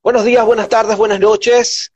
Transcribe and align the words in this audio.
Buenos 0.00 0.24
días, 0.24 0.46
buenas 0.46 0.68
tardes, 0.68 0.96
buenas 0.96 1.18
noches. 1.18 1.92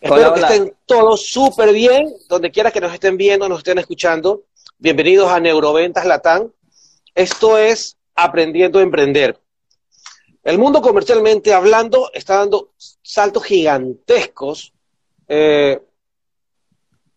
Espero 0.00 0.34
que 0.34 0.40
estén 0.40 0.76
todos 0.86 1.28
súper 1.28 1.72
bien, 1.72 2.12
donde 2.28 2.50
quiera 2.50 2.72
que 2.72 2.80
nos 2.80 2.92
estén 2.92 3.16
viendo, 3.16 3.48
nos 3.48 3.58
estén 3.58 3.78
escuchando. 3.78 4.42
Bienvenidos 4.76 5.30
a 5.30 5.38
Neuroventas 5.38 6.04
Latán. 6.04 6.52
Esto 7.14 7.58
es 7.58 7.96
Aprendiendo 8.16 8.80
a 8.80 8.82
Emprender. 8.82 9.38
El 10.42 10.58
mundo 10.58 10.82
comercialmente 10.82 11.54
hablando 11.54 12.10
está 12.12 12.38
dando 12.38 12.72
saltos 13.02 13.44
gigantescos 13.44 14.74
eh, 15.28 15.80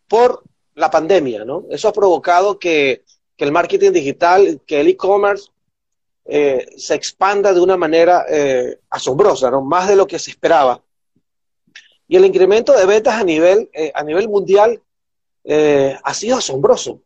por 0.08 0.44
la 0.76 0.92
pandemia, 0.92 1.44
¿no? 1.46 1.66
Eso 1.71 1.88
ha 1.88 1.94
provocado 1.94 2.60
que, 2.60 3.04
el 3.40 3.52
marketing 3.52 3.92
digital, 3.92 4.62
que 4.68 4.82
el 4.82 4.90
e-commerce 4.90 5.50
eh, 6.25 6.67
se 6.77 6.95
expanda 6.95 7.54
de 7.54 7.61
una 7.61 7.77
manera 7.77 8.25
eh, 8.29 8.79
asombrosa, 8.89 9.49
¿no? 9.49 9.61
Más 9.61 9.88
de 9.88 9.95
lo 9.95 10.07
que 10.07 10.19
se 10.19 10.31
esperaba. 10.31 10.81
Y 12.07 12.15
el 12.15 12.25
incremento 12.25 12.73
de 12.73 12.86
ventas 12.86 13.15
a 13.15 13.23
nivel, 13.23 13.69
a 13.93 14.04
nivel 14.04 14.27
mundial 14.29 14.82
ha 16.04 16.13
sido 16.13 16.37
asombroso. 16.37 17.01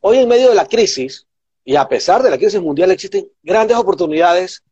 Hoy 0.00 0.18
en 0.18 0.28
medio 0.28 0.48
de 0.48 0.54
la 0.54 0.66
crisis, 0.66 1.26
y 1.64 1.76
a 1.76 1.88
pesar 1.88 2.22
de 2.22 2.30
la 2.30 2.38
crisis 2.38 2.60
mundial, 2.60 2.90
existen 2.90 3.28
grandes 3.42 3.76
oportunidades 3.76 4.62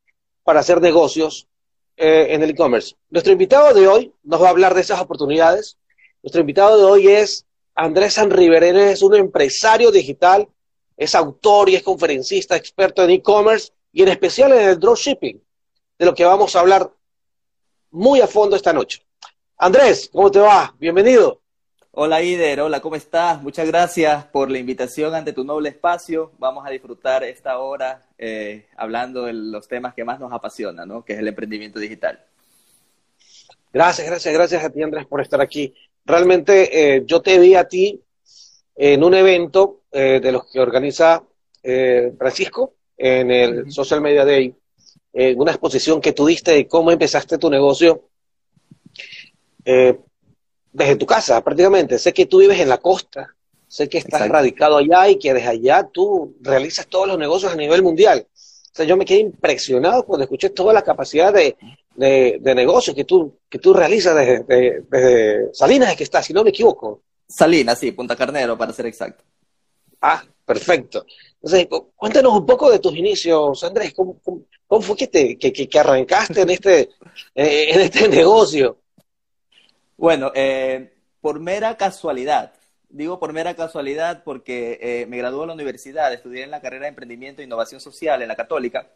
para 0.42 0.60
hacer 0.60 0.80
negocios 0.80 1.48
eh, 1.96 2.28
en 2.30 2.42
el 2.42 2.50
e-commerce. 2.50 2.96
Nuestro 3.10 3.32
invitado 3.32 3.72
de 3.74 3.86
hoy 3.86 4.12
nos 4.22 4.42
va 4.42 4.48
a 4.48 4.50
hablar 4.50 4.74
de 4.74 4.80
esas 4.80 5.00
oportunidades. 5.00 5.78
Nuestro 6.22 6.40
invitado 6.40 6.78
de 6.78 6.84
hoy 6.84 7.08
es 7.08 7.46
Andrés 7.74 8.14
Sanriverén, 8.14 8.76
es 8.76 9.02
un 9.02 9.14
empresario 9.14 9.90
digital, 9.90 10.48
es 10.96 11.14
autor 11.14 11.68
y 11.68 11.76
es 11.76 11.82
conferencista, 11.82 12.56
experto 12.56 13.02
en 13.02 13.10
e-commerce 13.10 13.72
y 13.92 14.02
en 14.02 14.08
especial 14.08 14.52
en 14.52 14.68
el 14.68 14.80
dropshipping, 14.80 15.42
de 15.98 16.06
lo 16.06 16.14
que 16.14 16.24
vamos 16.24 16.54
a 16.56 16.60
hablar 16.60 16.90
muy 17.90 18.20
a 18.20 18.26
fondo 18.26 18.56
esta 18.56 18.72
noche. 18.72 19.04
Andrés, 19.58 20.10
¿cómo 20.12 20.30
te 20.30 20.40
va? 20.40 20.74
Bienvenido. 20.78 21.42
Hola 21.94 22.22
Ider, 22.22 22.62
hola, 22.62 22.80
¿cómo 22.80 22.96
estás? 22.96 23.42
Muchas 23.42 23.66
gracias 23.66 24.24
por 24.24 24.50
la 24.50 24.58
invitación 24.58 25.14
ante 25.14 25.34
tu 25.34 25.44
noble 25.44 25.68
espacio. 25.68 26.32
Vamos 26.38 26.66
a 26.66 26.70
disfrutar 26.70 27.22
esta 27.22 27.58
hora 27.58 28.06
eh, 28.16 28.66
hablando 28.78 29.24
de 29.24 29.34
los 29.34 29.68
temas 29.68 29.92
que 29.92 30.02
más 30.02 30.18
nos 30.18 30.32
apasionan, 30.32 30.88
¿no? 30.88 31.04
Que 31.04 31.12
es 31.12 31.18
el 31.18 31.28
emprendimiento 31.28 31.78
digital. 31.78 32.18
Gracias, 33.70 34.06
gracias, 34.06 34.32
gracias 34.32 34.64
a 34.64 34.70
ti 34.70 34.82
Andrés 34.82 35.04
por 35.04 35.20
estar 35.20 35.42
aquí. 35.42 35.74
Realmente 36.06 36.96
eh, 36.96 37.02
yo 37.04 37.20
te 37.20 37.38
vi 37.38 37.56
a 37.56 37.68
ti 37.68 38.02
en 38.74 39.04
un 39.04 39.12
evento 39.12 39.81
eh, 39.92 40.20
de 40.20 40.32
los 40.32 40.50
que 40.50 40.60
organiza 40.60 41.22
Francisco 42.18 42.74
en 42.96 43.30
el 43.30 43.70
Social 43.70 44.00
Media 44.00 44.24
Day, 44.24 44.52
en 45.12 45.40
una 45.40 45.52
exposición 45.52 46.00
que 46.00 46.12
tuviste 46.12 46.50
de 46.50 46.66
cómo 46.66 46.90
empezaste 46.90 47.38
tu 47.38 47.48
negocio 47.48 48.08
desde 50.72 50.96
tu 50.96 51.06
casa 51.06 51.42
prácticamente. 51.44 51.98
Sé 51.98 52.12
que 52.12 52.26
tú 52.26 52.40
vives 52.40 52.58
en 52.58 52.68
la 52.68 52.78
costa, 52.78 53.34
sé 53.68 53.88
que 53.88 53.98
estás 53.98 54.28
radicado 54.28 54.78
allá 54.78 55.08
y 55.08 55.18
que 55.18 55.32
desde 55.32 55.48
allá 55.48 55.88
tú 55.90 56.36
realizas 56.40 56.86
todos 56.88 57.06
los 57.06 57.18
negocios 57.18 57.52
a 57.52 57.56
nivel 57.56 57.82
mundial. 57.82 58.26
O 58.72 58.74
sea, 58.74 58.86
yo 58.86 58.96
me 58.96 59.04
quedé 59.04 59.20
impresionado 59.20 60.04
cuando 60.04 60.24
escuché 60.24 60.50
toda 60.50 60.72
la 60.72 60.82
capacidad 60.82 61.32
de, 61.32 61.56
de, 61.94 62.54
negocios 62.54 62.96
que 62.96 63.04
tú, 63.04 63.38
que 63.48 63.58
tú 63.58 63.74
realizas 63.74 64.16
desde, 64.16 65.50
Salinas, 65.52 65.90
es 65.90 65.96
que 65.96 66.04
estás, 66.04 66.24
si 66.24 66.32
no 66.32 66.42
me 66.42 66.50
equivoco. 66.50 67.02
Salinas, 67.28 67.78
sí, 67.78 67.92
Punta 67.92 68.16
Carnero, 68.16 68.56
para 68.56 68.72
ser 68.72 68.86
exacto. 68.86 69.24
Ah, 70.02 70.22
perfecto. 70.44 71.06
Entonces, 71.34 71.68
cuéntanos 71.96 72.32
un 72.34 72.44
poco 72.44 72.70
de 72.70 72.78
tus 72.78 72.94
inicios, 72.96 73.62
Andrés. 73.64 73.94
¿Cómo, 73.94 74.20
fue 74.80 74.96
que, 74.96 75.06
te, 75.06 75.38
que, 75.38 75.52
que, 75.52 75.78
arrancaste 75.78 76.42
en 76.42 76.50
este, 76.50 76.80
eh, 77.34 77.70
en 77.70 77.80
este 77.80 78.08
negocio? 78.10 78.78
Bueno, 79.96 80.32
eh, 80.34 80.92
por 81.20 81.38
mera 81.38 81.76
casualidad, 81.76 82.52
digo 82.88 83.18
por 83.20 83.32
mera 83.32 83.54
casualidad 83.54 84.24
porque 84.24 84.78
eh, 84.82 85.06
me 85.06 85.18
gradué 85.18 85.42
en 85.42 85.48
la 85.48 85.54
universidad, 85.54 86.12
estudié 86.12 86.42
en 86.42 86.50
la 86.50 86.60
carrera 86.60 86.82
de 86.82 86.88
Emprendimiento 86.88 87.40
e 87.40 87.44
Innovación 87.44 87.80
Social 87.80 88.20
en 88.20 88.28
la 88.28 88.36
Católica 88.36 88.88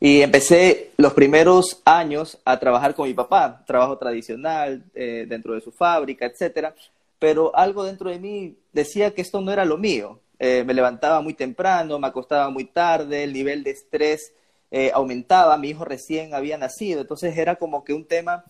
y 0.00 0.20
empecé 0.22 0.92
los 0.96 1.14
primeros 1.14 1.80
años 1.84 2.38
a 2.44 2.58
trabajar 2.58 2.94
con 2.94 3.08
mi 3.08 3.14
papá, 3.14 3.64
trabajo 3.66 3.96
tradicional 3.96 4.84
eh, 4.94 5.24
dentro 5.26 5.54
de 5.54 5.60
su 5.60 5.72
fábrica, 5.72 6.26
etcétera, 6.26 6.74
pero 7.18 7.54
algo 7.56 7.84
dentro 7.84 8.10
de 8.10 8.18
mí 8.18 8.56
decía 8.72 9.14
que 9.14 9.22
esto 9.22 9.40
no 9.40 9.52
era 9.52 9.64
lo 9.64 9.78
mío. 9.78 10.20
me 10.40 10.74
levantaba 10.74 11.20
muy 11.22 11.34
temprano, 11.34 11.98
me 11.98 12.08
acostaba 12.08 12.50
muy 12.50 12.64
tarde, 12.66 13.24
el 13.24 13.32
nivel 13.32 13.64
de 13.64 13.70
estrés 13.70 14.34
aumentaba, 14.92 15.56
mi 15.56 15.68
hijo 15.70 15.84
recién 15.84 16.34
había 16.34 16.58
nacido, 16.58 17.02
entonces 17.02 17.36
era 17.38 17.56
como 17.56 17.84
que 17.84 17.94
un 17.94 18.04
tema 18.06 18.44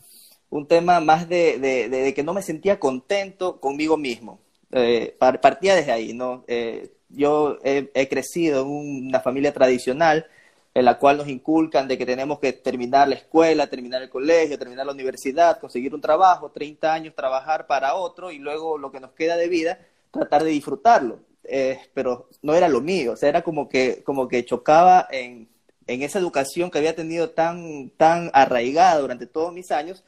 un 0.55 0.69
tema 0.69 1.01
más 1.01 1.29
de, 1.29 2.13
que 2.15 2.23
no 2.23 2.33
me 2.33 2.43
sentía 2.43 2.79
contento 2.79 3.61
conmigo 3.61 3.97
mismo. 3.97 4.39
Eh, 4.71 5.17
partía 5.19 5.75
desde 5.75 5.91
ahí, 5.91 6.15
¿no? 6.15 6.45
Eh, 6.47 6.93
yo 7.09 7.59
he, 7.65 8.09
crecido 8.09 8.63
en 8.63 8.69
una 9.09 9.21
familia 9.21 9.53
tradicional 9.53 10.27
en 10.75 10.85
la 10.85 10.99
cual 10.99 11.19
nos 11.19 11.29
inculcan 11.29 11.87
de 11.87 11.97
que 11.97 12.05
tenemos 12.05 12.41
que 12.41 12.53
terminar 12.53 13.09
la 13.09 13.15
escuela, 13.15 13.69
terminar 13.69 14.03
el 14.03 14.11
colegio, 14.11 14.59
terminar 14.59 14.85
la 14.85 14.93
universidad, 14.93 15.61
conseguir 15.61 15.95
un 15.95 16.01
trabajo, 16.01 16.51
30 16.51 16.93
años 16.93 17.15
trabajar 17.15 17.69
para 17.69 17.95
otro 17.95 18.33
y 18.33 18.39
luego 18.39 18.77
lo 18.77 18.91
que 18.91 18.99
nos 18.99 19.13
queda 19.13 19.37
de 19.37 19.49
vida, 19.49 19.79
tratar 20.11 20.43
de 20.43 20.51
disfrutarlo. 20.51 21.21
Eh, 21.45 21.79
pero 21.95 22.29
no 22.43 22.55
era 22.55 22.69
lo 22.69 22.81
mío, 22.81 23.13
o 23.13 23.17
sea, 23.17 23.29
era 23.29 23.43
como 23.43 23.69
que, 23.69 24.03
como 24.03 24.29
que 24.29 24.45
chocaba 24.45 25.07
en, 25.11 25.49
en 25.87 26.03
esa 26.03 26.19
educación 26.19 26.71
que 26.71 26.79
había 26.79 26.97
tenido 26.97 27.31
tan, 27.31 27.91
tan 27.91 28.31
arraigada 28.33 28.99
durante 29.01 29.27
todos 29.27 29.53
mis 29.53 29.71
años 29.71 30.05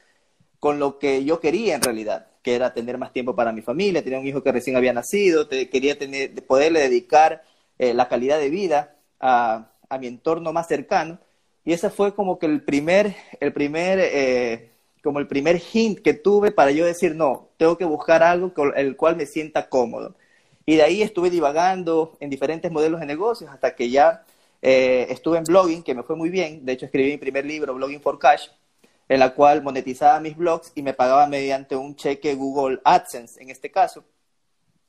con 0.58 0.78
lo 0.78 0.98
que 0.98 1.24
yo 1.24 1.38
quería 1.40 1.74
en 1.76 1.82
realidad, 1.82 2.28
que 2.42 2.54
era 2.54 2.72
tener 2.72 2.98
más 2.98 3.12
tiempo 3.12 3.36
para 3.36 3.52
mi 3.52 3.62
familia, 3.62 4.02
tenía 4.02 4.18
un 4.18 4.26
hijo 4.26 4.42
que 4.42 4.52
recién 4.52 4.76
había 4.76 4.92
nacido, 4.92 5.48
quería 5.48 5.98
tener, 5.98 6.34
poderle 6.46 6.80
dedicar 6.80 7.42
eh, 7.78 7.94
la 7.94 8.08
calidad 8.08 8.38
de 8.38 8.50
vida 8.50 8.96
a, 9.20 9.72
mi 9.98 10.06
entorno 10.06 10.52
más 10.52 10.68
cercano. 10.68 11.18
Y 11.64 11.72
ese 11.72 11.90
fue 11.90 12.14
como 12.14 12.38
que 12.38 12.46
el 12.46 12.62
primer, 12.62 13.16
el 13.40 13.52
primer, 13.52 13.98
eh, 14.00 14.70
como 15.02 15.18
el 15.18 15.26
primer 15.26 15.60
hint 15.72 16.00
que 16.00 16.14
tuve 16.14 16.52
para 16.52 16.70
yo 16.70 16.86
decir, 16.86 17.14
no, 17.14 17.48
tengo 17.56 17.76
que 17.76 17.84
buscar 17.84 18.22
algo 18.22 18.54
con 18.54 18.72
el 18.76 18.96
cual 18.96 19.16
me 19.16 19.26
sienta 19.26 19.68
cómodo. 19.68 20.14
Y 20.64 20.76
de 20.76 20.82
ahí 20.82 21.02
estuve 21.02 21.30
divagando 21.30 22.16
en 22.20 22.30
diferentes 22.30 22.70
modelos 22.72 23.00
de 23.00 23.06
negocios 23.06 23.50
hasta 23.50 23.74
que 23.74 23.90
ya 23.90 24.24
eh, 24.62 25.06
estuve 25.10 25.38
en 25.38 25.44
blogging, 25.44 25.82
que 25.82 25.94
me 25.94 26.02
fue 26.02 26.16
muy 26.16 26.28
bien. 26.28 26.64
De 26.64 26.72
hecho, 26.72 26.86
escribí 26.86 27.12
mi 27.12 27.18
primer 27.18 27.44
libro, 27.46 27.74
Blogging 27.74 28.00
for 28.00 28.18
Cash, 28.18 28.48
en 29.08 29.20
la 29.20 29.34
cual 29.34 29.62
monetizaba 29.62 30.20
mis 30.20 30.36
blogs 30.36 30.72
y 30.74 30.82
me 30.82 30.92
pagaba 30.94 31.26
mediante 31.26 31.76
un 31.76 31.94
cheque 31.96 32.34
Google 32.34 32.80
AdSense 32.84 33.40
en 33.40 33.50
este 33.50 33.70
caso. 33.70 34.04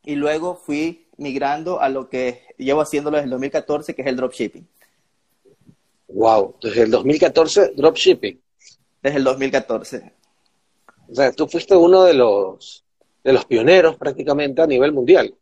Y 0.04 0.16
luego 0.16 0.56
fui 0.56 1.08
migrando 1.18 1.82
a 1.82 1.90
lo 1.90 2.10
que 2.10 2.44
llevo 2.58 2.82
haciéndolo 2.82 3.18
desde 3.18 3.26
el 3.26 3.32
2014, 3.32 3.94
que 3.94 4.02
es 4.02 4.08
el 4.08 4.16
dropshipping. 4.16 4.68
Wow, 6.08 6.56
desde 6.62 6.84
el 6.84 6.92
2014 6.92 7.74
dropshipping. 7.76 8.42
Desde 9.02 9.18
el 9.18 9.24
2014. 9.24 10.14
O 11.10 11.16
sea, 11.16 11.32
tú 11.32 11.48
fuiste 11.48 11.76
uno 11.76 12.04
de 12.04 12.14
los 12.14 12.84
de 13.24 13.34
los 13.34 13.46
pioneros 13.46 13.98
prácticamente 13.98 14.62
a 14.62 14.68
nivel 14.68 14.94
mundial 14.94 15.34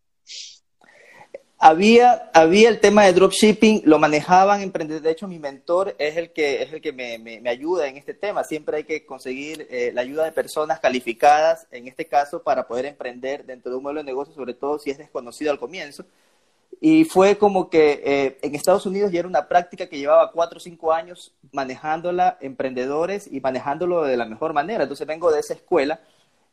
había, 1.58 2.30
había 2.34 2.70
el 2.70 2.80
tema 2.80 3.06
de 3.06 3.14
dropshipping, 3.14 3.84
lo 3.86 3.98
manejaban 3.98 4.62
emprendedores. 4.62 5.04
De 5.04 5.12
hecho, 5.12 5.28
mi 5.28 5.40
mentor 5.40 5.96
es 5.98 6.18
el 6.18 6.32
que, 6.32 6.62
es 6.62 6.74
el 6.74 6.82
que 6.82 6.94
me, 6.94 7.18
me, 7.18 7.50
ayuda 7.50 7.88
en 7.88 7.98
este 7.98 8.14
tema. 8.14 8.44
Siempre 8.44 8.78
hay 8.78 8.84
que 8.84 9.06
conseguir 9.06 9.68
eh, 9.72 9.92
la 9.94 10.02
ayuda 10.02 10.26
de 10.26 10.32
personas 10.32 10.80
calificadas, 10.80 11.68
en 11.72 11.88
este 11.88 12.06
caso, 12.06 12.44
para 12.44 12.68
poder 12.68 12.86
emprender 12.86 13.46
dentro 13.46 13.72
de 13.72 13.78
un 13.78 13.84
modelo 13.84 14.02
de 14.02 14.06
negocio, 14.06 14.34
sobre 14.34 14.54
todo 14.54 14.78
si 14.78 14.92
es 14.92 14.98
desconocido 14.98 15.52
al 15.52 15.60
comienzo. 15.60 16.06
Y 16.88 17.04
fue 17.04 17.36
como 17.40 17.68
que 17.72 18.04
eh, 18.06 18.38
en 18.44 18.54
Estados 18.54 18.86
Unidos 18.86 19.12
ya 19.12 19.18
era 19.18 19.28
una 19.28 19.48
práctica 19.48 19.90
que 19.90 19.98
llevaba 19.98 20.32
cuatro 20.32 20.58
o 20.58 20.60
cinco 20.60 20.94
años 20.94 21.34
manejándola 21.52 22.38
emprendedores 22.42 23.28
y 23.32 23.42
manejándolo 23.42 24.04
de 24.04 24.16
la 24.16 24.26
mejor 24.26 24.54
manera. 24.54 24.84
Entonces 24.84 25.08
vengo 25.08 25.32
de 25.32 25.40
esa 25.40 25.56
escuela 25.56 26.00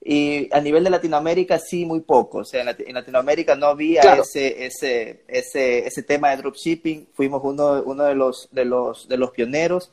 y 0.02 0.48
a 0.50 0.58
nivel 0.62 0.84
de 0.84 0.88
Latinoamérica 0.88 1.58
sí, 1.58 1.84
muy 1.84 2.00
poco. 2.00 2.38
O 2.38 2.44
sea, 2.46 2.62
en, 2.62 2.94
Latinoamérica 2.94 3.56
no 3.56 3.66
había 3.66 4.00
ese, 4.00 4.64
ese, 4.64 5.22
ese, 5.28 5.86
ese 5.86 6.02
tema 6.02 6.30
de 6.30 6.38
dropshipping. 6.38 7.08
Fuimos 7.12 7.42
uno, 7.44 7.82
uno 7.84 8.04
de, 8.04 8.14
los, 8.14 8.48
de, 8.52 8.64
los, 8.64 9.06
de 9.08 9.18
los 9.18 9.32
pioneros 9.32 9.90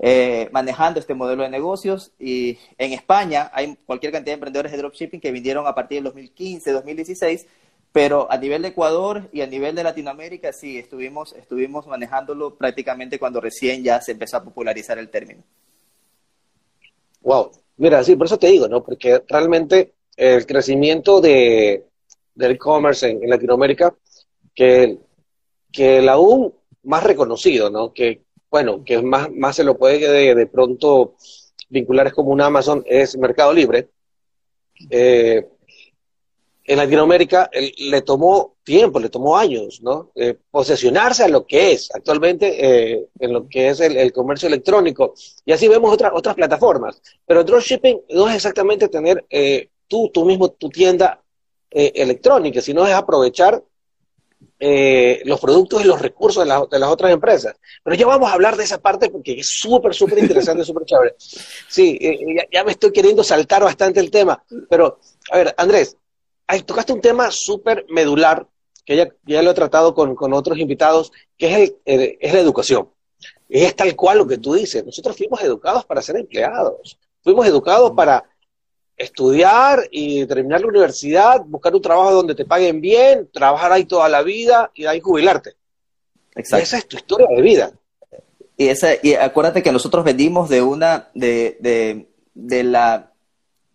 eh, 0.00 0.50
manejando 0.52 1.00
este 1.00 1.14
modelo 1.14 1.44
de 1.44 1.48
negocios. 1.48 2.12
Y 2.18 2.58
en 2.76 2.92
España 2.92 3.50
hay 3.54 3.74
cualquier 3.86 4.12
cantidad 4.12 4.32
de 4.32 4.34
emprendedores 4.34 4.70
de 4.70 4.76
dropshipping 4.76 5.18
que 5.18 5.32
vinieron 5.32 5.66
a 5.66 5.74
partir 5.74 5.96
del 5.96 6.04
2015, 6.04 6.72
2016. 6.72 7.46
Pero 7.92 8.30
a 8.30 8.36
nivel 8.36 8.62
de 8.62 8.68
Ecuador 8.68 9.28
y 9.32 9.40
a 9.40 9.46
nivel 9.46 9.74
de 9.74 9.82
Latinoamérica 9.82 10.52
sí, 10.52 10.78
estuvimos, 10.78 11.32
estuvimos 11.32 11.86
manejándolo 11.86 12.56
prácticamente 12.56 13.18
cuando 13.18 13.40
recién 13.40 13.82
ya 13.82 14.00
se 14.00 14.12
empezó 14.12 14.36
a 14.36 14.44
popularizar 14.44 14.98
el 14.98 15.08
término. 15.08 15.42
Wow, 17.22 17.50
Mira, 17.78 18.02
sí, 18.02 18.16
por 18.16 18.26
eso 18.26 18.38
te 18.38 18.48
digo, 18.48 18.68
¿no? 18.68 18.84
Porque 18.84 19.22
realmente 19.28 19.94
el 20.16 20.44
crecimiento 20.46 21.20
de, 21.20 21.84
del 22.34 22.52
e-commerce 22.52 23.08
en, 23.08 23.30
Latinoamérica, 23.30 23.94
que, 24.52 24.98
que 25.70 25.98
el 25.98 26.08
aún 26.08 26.52
más 26.82 27.04
reconocido, 27.04 27.70
¿no? 27.70 27.92
Que, 27.92 28.22
bueno, 28.50 28.82
que 28.84 29.00
más, 29.00 29.30
más 29.32 29.56
se 29.56 29.64
lo 29.64 29.78
puede 29.78 30.34
de, 30.34 30.46
pronto 30.48 31.14
vincular 31.68 32.08
es 32.08 32.14
como 32.14 32.30
un 32.30 32.40
Amazon, 32.40 32.82
es 32.84 33.16
Mercado 33.16 33.52
Libre. 33.52 33.88
Eh, 34.90 35.46
en 36.68 36.76
Latinoamérica 36.76 37.50
le 37.78 38.02
tomó 38.02 38.56
tiempo, 38.62 39.00
le 39.00 39.08
tomó 39.08 39.38
años, 39.38 39.80
¿no? 39.80 40.12
Eh, 40.14 40.36
posesionarse 40.50 41.24
a 41.24 41.28
lo 41.28 41.46
que 41.46 41.72
es 41.72 41.88
actualmente 41.94 42.92
eh, 42.92 43.08
en 43.18 43.32
lo 43.32 43.48
que 43.48 43.70
es 43.70 43.80
el, 43.80 44.12
comercio 44.12 44.48
electrónico. 44.48 45.14
Y 45.46 45.52
así 45.52 45.66
vemos 45.66 45.90
otras 45.90 46.12
otras 46.14 46.34
plataformas. 46.34 47.00
Pero 47.26 47.42
dropshipping 47.42 48.02
no 48.10 48.28
es 48.28 48.36
exactamente 48.36 48.88
tener 48.88 49.24
eh, 49.30 49.70
tú, 49.86 50.10
tú 50.12 50.26
mismo, 50.26 50.50
tu 50.50 50.68
tienda 50.68 51.22
electrónica, 51.70 52.60
sino 52.60 52.86
es 52.86 52.94
aprovechar 52.94 53.62
los 54.60 55.40
productos 55.40 55.82
y 55.82 55.86
los 55.86 56.00
recursos 56.00 56.44
de, 56.44 56.66
de, 56.70 56.78
las 56.78 56.90
otras 56.90 57.12
empresas. 57.12 57.56
Pero 57.82 57.96
ya 57.96 58.06
vamos 58.06 58.30
a 58.30 58.34
hablar 58.34 58.56
de 58.56 58.64
esa 58.64 58.78
parte 58.78 59.08
porque 59.08 59.40
es 59.40 59.48
súper, 59.48 59.94
súper 59.94 60.18
interesante, 60.18 60.64
súper 60.66 60.84
chévere. 60.84 61.14
Sí, 61.18 61.98
ya 62.52 62.64
me 62.64 62.72
estoy 62.72 62.92
queriendo 62.92 63.24
saltar 63.24 63.62
bastante 63.64 64.00
el 64.00 64.10
tema. 64.10 64.42
Pero, 64.68 64.98
a 65.30 65.36
ver, 65.38 65.54
Andrés, 65.56 65.96
Ay, 66.50 66.62
tocaste 66.62 66.94
un 66.94 67.02
tema 67.02 67.30
súper 67.30 67.84
medular, 67.90 68.46
que 68.86 68.96
ya, 68.96 69.08
ya, 69.26 69.42
lo 69.42 69.50
he 69.50 69.54
tratado 69.54 69.94
con, 69.94 70.32
otros 70.32 70.58
invitados, 70.58 71.12
que 71.36 71.46
es, 71.46 71.74
el, 71.84 72.16
es 72.18 72.32
la 72.32 72.40
educación. 72.40 72.88
Es 73.50 73.76
tal 73.76 73.94
cual 73.94 74.18
lo 74.18 74.26
que 74.26 74.38
tú 74.38 74.54
dices. 74.54 74.82
Nosotros 74.82 75.14
fuimos 75.14 75.42
educados 75.42 75.84
para 75.84 76.00
ser 76.00 76.16
empleados. 76.16 76.98
Fuimos 77.22 77.46
educados 77.46 77.92
para 77.92 78.24
estudiar 78.96 79.86
y 79.90 80.24
terminar 80.24 80.62
la 80.62 80.68
universidad, 80.68 81.42
buscar 81.44 81.74
un 81.74 81.82
trabajo 81.82 82.12
donde 82.12 82.34
te 82.34 82.46
paguen 82.46 82.80
bien, 82.80 83.28
trabajar 83.30 83.70
ahí 83.70 83.84
toda 83.84 84.08
la 84.08 84.22
vida 84.22 84.70
y 84.74 84.86
ahí 84.86 85.00
jubilarte. 85.00 85.54
Exacto. 86.34 86.62
esa 86.62 86.78
es 86.78 86.88
tu 86.88 86.96
historia 86.96 87.26
de 87.28 87.42
vida. 87.42 87.72
Y, 88.56 88.68
esa, 88.68 88.88
y 89.02 89.12
acuérdate 89.12 89.62
que 89.62 89.70
nosotros 89.70 90.02
venimos 90.02 90.48
de 90.48 90.62
una, 90.62 91.10
de, 91.14 91.58
de, 91.60 92.08
de 92.32 92.62
la 92.64 93.12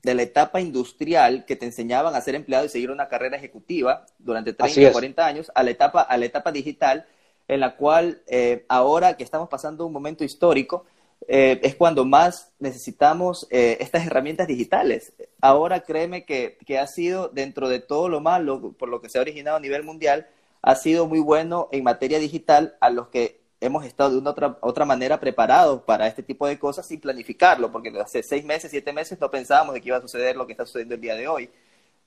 de 0.04 0.14
la 0.14 0.22
etapa 0.22 0.60
industrial 0.60 1.46
que 1.46 1.56
te 1.56 1.66
enseñaban 1.66 2.14
a 2.14 2.22
ser 2.22 2.36
empleado 2.36 2.66
y 2.66 2.70
seguir 2.70 2.92
una 2.92 3.08
carrera 3.08 3.38
ejecutiva 3.38 4.06
durante 4.20 4.54
30 4.54 4.90
o 4.90 4.92
40 4.92 5.26
años 5.26 5.52
a 5.56 5.64
la 5.64 5.72
etapa, 5.72 6.02
a 6.02 6.18
la 6.18 6.26
etapa 6.26 6.52
digital, 6.52 7.06
en 7.48 7.62
la 7.62 7.78
cual 7.78 8.22
eh, 8.28 8.66
ahora 8.68 9.16
que 9.16 9.24
estamos 9.24 9.48
pasando 9.48 9.86
un 9.86 9.94
momento 9.94 10.26
histórico, 10.26 10.86
eh, 11.26 11.62
es 11.64 11.76
cuando 11.76 12.04
más 12.04 12.52
necesitamos 12.60 13.48
eh, 13.50 13.78
estas 13.80 14.06
herramientas 14.06 14.46
digitales. 14.46 15.14
Ahora 15.40 15.80
créeme 15.82 16.26
que, 16.26 16.58
que, 16.66 16.80
ha 16.80 16.88
sido, 16.88 17.30
dentro 17.30 17.70
de 17.70 17.80
todo 17.80 18.10
lo 18.10 18.20
malo, 18.20 18.74
por 18.74 18.90
lo 18.90 19.02
que 19.02 19.08
se 19.08 19.18
ha 19.18 19.22
originado 19.22 19.56
a 19.56 19.62
nivel 19.62 19.84
mundial, 19.84 20.28
ha 20.62 20.76
sido 20.76 21.08
muy 21.08 21.20
bueno 21.20 21.70
en 21.72 21.84
materia 21.84 22.20
digital 22.20 22.76
a 22.82 22.90
los 22.90 23.08
que 23.08 23.43
hemos 23.66 23.86
estado 23.86 24.12
de 24.12 24.18
una 24.18 24.32
otra, 24.32 24.58
otra 24.62 24.86
manera 24.86 25.20
preparados 25.20 25.82
para 25.84 26.08
este 26.08 26.24
tipo 26.24 26.48
de 26.48 26.60
cosas 26.60 26.88
sin 26.88 27.00
planificarlo, 27.00 27.72
porque 27.72 27.90
hace 28.00 28.22
seis 28.24 28.44
meses, 28.44 28.72
siete 28.72 28.92
meses 28.94 29.20
no 29.20 29.32
pensábamos 29.32 29.74
de 29.74 29.82
que 29.82 29.90
iba 29.90 29.98
a 29.98 30.02
suceder 30.02 30.36
lo 30.36 30.46
que 30.46 30.54
está 30.54 30.66
sucediendo 30.66 30.96
el 30.96 31.02
día 31.02 31.16
de 31.16 31.28
hoy. 31.28 31.50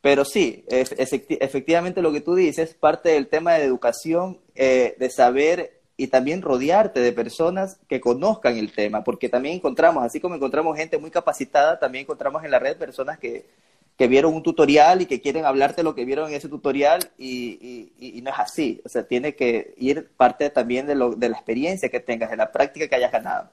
Pero 0.01 0.25
sí, 0.25 0.65
efectivamente 0.69 2.03
lo 2.03 2.13
que 2.13 2.21
tú 2.21 2.35
dices, 2.35 2.75
parte 2.75 3.09
del 3.11 3.29
tema 3.29 3.55
de 3.55 3.65
educación, 3.65 4.39
eh, 4.55 4.95
de 4.99 5.11
saber 5.11 5.81
y 5.97 6.09
también 6.09 6.43
rodearte 6.43 7.01
de 7.01 7.13
personas 7.13 7.79
que 7.89 8.01
conozcan 8.01 8.57
el 8.59 8.73
tema, 8.73 9.03
porque 9.03 9.29
también 9.29 9.57
encontramos, 9.57 10.05
así 10.05 10.21
como 10.21 10.35
encontramos 10.35 10.77
gente 10.77 10.99
muy 10.99 11.11
capacitada, 11.11 11.79
también 11.79 12.03
encontramos 12.03 12.45
en 12.45 12.51
la 12.51 12.59
red 12.59 12.77
personas 12.77 13.19
que, 13.19 13.47
que 13.97 14.09
vieron 14.09 14.35
un 14.35 14.43
tutorial 14.43 15.01
y 15.01 15.07
que 15.07 15.21
quieren 15.21 15.47
hablarte 15.47 15.83
lo 15.83 15.95
que 15.95 16.05
vieron 16.05 16.29
en 16.29 16.35
ese 16.35 16.49
tutorial 16.49 17.01
y, 17.17 17.93
y, 17.99 18.21
no 18.21 18.31
es 18.31 18.39
así. 18.39 18.81
O 18.85 18.89
sea, 18.89 19.07
tiene 19.07 19.35
que 19.35 19.75
ir 19.79 20.11
parte 20.17 20.51
también 20.51 20.87
de, 20.87 20.95
lo, 20.95 21.15
de 21.15 21.31
la 21.31 21.37
experiencia 21.37 21.89
que 21.89 22.01
tengas, 22.01 22.31
de 22.31 22.37
la 22.37 22.53
práctica 22.53 22.89
que 22.89 22.95
hayas 22.95 23.13
ganado. 23.13 23.51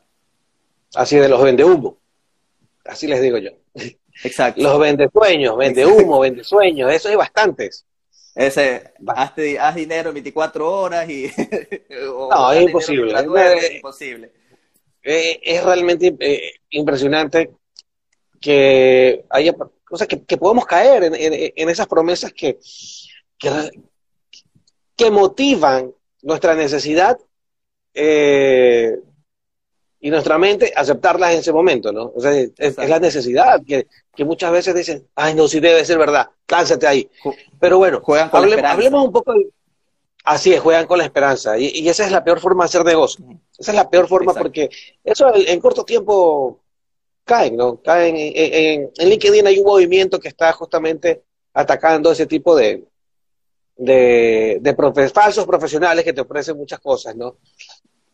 Así 0.95 1.17
de 1.17 1.29
los 1.29 1.41
vende 1.41 1.63
humo. 1.63 1.97
Así 2.85 3.07
les 3.07 3.21
digo 3.21 3.37
yo. 3.37 3.51
Exacto. 4.23 4.61
Los 4.61 4.79
vende 4.79 5.09
sueños, 5.11 5.57
vende 5.57 5.85
humo, 5.85 6.19
vende 6.19 6.43
sueños, 6.43 6.91
eso 6.91 7.07
hay 7.07 7.15
bastantes. 7.15 7.85
Ese, 8.35 8.91
haz, 9.07 9.75
dinero 9.75 10.09
en 10.09 10.15
24 10.15 10.71
horas 10.71 11.09
y... 11.09 11.31
no, 12.09 12.51
es 12.51 12.61
imposible. 12.63 13.13
Es, 13.13 13.71
imposible. 13.75 14.31
Eh, 15.03 15.39
es 15.43 15.63
realmente 15.63 16.15
eh, 16.19 16.53
impresionante 16.71 17.51
que 18.41 19.25
haya 19.29 19.53
o 19.93 19.97
sea, 19.97 20.07
que, 20.07 20.37
podemos 20.37 20.65
caer 20.65 21.03
en, 21.03 21.69
esas 21.69 21.85
promesas 21.85 22.33
que, 22.33 22.57
que, 23.37 25.11
motivan 25.11 25.93
nuestra 26.23 26.55
necesidad 26.55 27.15
eh, 27.93 28.97
y 29.99 30.09
nuestra 30.09 30.39
mente 30.39 30.73
aceptarlas 30.75 31.33
en 31.33 31.39
ese 31.41 31.53
momento, 31.53 31.91
¿no? 31.91 32.11
O 32.15 32.19
sea, 32.19 32.31
es, 32.31 32.75
la 32.75 32.99
necesidad 32.99 33.61
que, 33.63 33.85
muchas 34.25 34.51
veces 34.51 34.73
dicen, 34.73 35.07
ay, 35.13 35.35
no, 35.35 35.47
si 35.47 35.59
debe 35.59 35.85
ser 35.85 35.99
verdad, 35.99 36.27
lánzate 36.47 36.87
ahí. 36.87 37.07
Pero 37.59 37.77
bueno, 37.77 38.01
hablemos 38.63 39.05
un 39.05 39.11
poco 39.11 39.35
Así 40.23 40.53
es, 40.53 40.61
juegan 40.61 40.87
con 40.87 40.97
la 40.97 41.03
esperanza. 41.03 41.59
Y, 41.59 41.87
esa 41.87 42.05
es 42.05 42.11
la 42.11 42.23
peor 42.23 42.39
forma 42.39 42.63
de 42.63 42.69
hacer 42.69 42.83
negocio. 42.83 43.25
Esa 43.59 43.71
es 43.73 43.75
la 43.75 43.89
peor 43.91 44.07
forma 44.07 44.33
porque 44.33 44.69
eso 45.03 45.31
en 45.35 45.59
corto 45.59 45.83
tiempo 45.83 46.62
caen, 47.23 47.55
¿no? 47.55 47.81
Caen 47.81 48.15
en, 48.17 48.91
en, 48.97 49.09
LinkedIn 49.09 49.47
hay 49.47 49.59
un 49.59 49.65
movimiento 49.65 50.19
que 50.19 50.27
está 50.27 50.51
justamente 50.53 51.23
atacando 51.53 52.11
ese 52.11 52.25
tipo 52.25 52.55
de, 52.55 52.85
de, 53.77 54.59
de 54.61 55.09
falsos 55.09 55.45
profesionales 55.45 56.03
que 56.03 56.13
te 56.13 56.21
ofrecen 56.21 56.57
muchas 56.57 56.79
cosas, 56.79 57.15
¿no? 57.15 57.37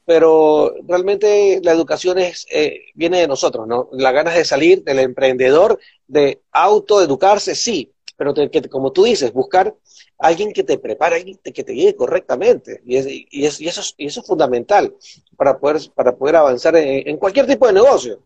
Pero 0.05 0.73
realmente 0.87 1.59
la 1.63 1.71
educación 1.71 2.17
es, 2.17 2.45
eh, 2.51 2.85
viene 2.95 3.21
de 3.21 3.27
nosotros, 3.27 3.67
¿no? 3.67 3.89
Las 3.93 4.13
ganas 4.13 4.35
de 4.35 4.45
salir 4.45 4.83
del 4.83 4.99
emprendedor, 4.99 5.79
de 6.07 6.41
autoeducarse, 6.51 7.55
sí, 7.55 7.91
pero 8.17 8.33
como 8.69 8.91
tú 8.91 9.03
dices, 9.03 9.31
buscar 9.31 9.73
alguien 10.17 10.51
que 10.51 10.63
te 10.63 10.77
prepare, 10.77 11.17
alguien 11.17 11.39
que 11.41 11.63
te 11.63 11.71
guíe 11.71 11.95
correctamente. 11.95 12.81
Y, 12.85 12.97
y, 12.97 13.27
y, 13.29 13.45
eso, 13.45 13.63
y 13.63 13.67
eso 13.67 14.19
es 14.19 14.27
fundamental 14.27 14.93
para 15.37 15.57
poder, 15.57 15.81
para 15.95 16.15
poder 16.17 16.35
avanzar 16.35 16.75
en 16.75 17.15
cualquier 17.17 17.45
tipo 17.47 17.67
de 17.67 17.73
negocio. 17.73 18.19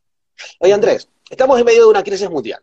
Oye, 0.59 0.74
Andrés, 0.74 1.09
estamos 1.30 1.59
en 1.59 1.65
medio 1.65 1.83
de 1.83 1.89
una 1.89 2.03
crisis 2.03 2.30
mundial. 2.30 2.62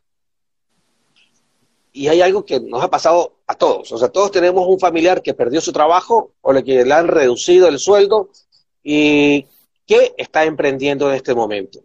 Y 1.92 2.08
hay 2.08 2.20
algo 2.20 2.44
que 2.44 2.60
nos 2.60 2.82
ha 2.82 2.90
pasado 2.90 3.40
a 3.46 3.54
todos. 3.54 3.90
O 3.92 3.98
sea, 3.98 4.08
todos 4.08 4.30
tenemos 4.30 4.66
un 4.66 4.78
familiar 4.78 5.22
que 5.22 5.34
perdió 5.34 5.60
su 5.60 5.72
trabajo 5.72 6.32
o 6.40 6.52
le, 6.52 6.62
que 6.62 6.84
le 6.84 6.94
han 6.94 7.08
reducido 7.08 7.66
el 7.68 7.78
sueldo 7.78 8.30
y 8.82 9.46
que 9.86 10.14
está 10.16 10.44
emprendiendo 10.44 11.08
en 11.10 11.16
este 11.16 11.34
momento. 11.34 11.80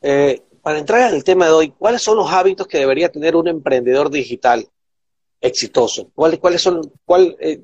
Eh, 0.00 0.42
para 0.62 0.78
entrar 0.78 1.10
en 1.10 1.16
el 1.16 1.24
tema 1.24 1.46
de 1.46 1.52
hoy, 1.52 1.70
¿cuáles 1.70 2.02
son 2.02 2.16
los 2.16 2.30
hábitos 2.30 2.66
que 2.66 2.78
debería 2.78 3.10
tener 3.10 3.36
un 3.36 3.48
emprendedor 3.48 4.10
digital 4.10 4.66
exitoso? 5.40 6.10
¿Cuál, 6.14 6.38
cuáles 6.40 6.62
son, 6.62 6.92
cuál, 7.04 7.36
eh, 7.40 7.60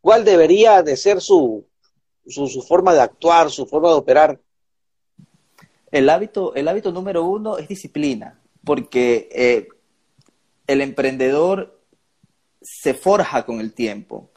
¿Cuál 0.00 0.24
debería 0.24 0.82
de 0.82 0.96
ser 0.96 1.20
su, 1.20 1.66
su 2.26 2.62
forma 2.62 2.94
de 2.94 3.00
actuar, 3.00 3.50
su 3.50 3.66
forma 3.66 3.88
de 3.88 3.94
operar 3.94 4.40
el 5.90 6.08
hábito, 6.08 6.54
el 6.54 6.68
hábito 6.68 6.92
número 6.92 7.24
uno 7.24 7.58
es 7.58 7.68
disciplina, 7.68 8.40
porque 8.64 9.28
eh, 9.32 9.68
el 10.66 10.80
emprendedor 10.80 11.80
se 12.62 12.94
forja 12.94 13.44
con 13.44 13.60
el 13.60 13.72
tiempo. 13.72 14.30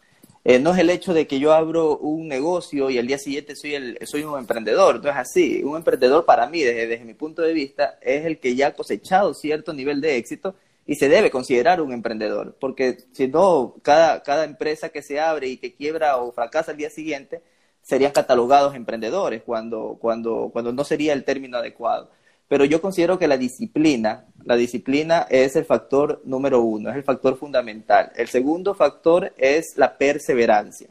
Eh, 0.46 0.60
no 0.60 0.74
es 0.74 0.80
el 0.80 0.90
hecho 0.90 1.14
de 1.14 1.26
que 1.26 1.40
yo 1.40 1.54
abro 1.54 1.98
un 1.98 2.28
negocio 2.28 2.90
y 2.90 2.98
al 2.98 3.08
día 3.08 3.18
siguiente 3.18 3.56
soy, 3.56 3.76
el, 3.76 3.98
soy 4.06 4.24
un 4.24 4.38
emprendedor, 4.38 5.02
no 5.02 5.10
es 5.10 5.16
así. 5.16 5.64
Un 5.64 5.78
emprendedor 5.78 6.26
para 6.26 6.50
mí, 6.50 6.62
desde, 6.62 6.88
desde 6.88 7.06
mi 7.06 7.14
punto 7.14 7.42
de 7.42 7.54
vista, 7.54 7.98
es 8.02 8.26
el 8.26 8.40
que 8.40 8.56
ya 8.56 8.68
ha 8.68 8.74
cosechado 8.74 9.34
cierto 9.34 9.74
nivel 9.74 10.02
de 10.02 10.18
éxito 10.18 10.56
y 10.86 10.96
se 10.96 11.10
debe 11.10 11.32
considerar 11.32 11.82
un 11.82 11.94
emprendedor, 11.94 12.58
porque 12.60 12.98
si 13.14 13.28
no, 13.28 13.76
cada, 13.82 14.22
cada 14.24 14.44
empresa 14.44 14.90
que 14.90 15.02
se 15.02 15.20
abre 15.20 15.48
y 15.48 15.58
que 15.58 15.74
quiebra 15.74 16.18
o 16.18 16.32
fracasa 16.32 16.72
al 16.72 16.78
día 16.78 16.90
siguiente, 16.90 17.42
serían 17.84 18.14
catalogados 18.14 18.76
emprendedores 18.76 19.44
cuando, 19.44 19.98
cuando, 20.00 20.50
cuando 20.52 20.72
no 20.72 20.84
sería 20.84 21.14
el 21.14 21.24
término 21.24 21.58
adecuado. 21.58 22.10
Pero 22.48 22.66
yo 22.66 22.82
considero 22.82 23.20
que 23.20 23.28
la 23.28 23.38
disciplina, 23.38 24.26
la 24.44 24.56
disciplina 24.56 25.28
es 25.30 25.56
el 25.56 25.66
factor 25.66 26.22
número 26.26 26.62
uno, 26.62 26.90
es 26.90 26.96
el 26.96 27.04
factor 27.04 27.38
fundamental. 27.38 28.12
El 28.16 28.28
segundo 28.28 28.74
factor 28.74 29.34
es 29.38 29.74
la 29.76 29.98
perseverancia. 29.98 30.88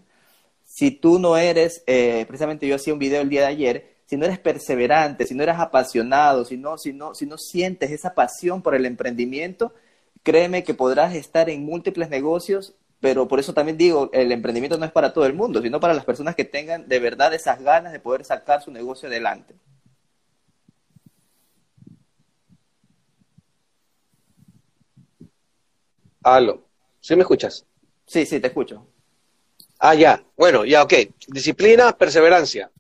Si 0.65 0.91
tú 0.91 1.19
no 1.19 1.37
eres, 1.37 1.83
eh, 1.87 2.25
precisamente 2.27 2.67
yo 2.67 2.77
hacía 2.77 2.93
un 2.93 2.99
video 2.99 3.23
el 3.23 3.29
día 3.29 3.43
de 3.43 3.47
ayer, 3.47 3.93
si 4.07 4.17
no 4.17 4.25
eres 4.25 4.39
perseverante, 4.39 5.27
si 5.27 5.35
no 5.35 5.43
eres 5.43 5.57
apasionado, 5.57 6.45
si 6.45 6.57
no, 6.57 6.79
si 6.79 6.93
no, 6.93 7.15
si 7.15 7.27
no 7.27 7.39
sientes 7.39 7.91
esa 7.91 8.15
pasión 8.15 8.63
por 8.63 8.75
el 8.75 8.85
emprendimiento, 8.85 9.73
créeme 10.23 10.65
que 10.65 10.75
podrás 10.75 11.15
estar 11.15 11.49
en 11.49 11.65
múltiples 11.65 12.11
negocios 12.11 12.75
pero 13.03 13.27
por 13.27 13.41
eso 13.41 13.53
también 13.53 13.77
digo, 13.77 14.11
el 14.13 14.31
emprendimiento 14.31 14.79
no 14.79 14.87
es 14.87 14.93
para 14.93 15.13
todo 15.13 15.27
el 15.27 15.35
mundo, 15.35 15.61
sino 15.61 15.81
para 15.81 15.93
las 15.93 16.05
personas 16.05 16.37
que 16.37 16.45
tengan 16.45 16.87
de 16.87 17.01
verdad 17.01 17.35
esas 17.35 17.61
ganas 17.61 17.93
de 17.93 17.99
poder 17.99 18.25
sacar 18.25 18.63
su 18.63 18.71
negocio 18.71 19.09
adelante. 19.09 19.57
Aló, 26.23 26.63
¿sí 27.01 27.17
me 27.17 27.23
escuchas? 27.23 27.67
Sí, 28.07 28.25
sí, 28.25 28.39
te 28.39 28.47
escucho. 28.47 28.87
Ah, 29.81 29.97
ya, 29.97 30.23
bueno, 30.37 30.65
ya, 30.65 30.85
ok. 30.85 30.95
Disciplina, 31.27 31.99
perseverancia. 31.99 32.71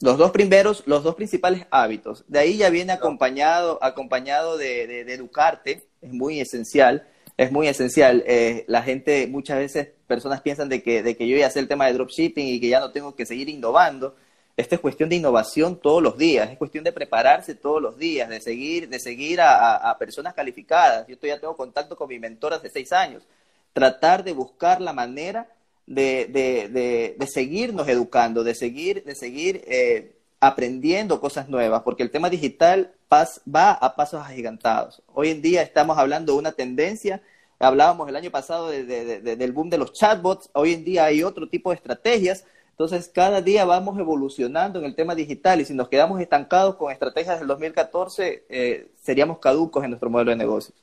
Los 0.00 0.16
dos 0.16 0.30
primeros, 0.30 0.82
los 0.86 1.04
dos 1.04 1.14
principales 1.14 1.66
hábitos. 1.70 2.24
De 2.26 2.38
ahí 2.38 2.56
ya 2.56 2.70
viene 2.70 2.94
acompañado, 2.94 3.78
acompañado 3.82 4.56
de, 4.56 5.00
educarte, 5.12 5.86
es 6.00 6.10
muy 6.10 6.40
esencial, 6.40 7.06
es 7.36 7.50
muy 7.52 7.68
esencial. 7.68 8.22
Eh, 8.26 8.64
la 8.68 8.82
gente, 8.82 9.26
muchas 9.26 9.58
veces, 9.58 9.88
personas 10.06 10.40
piensan 10.40 10.68
de 10.68 10.82
que, 10.82 11.02
de 11.02 11.16
que 11.16 11.28
yo 11.28 11.36
ya 11.36 11.50
sé 11.50 11.60
el 11.60 11.68
tema 11.68 11.86
de 11.86 11.94
dropshipping 11.94 12.46
y 12.46 12.60
que 12.60 12.68
ya 12.68 12.80
no 12.80 12.92
tengo 12.92 13.14
que 13.14 13.26
seguir 13.26 13.48
innovando. 13.48 14.16
Esta 14.56 14.76
es 14.76 14.80
cuestión 14.80 15.08
de 15.08 15.16
innovación 15.16 15.80
todos 15.80 16.00
los 16.00 16.16
días, 16.16 16.48
es 16.48 16.56
cuestión 16.56 16.84
de 16.84 16.92
prepararse 16.92 17.56
todos 17.56 17.82
los 17.82 17.98
días, 17.98 18.28
de 18.28 18.40
seguir, 18.40 18.88
de 18.88 19.00
seguir 19.00 19.40
a, 19.40 19.96
personas 19.98 20.32
calificadas. 20.32 21.08
Yo 21.08 21.16
ya 21.20 21.40
tengo 21.40 21.56
contacto 21.56 21.96
con 21.96 22.08
mi 22.08 22.20
mentor 22.20 22.54
hace 22.54 22.70
seis 22.70 22.92
años. 22.92 23.24
Tratar 23.72 24.22
de 24.22 24.32
buscar 24.32 24.80
la 24.80 24.92
manera 24.92 25.48
de, 25.86 26.26
de, 26.26 27.16
de, 27.18 27.26
seguirnos 27.26 27.88
educando, 27.88 28.44
de 28.44 28.54
seguir, 28.54 29.02
de 29.02 29.16
seguir 29.16 29.64
eh, 29.66 30.13
aprendiendo 30.46 31.20
cosas 31.20 31.48
nuevas, 31.48 31.82
porque 31.82 32.02
el 32.02 32.10
tema 32.10 32.28
digital 32.28 32.92
va 33.10 33.72
a 33.72 33.96
pasos 33.96 34.20
agigantados. 34.20 35.02
Hoy 35.14 35.30
en 35.30 35.40
día 35.40 35.62
estamos 35.62 35.96
hablando 35.96 36.32
de 36.32 36.38
una 36.38 36.52
tendencia, 36.52 37.22
hablábamos 37.58 38.08
el 38.10 38.16
año 38.16 38.30
pasado 38.30 38.68
del 38.68 39.52
boom 39.52 39.70
de 39.70 39.78
los 39.78 39.92
chatbots, 39.92 40.50
hoy 40.52 40.74
en 40.74 40.84
día 40.84 41.06
hay 41.06 41.22
otro 41.22 41.48
tipo 41.48 41.70
de 41.70 41.76
estrategias, 41.76 42.44
entonces 42.72 43.08
cada 43.08 43.40
día 43.40 43.64
vamos 43.64 43.98
evolucionando 43.98 44.80
en 44.80 44.84
el 44.84 44.94
tema 44.94 45.14
digital 45.14 45.62
y 45.62 45.64
si 45.64 45.72
nos 45.72 45.88
quedamos 45.88 46.20
estancados 46.20 46.74
con 46.76 46.92
estrategias 46.92 47.38
del 47.38 47.48
2014, 47.48 48.44
eh, 48.48 48.88
seríamos 49.00 49.38
caducos 49.38 49.82
en 49.82 49.90
nuestro 49.90 50.10
modelo 50.10 50.32
de 50.32 50.36
negocios. 50.36 50.76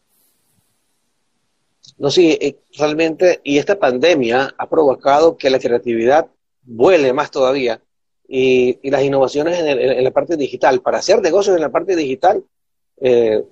No, 2.00 2.10
sí, 2.10 2.36
eh, 2.42 2.58
realmente, 2.78 3.42
y 3.44 3.60
esta 3.60 3.78
pandemia 3.78 4.56
ha 4.58 4.68
provocado 4.68 5.38
que 5.38 5.52
la 5.52 5.60
creatividad 5.60 6.28
vuele 6.64 7.14
más 7.14 7.30
todavía 7.30 7.80
y, 8.28 8.90
las 8.90 9.04
innovaciones 9.04 9.60
en, 9.60 10.04
la 10.04 10.12
parte 10.12 10.38
digital, 10.38 10.82
para 10.82 11.00
hacer 11.00 11.22
negocios 11.22 11.56
en 11.56 11.62
la 11.62 11.70
parte 11.70 11.96
digital, 11.96 12.44
eh, 13.00 13.44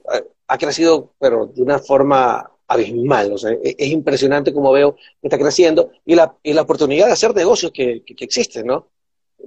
ha 0.48 0.58
crecido, 0.58 1.14
pero 1.20 1.48
de 1.48 1.62
una 1.62 1.80
forma 1.80 2.50
abismal. 2.70 3.34
O 3.34 3.38
sea, 3.38 3.52
es, 3.62 3.88
impresionante 3.90 4.54
como 4.54 4.72
veo 4.72 4.96
que 4.96 5.28
está 5.28 5.38
creciendo 5.38 5.92
y 6.06 6.16
la, 6.16 6.34
y 6.42 6.54
la 6.54 6.62
oportunidad 6.62 7.08
de 7.08 7.14
hacer 7.14 7.36
negocios 7.36 7.72
que, 7.74 8.04
que, 8.06 8.24
existen, 8.24 8.68
¿no? 8.68 8.88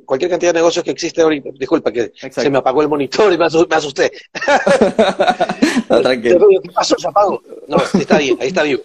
Cualquier 0.05 0.31
cantidad 0.31 0.53
de 0.53 0.59
negocios 0.59 0.85
que 0.85 0.91
existe 0.91 1.23
ahorita. 1.23 1.51
Disculpa, 1.55 1.93
que 1.93 2.13
se 2.15 2.51
me 2.51 2.59
apagó 2.59 2.83
el 2.83 2.89
monitor 2.89 3.33
y 3.33 3.39
me 3.39 3.47
asusté. 3.47 4.13
tranquilo. 5.89 6.49
¿Qué 6.63 6.71
pasó? 6.71 6.97
Se 6.99 7.09
apagó. 7.09 7.43
No, 7.69 7.77
está 7.77 8.19
bien, 8.19 8.37
ahí 8.41 8.49
está 8.49 8.63
vivo. 8.63 8.83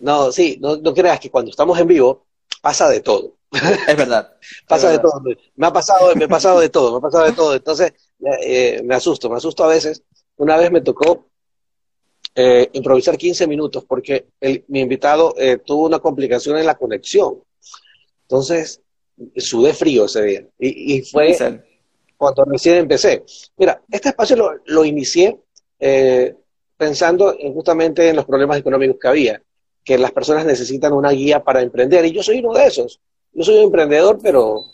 No, 0.00 0.30
sí, 0.30 0.58
no, 0.60 0.76
no 0.76 0.92
creas 0.92 1.20
que 1.20 1.30
cuando 1.30 1.50
estamos 1.50 1.78
en 1.78 1.86
vivo 1.86 2.26
pasa 2.60 2.88
de 2.88 3.00
todo. 3.00 3.34
Es 3.88 3.96
verdad. 3.96 4.36
pasa 4.68 4.90
de 4.90 4.98
todo. 4.98 5.22
Me 5.56 5.66
ha 5.66 5.72
pasado, 5.72 6.14
me 6.14 6.24
ha 6.24 6.28
pasado 6.28 6.60
de 6.60 6.68
todo, 6.68 6.92
me 6.92 6.98
ha 6.98 7.00
pasado 7.00 7.24
de 7.24 7.32
todo. 7.32 7.54
Entonces, 7.54 7.92
eh, 8.42 8.82
me 8.84 8.94
asusto, 8.94 9.30
me 9.30 9.36
asusto 9.36 9.64
a 9.64 9.68
veces. 9.68 10.02
Una 10.36 10.56
vez 10.56 10.70
me 10.70 10.80
tocó 10.80 11.28
eh, 12.34 12.68
improvisar 12.72 13.16
15 13.16 13.46
minutos 13.46 13.84
porque 13.84 14.26
mi 14.68 14.80
invitado 14.80 15.34
eh, 15.38 15.58
tuvo 15.58 15.86
una 15.86 16.00
complicación 16.00 16.58
en 16.58 16.66
la 16.66 16.74
conexión. 16.74 17.42
Entonces, 18.22 18.80
sudé 19.36 19.72
frío 19.74 20.06
ese 20.06 20.22
día. 20.22 20.46
Y, 20.58 21.02
fue 21.02 21.36
cuando 22.16 22.44
recién 22.44 22.76
empecé. 22.76 23.24
Mira, 23.56 23.82
este 23.90 24.10
espacio 24.10 24.36
lo, 24.36 24.52
lo 24.66 24.84
inicié 24.84 25.38
pensando 26.76 27.36
justamente 27.52 28.08
en 28.08 28.16
los 28.16 28.24
problemas 28.24 28.58
económicos 28.58 28.96
que 29.00 29.08
había 29.08 29.42
que 29.84 29.98
las 29.98 30.12
personas 30.12 30.46
necesitan 30.46 30.92
una 30.94 31.10
guía 31.10 31.44
para 31.44 31.60
emprender. 31.60 32.04
Y 32.06 32.12
yo 32.12 32.22
soy 32.22 32.38
uno 32.38 32.54
de 32.54 32.66
esos. 32.66 33.00
Yo 33.34 33.42
soy 33.42 33.56
un 33.58 33.64
emprendedor, 33.64 34.18
pero 34.22 34.64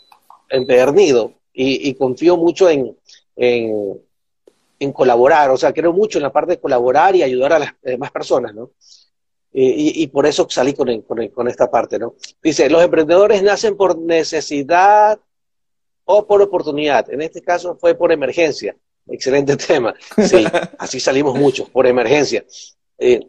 empedernido. 0.49 1.33
Y, 1.53 1.93
confío 1.95 2.37
mucho 2.37 2.69
en, 2.69 2.97
en, 3.35 4.93
colaborar. 4.93 5.49
O 5.51 5.57
sea, 5.57 5.73
creo 5.73 5.91
mucho 5.91 6.17
en 6.17 6.23
la 6.23 6.31
parte 6.31 6.53
de 6.53 6.59
colaborar 6.59 7.15
y 7.15 7.23
ayudar 7.23 7.53
a 7.53 7.59
las 7.59 7.73
demás 7.81 8.11
personas, 8.11 8.55
¿no? 8.55 8.71
Y, 9.53 10.07
por 10.07 10.25
eso 10.25 10.47
salí 10.49 10.73
con, 10.73 11.01
con, 11.01 11.47
esta 11.49 11.69
parte, 11.69 11.99
¿no? 11.99 12.15
Dice, 12.41 12.69
los 12.69 12.81
emprendedores 12.81 13.43
nacen 13.43 13.75
por 13.75 13.97
necesidad 13.97 15.19
o 16.05 16.25
por 16.25 16.41
oportunidad. 16.41 17.11
En 17.11 17.21
este 17.21 17.41
caso 17.41 17.75
fue 17.75 17.95
por 17.95 18.11
emergencia. 18.13 18.75
Excelente 19.07 19.57
tema. 19.67 19.93
Sí, 20.23 20.45
así 20.77 20.99
salimos 21.01 21.37
muchos, 21.37 21.69
por 21.69 21.85
emergencia. 21.85 22.45
Eh, 22.97 23.19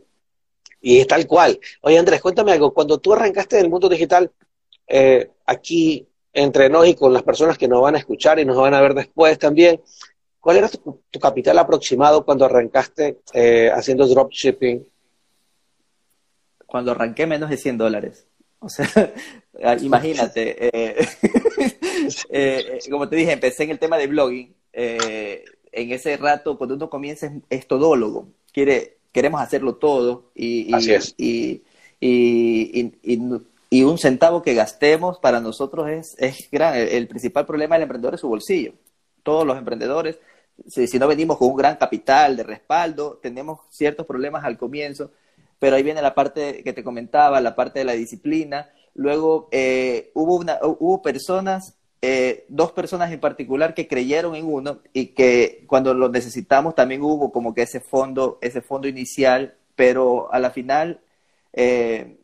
y 0.80 1.00
es 1.00 1.06
tal 1.06 1.26
cual. 1.26 1.58
Oye, 1.80 1.98
Andrés, 1.98 2.20
cuéntame 2.20 2.52
algo. 2.52 2.72
Cuando 2.72 2.98
tú 2.98 3.12
arrancaste 3.12 3.58
en 3.58 3.64
el 3.64 3.70
mundo 3.70 3.88
digital, 3.88 4.30
eh, 4.94 5.30
aquí 5.46 6.06
entre 6.34 6.68
nos 6.68 6.86
y 6.86 6.94
con 6.94 7.14
las 7.14 7.22
personas 7.22 7.56
que 7.56 7.66
nos 7.66 7.80
van 7.80 7.94
a 7.94 7.98
escuchar 7.98 8.38
y 8.38 8.44
nos 8.44 8.58
van 8.58 8.74
a 8.74 8.80
ver 8.82 8.92
después 8.92 9.38
también, 9.38 9.80
¿cuál 10.38 10.58
era 10.58 10.68
tu, 10.68 11.00
capital 11.18 11.58
aproximado 11.58 12.26
cuando 12.26 12.44
arrancaste 12.44 13.20
eh, 13.32 13.70
haciendo 13.74 14.06
dropshipping? 14.06 14.86
Cuando 16.66 16.90
arranqué 16.92 17.26
menos 17.26 17.48
de 17.48 17.56
100 17.56 17.78
dólares. 17.78 18.26
O 18.58 18.68
sea, 18.68 18.86
imagínate, 19.80 20.56
eh, 22.28 22.78
como 22.90 23.08
te 23.08 23.16
dije, 23.16 23.32
empecé 23.32 23.64
en 23.64 23.70
el 23.70 23.78
tema 23.78 23.96
de 23.96 24.08
blogging. 24.08 24.54
en 24.74 25.42
ese 25.72 26.18
rato, 26.18 26.58
cuando 26.58 26.74
uno 26.74 26.90
comienza 26.90 27.32
es 27.48 27.66
todólogo. 27.66 28.28
Quiere, 28.52 28.98
queremos 29.10 29.40
hacerlo 29.40 29.76
todo 29.76 30.32
y, 30.34 30.70
y, 31.16 31.62
y, 31.98 33.20
un 33.80 33.96
centavo 33.96 34.42
que 34.42 34.52
gastemos 34.52 35.18
para 35.18 35.40
nosotros 35.40 35.88
es, 35.88 36.14
es 36.18 36.50
gran. 36.52 36.74
El, 36.76 37.08
principal 37.08 37.46
problema 37.46 37.76
del 37.76 37.84
emprendedor 37.84 38.14
es 38.14 38.20
su 38.20 38.28
bolsillo. 38.28 38.74
Todos 39.22 39.46
los 39.46 39.56
emprendedores, 39.56 40.18
si, 40.68 40.86
si 40.86 40.98
no 40.98 41.08
venimos 41.08 41.38
con 41.38 41.48
un 41.48 41.56
gran 41.56 41.76
capital 41.76 42.36
de 42.36 42.42
respaldo, 42.42 43.18
tenemos 43.22 43.60
ciertos 43.70 44.04
problemas 44.04 44.44
al 44.44 44.58
comienzo, 44.58 45.12
pero 45.58 45.76
ahí 45.76 45.82
viene 45.82 46.02
la 46.02 46.14
parte 46.14 46.62
que 46.62 46.74
te 46.74 46.84
comentaba, 46.84 47.40
la 47.40 47.54
parte 47.54 47.78
de 47.78 47.86
la 47.86 47.92
disciplina. 47.92 48.70
Luego 48.94 49.48
eh, 49.52 50.10
hubo, 50.12 50.36
una, 50.36 50.58
hubo 50.62 51.00
personas 51.00 51.78
eh, 52.04 52.46
dos 52.48 52.72
personas 52.72 53.12
en 53.12 53.20
particular 53.20 53.74
que 53.74 53.86
creyeron 53.86 54.34
en 54.34 54.44
uno 54.44 54.80
y 54.92 55.14
que 55.14 55.64
cuando 55.68 55.94
lo 55.94 56.08
necesitamos 56.08 56.74
también 56.74 57.00
hubo 57.00 57.30
como 57.30 57.54
que 57.54 57.62
ese 57.62 57.78
fondo, 57.78 58.38
ese 58.42 58.60
fondo 58.60 58.88
inicial, 58.88 59.54
pero 59.76 60.32
a 60.34 60.40
la 60.40 60.50
final 60.50 61.00
eh, 61.52 62.18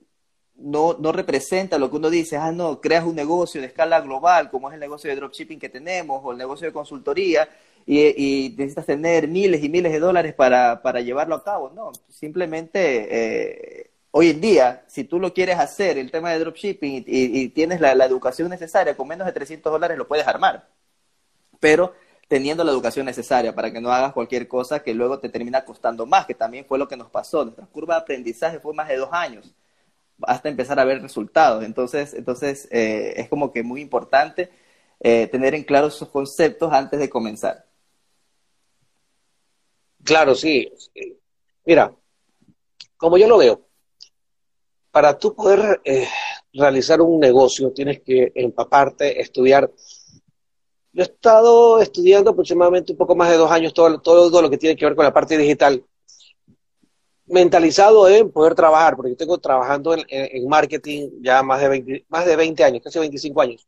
no, 0.58 0.96
no 0.98 1.12
representa 1.12 1.78
lo 1.78 1.88
que 1.90 1.96
uno 1.96 2.10
dice, 2.10 2.36
ah, 2.36 2.52
no, 2.52 2.80
creas 2.80 3.04
un 3.04 3.14
negocio 3.14 3.60
de 3.60 3.68
escala 3.68 4.00
global, 4.00 4.50
como 4.50 4.68
es 4.68 4.74
el 4.74 4.80
negocio 4.80 5.08
de 5.08 5.16
dropshipping 5.16 5.58
que 5.58 5.68
tenemos, 5.68 6.20
o 6.24 6.32
el 6.32 6.38
negocio 6.38 6.66
de 6.66 6.72
consultoría, 6.72 7.48
y, 7.86 8.54
necesitas 8.58 8.86
tener 8.86 9.28
miles 9.28 9.62
y 9.64 9.68
miles 9.68 9.92
de 9.92 10.00
dólares 10.00 10.34
para, 10.34 10.82
para 10.82 11.00
llevarlo 11.00 11.36
a 11.36 11.44
cabo. 11.44 11.70
No, 11.70 11.92
simplemente 12.08 13.82
eh, 13.82 13.90
hoy 14.10 14.30
en 14.30 14.40
día, 14.40 14.84
si 14.88 15.04
tú 15.04 15.18
lo 15.20 15.32
quieres 15.32 15.58
hacer, 15.58 15.96
el 15.96 16.10
tema 16.10 16.32
de 16.32 16.40
dropshipping, 16.40 17.04
y, 17.06 17.48
tienes 17.50 17.80
la, 17.80 17.92
educación 18.04 18.50
necesaria, 18.50 18.96
con 18.96 19.08
menos 19.08 19.26
de 19.26 19.32
300 19.32 19.72
dólares 19.72 19.96
lo 19.96 20.08
puedes 20.08 20.26
armar. 20.26 20.68
Pero 21.60 21.94
teniendo 22.28 22.62
la 22.64 22.72
educación 22.72 23.06
necesaria 23.06 23.54
para 23.54 23.72
que 23.72 23.80
no 23.80 23.90
hagas 23.90 24.12
cualquier 24.12 24.48
cosa 24.48 24.82
que 24.82 24.92
luego 24.92 25.18
te 25.18 25.28
termina 25.28 25.64
costando 25.64 26.04
más, 26.04 26.26
que 26.26 26.34
también 26.34 26.66
fue 26.66 26.78
lo 26.78 26.88
que 26.88 26.96
nos 26.96 27.10
pasó. 27.10 27.44
Nuestra 27.44 27.66
curva 27.66 27.94
de 27.94 28.00
aprendizaje 28.02 28.60
fue 28.60 28.74
más 28.74 28.88
de 28.88 28.96
dos 28.96 29.08
años 29.12 29.54
hasta 30.22 30.48
empezar 30.48 30.78
a 30.80 30.84
ver 30.84 31.02
resultados. 31.02 31.64
Entonces, 31.64 32.14
entonces 32.14 32.68
eh, 32.70 33.14
es 33.16 33.28
como 33.28 33.52
que 33.52 33.62
muy 33.62 33.80
importante 33.80 34.50
eh, 35.00 35.26
tener 35.28 35.54
en 35.54 35.64
claro 35.64 35.88
esos 35.88 36.08
conceptos 36.08 36.72
antes 36.72 36.98
de 36.98 37.10
comenzar. 37.10 37.64
Claro, 40.04 40.34
sí. 40.34 40.70
Mira, 41.64 41.94
como 42.96 43.18
yo 43.18 43.28
lo 43.28 43.38
veo, 43.38 43.68
para 44.90 45.18
tú 45.18 45.34
poder 45.34 45.80
eh, 45.84 46.08
realizar 46.52 47.00
un 47.00 47.20
negocio 47.20 47.72
tienes 47.72 48.00
que 48.00 48.32
empaparte, 48.34 49.20
estudiar. 49.20 49.70
Yo 50.92 51.02
he 51.02 51.06
estado 51.06 51.80
estudiando 51.80 52.30
aproximadamente 52.30 52.92
un 52.92 52.98
poco 52.98 53.14
más 53.14 53.30
de 53.30 53.36
dos 53.36 53.50
años 53.50 53.74
todo, 53.74 54.00
todo 54.00 54.42
lo 54.42 54.50
que 54.50 54.58
tiene 54.58 54.74
que 54.74 54.86
ver 54.86 54.96
con 54.96 55.04
la 55.04 55.12
parte 55.12 55.36
digital, 55.36 55.84
mentalizado 57.28 58.08
en 58.08 58.30
poder 58.30 58.54
trabajar, 58.54 58.96
porque 58.96 59.10
yo 59.10 59.16
tengo 59.16 59.38
trabajando 59.38 59.94
en, 60.08 60.48
marketing 60.48 61.10
ya 61.20 61.42
más 61.42 61.60
de, 61.60 61.68
20, 61.68 62.06
más 62.08 62.26
de 62.26 62.36
20 62.36 62.64
años, 62.64 62.82
casi 62.82 62.98
25 62.98 63.40
años, 63.40 63.66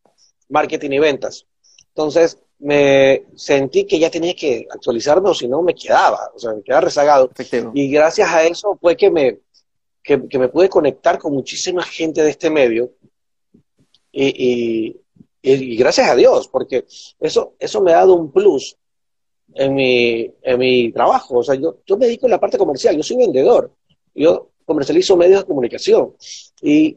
marketing 0.49 0.91
y 0.91 0.99
ventas. 0.99 1.47
Entonces, 1.89 2.39
me 2.59 3.25
sentí 3.35 3.87
que 3.87 3.99
ya 3.99 4.11
tenía 4.11 4.35
que 4.35 4.67
actualizarme 4.71 5.31
o 5.31 5.35
si 5.35 5.49
no 5.49 5.63
me 5.63 5.75
quedaba, 5.75 6.31
o 6.35 6.39
sea, 6.39 6.53
me 6.53 6.63
quedaba 6.63 6.83
rezagado. 6.83 7.31
Y 7.75 7.91
gracias 7.91 8.31
a 8.31 8.45
eso 8.45 8.79
fue 8.81 8.97
que 8.97 9.11
me, 9.11 9.39
que, 10.03 10.39
me 10.39 10.49
pude 10.49 10.69
conectar 10.69 11.19
con 11.19 11.33
muchísima 11.33 11.83
gente 11.83 12.23
de 12.23 12.31
este 12.31 12.51
medio 12.51 12.93
y, 14.13 14.97
gracias 15.43 16.11
a 16.11 16.15
Dios, 16.15 16.49
porque 16.49 16.85
eso, 17.19 17.55
eso 17.59 17.81
me 17.81 17.93
ha 17.93 17.97
dado 17.97 18.15
un 18.15 18.31
plus 18.31 18.77
en 19.55 19.75
mi, 19.75 20.31
en 20.43 20.59
mi 20.59 20.93
trabajo. 20.93 21.39
O 21.39 21.43
sea, 21.43 21.55
yo, 21.55 21.79
yo 21.87 21.97
me 21.97 22.07
dedico 22.07 22.27
a 22.27 22.31
la 22.31 22.41
parte 22.41 22.59
comercial, 22.59 22.97
yo 22.97 23.03
soy 23.03 23.17
vendedor, 23.17 23.73
yo 24.15 24.51
comercializo 24.65 25.17
medios 25.17 25.41
de 25.41 25.47
comunicación 25.47 26.15
y, 26.63 26.97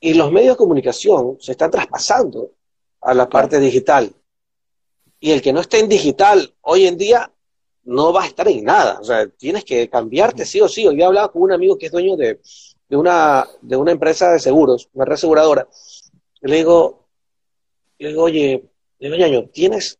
y 0.00 0.14
los 0.14 0.30
medios 0.30 0.54
de 0.54 0.58
comunicación 0.58 1.38
se 1.40 1.52
están 1.52 1.70
traspasando 1.70 2.52
a 3.00 3.14
la 3.14 3.28
parte 3.28 3.58
digital. 3.60 4.12
Y 5.18 5.30
el 5.30 5.40
que 5.40 5.52
no 5.52 5.60
esté 5.60 5.80
en 5.80 5.88
digital 5.88 6.54
hoy 6.60 6.86
en 6.86 6.98
día 6.98 7.32
no 7.84 8.12
va 8.12 8.24
a 8.24 8.26
estar 8.26 8.46
en 8.48 8.64
nada. 8.64 8.98
O 9.00 9.04
sea, 9.04 9.26
tienes 9.28 9.64
que 9.64 9.88
cambiarte 9.88 10.44
sí 10.44 10.60
o 10.60 10.68
sí. 10.68 10.86
Hoy 10.86 11.00
he 11.00 11.04
hablado 11.04 11.32
con 11.32 11.42
un 11.42 11.52
amigo 11.52 11.78
que 11.78 11.86
es 11.86 11.92
dueño 11.92 12.16
de, 12.16 12.40
de, 12.88 12.96
una, 12.96 13.46
de 13.62 13.76
una 13.76 13.92
empresa 13.92 14.32
de 14.32 14.40
seguros, 14.40 14.88
una 14.92 15.04
reaseguradora. 15.06 15.66
Le 16.42 16.56
digo, 16.56 17.06
le 17.98 18.08
digo, 18.08 18.22
oye, 18.24 18.64
le 18.98 19.08
digo, 19.08 19.18
Ñaño, 19.18 19.48
¿tienes 19.48 19.98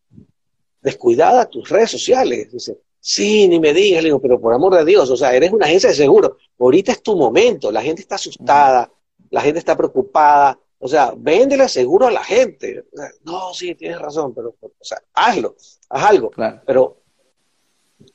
descuidada 0.87 1.49
tus 1.49 1.69
redes 1.69 1.91
sociales? 1.91 2.51
Dice, 2.51 2.77
sí, 2.99 3.47
ni 3.47 3.59
me 3.59 3.73
digas. 3.73 4.03
Le 4.03 4.09
digo, 4.09 4.21
pero 4.21 4.39
por 4.39 4.53
amor 4.53 4.75
de 4.75 4.85
Dios, 4.85 5.09
o 5.09 5.17
sea, 5.17 5.35
eres 5.35 5.51
una 5.51 5.65
agencia 5.65 5.89
de 5.89 5.95
seguro. 5.95 6.37
Ahorita 6.59 6.91
es 6.91 7.01
tu 7.01 7.15
momento. 7.15 7.71
La 7.71 7.81
gente 7.81 8.01
está 8.01 8.15
asustada, 8.15 8.91
la 9.29 9.41
gente 9.41 9.59
está 9.59 9.75
preocupada. 9.75 10.59
O 10.79 10.87
sea, 10.87 11.13
véndele 11.17 11.67
seguro 11.67 12.07
a 12.07 12.11
la 12.11 12.23
gente. 12.23 12.85
no, 13.23 13.53
sí, 13.53 13.75
tienes 13.75 13.99
razón, 13.99 14.33
pero, 14.33 14.55
o 14.61 14.71
sea, 14.83 15.01
hazlo, 15.13 15.55
haz 15.89 16.03
algo. 16.03 16.31
Pero 16.65 16.97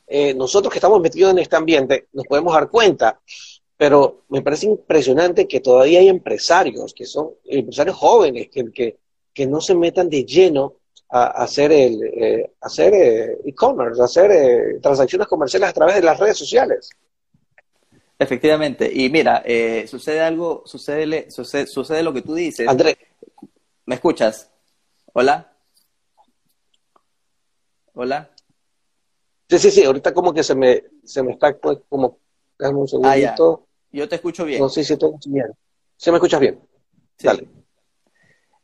eh, 0.07 0.35
nosotros 0.35 0.73
que 0.73 0.79
estamos 0.79 1.01
metidos 1.01 1.33
en 1.33 1.39
este 1.39 1.57
ambiente 1.57 2.09
nos 2.13 2.27
podemos 2.27 2.53
dar 2.53 2.71
cuenta, 2.71 3.21
pero 3.77 4.25
me 4.29 4.43
parece 4.43 4.67
impresionante 4.67 5.49
que 5.49 5.61
todavía 5.61 5.99
hay 6.01 6.09
empresarios, 6.09 6.95
que 6.95 7.05
son 7.05 7.31
empresarios 7.45 7.97
jóvenes, 7.97 8.49
que, 8.49 8.99
que, 9.35 9.47
no 9.47 9.61
se 9.61 9.75
metan 9.75 10.09
de 10.09 10.25
lleno 10.25 10.75
a, 11.13 11.27
hacer 11.43 11.71
el 11.73 12.03
eh, 12.03 12.53
hacer 12.63 12.95
eh, 12.95 13.39
e-commerce, 13.45 14.03
hacer 14.03 14.81
transacciones 14.81 15.29
comerciales 15.29 15.69
a 15.69 15.73
través 15.73 15.97
de 15.97 16.03
las 16.03 16.19
redes 16.19 16.39
sociales. 16.39 16.89
Efectivamente. 18.19 18.91
Y 18.93 19.11
mira, 19.11 19.43
eh, 19.45 19.87
sucede 19.87 20.21
algo, 20.21 20.63
sucede, 20.65 21.31
sucede, 21.31 21.67
sucede 21.67 22.03
lo 22.03 22.13
que 22.13 22.23
tú 22.23 22.35
dices. 22.35 22.67
Andrés. 22.67 22.97
¿Me 23.85 23.97
escuchas? 23.97 24.51
¿Hola? 25.13 25.53
¿Hola? 27.95 28.31
Sí, 29.51 29.59
sí, 29.59 29.71
sí. 29.71 29.85
Ahorita 29.85 30.15
como 30.15 30.33
que 30.33 30.43
se 30.43 30.55
me, 30.55 30.83
se 31.05 31.23
me 31.23 31.33
está 31.33 31.55
pues, 31.59 31.79
como... 31.89 32.19
Dame 32.59 32.79
un 32.79 32.85
ah, 32.85 32.89
segundito. 32.89 33.67
Yo 33.91 34.09
te 34.09 34.15
escucho 34.15 34.45
bien. 34.45 34.61
No 34.61 34.69
sé 34.69 34.85
si 34.85 34.97
te 34.97 35.07
bien. 35.27 35.53
¿Se 35.97 36.11
me 36.11 36.17
escuchas 36.17 36.41
bien? 36.41 36.61
Dale. 37.19 37.62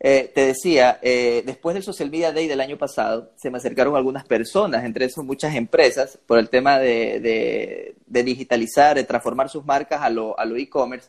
Eh, 0.00 0.30
te 0.32 0.46
decía, 0.46 1.00
eh, 1.02 1.42
después 1.44 1.74
del 1.74 1.82
Social 1.82 2.10
Media 2.10 2.32
Day 2.32 2.46
del 2.46 2.60
año 2.60 2.78
pasado, 2.78 3.32
se 3.36 3.50
me 3.50 3.58
acercaron 3.58 3.96
algunas 3.96 4.24
personas, 4.24 4.84
entre 4.84 5.06
esos 5.06 5.24
muchas 5.24 5.54
empresas, 5.56 6.18
por 6.26 6.38
el 6.38 6.48
tema 6.48 6.78
de, 6.78 7.96
digitalizar, 8.06 8.94
de 8.94 9.04
transformar 9.04 9.48
sus 9.48 9.64
marcas 9.64 10.00
a 10.02 10.10
lo, 10.10 10.36
e-commerce. 10.56 11.08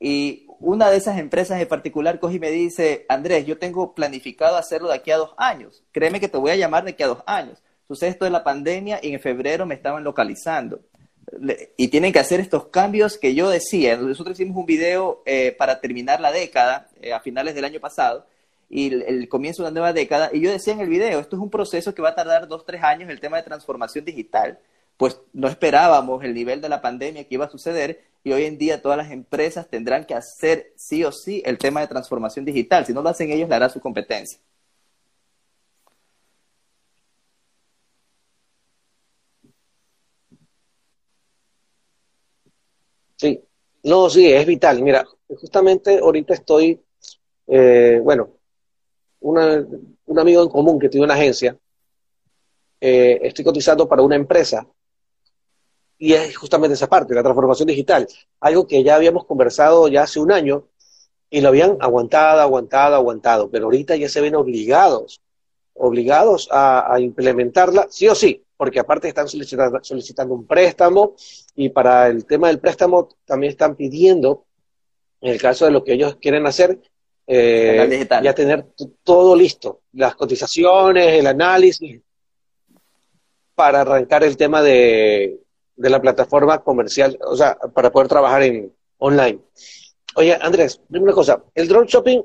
Y 0.00 0.46
una 0.60 0.90
de 0.90 0.96
esas 0.96 1.18
empresas 1.18 1.60
en 1.60 1.68
particular 1.68 2.18
coge 2.18 2.36
y 2.36 2.40
me 2.40 2.50
dice, 2.50 3.06
Andrés, 3.08 3.46
yo 3.46 3.58
tengo 3.58 3.94
planificado 3.94 4.56
hacerlo 4.56 4.88
de 4.88 4.94
aquí 4.94 5.12
a 5.12 5.16
dos 5.16 5.34
años. 5.36 5.84
Créeme 5.92 6.20
que 6.20 6.28
te 6.28 6.38
voy 6.38 6.50
a 6.50 6.56
llamar 6.56 6.84
de 6.84 6.90
aquí 6.90 7.02
a 7.04 7.08
dos 7.08 7.22
años. 7.26 7.62
Sucede 7.86 8.10
esto 8.10 8.24
de 8.24 8.30
la 8.32 8.44
pandemia 8.44 8.98
y 9.02 9.12
en 9.12 9.20
febrero 9.20 9.64
me 9.64 9.74
estaban 9.74 10.04
localizando 10.04 10.80
y 11.76 11.88
tienen 11.88 12.12
que 12.12 12.18
hacer 12.18 12.40
estos 12.40 12.66
cambios 12.66 13.18
que 13.18 13.34
yo 13.34 13.50
decía. 13.50 13.96
Nosotros 13.96 14.38
hicimos 14.38 14.56
un 14.56 14.66
video 14.66 15.22
eh, 15.26 15.54
para 15.56 15.80
terminar 15.80 16.20
la 16.20 16.32
década 16.32 16.88
eh, 17.00 17.12
a 17.12 17.20
finales 17.20 17.54
del 17.54 17.64
año 17.64 17.80
pasado 17.80 18.26
y 18.70 18.92
el, 18.92 19.28
comienzo 19.28 19.62
de 19.62 19.68
una 19.68 19.80
nueva 19.80 19.92
década. 19.92 20.30
Y 20.32 20.40
yo 20.40 20.50
decía 20.50 20.72
en 20.72 20.80
el 20.80 20.88
video, 20.88 21.20
esto 21.20 21.36
es 21.36 21.42
un 21.42 21.50
proceso 21.50 21.94
que 21.94 22.02
va 22.02 22.10
a 22.10 22.14
tardar 22.14 22.48
dos, 22.48 22.64
tres 22.64 22.82
años 22.82 23.10
el 23.10 23.20
tema 23.20 23.36
de 23.36 23.42
transformación 23.42 24.04
digital. 24.04 24.58
Pues 24.96 25.20
no 25.32 25.48
esperábamos 25.48 26.24
el 26.24 26.34
nivel 26.34 26.60
de 26.60 26.68
la 26.68 26.80
pandemia 26.80 27.24
que 27.24 27.34
iba 27.34 27.44
a 27.44 27.50
suceder 27.50 28.02
y 28.24 28.32
hoy 28.32 28.44
en 28.44 28.58
día 28.58 28.82
todas 28.82 28.98
las 28.98 29.10
empresas 29.10 29.68
tendrán 29.68 30.04
que 30.04 30.14
hacer 30.14 30.72
sí 30.76 31.04
o 31.04 31.12
sí 31.12 31.42
el 31.46 31.56
tema 31.56 31.80
de 31.80 31.86
transformación 31.86 32.44
digital. 32.44 32.84
Si 32.84 32.92
no 32.92 33.02
lo 33.02 33.08
hacen 33.10 33.30
ellos, 33.30 33.48
le 33.48 33.54
hará 33.54 33.68
su 33.68 33.80
competencia. 33.80 34.38
Sí, 43.18 43.40
no, 43.82 44.08
sí, 44.08 44.32
es 44.32 44.46
vital. 44.46 44.80
Mira, 44.80 45.04
justamente 45.28 45.98
ahorita 45.98 46.34
estoy, 46.34 46.80
eh, 47.48 48.00
bueno, 48.02 48.30
un 49.20 50.18
amigo 50.18 50.42
en 50.42 50.48
común 50.48 50.78
que 50.78 50.88
tiene 50.88 51.04
una 51.04 51.14
agencia, 51.14 51.58
eh, 52.80 53.18
estoy 53.22 53.44
cotizando 53.44 53.88
para 53.88 54.02
una 54.02 54.14
empresa 54.14 54.64
y 55.98 56.12
es 56.12 56.36
justamente 56.36 56.74
esa 56.74 56.88
parte, 56.88 57.12
la 57.12 57.24
transformación 57.24 57.66
digital, 57.66 58.06
algo 58.38 58.68
que 58.68 58.84
ya 58.84 58.94
habíamos 58.94 59.24
conversado 59.26 59.88
ya 59.88 60.04
hace 60.04 60.20
un 60.20 60.30
año 60.30 60.68
y 61.28 61.40
lo 61.40 61.48
habían 61.48 61.76
aguantado, 61.80 62.40
aguantado, 62.40 62.94
aguantado, 62.94 63.50
pero 63.50 63.64
ahorita 63.64 63.96
ya 63.96 64.08
se 64.08 64.20
ven 64.20 64.36
obligados, 64.36 65.20
obligados 65.74 66.48
a 66.52 66.96
implementarla, 67.00 67.88
sí 67.90 68.06
o 68.06 68.14
sí, 68.14 68.44
porque 68.58 68.80
aparte 68.80 69.06
están 69.06 69.28
solicitando, 69.28 70.34
un 70.34 70.44
préstamo 70.44 71.14
y 71.54 71.68
para 71.68 72.08
el 72.08 72.26
tema 72.26 72.48
del 72.48 72.58
préstamo 72.58 73.08
también 73.24 73.52
están 73.52 73.76
pidiendo, 73.76 74.46
en 75.20 75.32
el 75.32 75.40
caso 75.40 75.64
de 75.64 75.70
lo 75.70 75.84
que 75.84 75.92
ellos 75.92 76.18
quieren 76.20 76.44
hacer, 76.44 76.76
eh, 77.24 78.06
ya 78.20 78.34
tener 78.34 78.66
todo 79.04 79.36
listo, 79.36 79.82
las 79.92 80.16
cotizaciones, 80.16 81.20
el 81.20 81.28
análisis, 81.28 82.00
para 83.54 83.82
arrancar 83.82 84.24
el 84.24 84.36
tema 84.36 84.60
de, 84.60 85.38
de 85.76 85.90
la 85.90 86.00
plataforma 86.00 86.58
comercial, 86.58 87.16
o 87.24 87.36
sea, 87.36 87.56
para 87.72 87.92
poder 87.92 88.08
trabajar 88.08 88.42
en 88.42 88.74
online. 88.98 89.38
Oye, 90.16 90.36
Andrés, 90.40 90.80
dime 90.88 91.04
una 91.04 91.14
cosa, 91.14 91.44
el 91.54 91.68
drone 91.68 91.86
shopping 91.86 92.22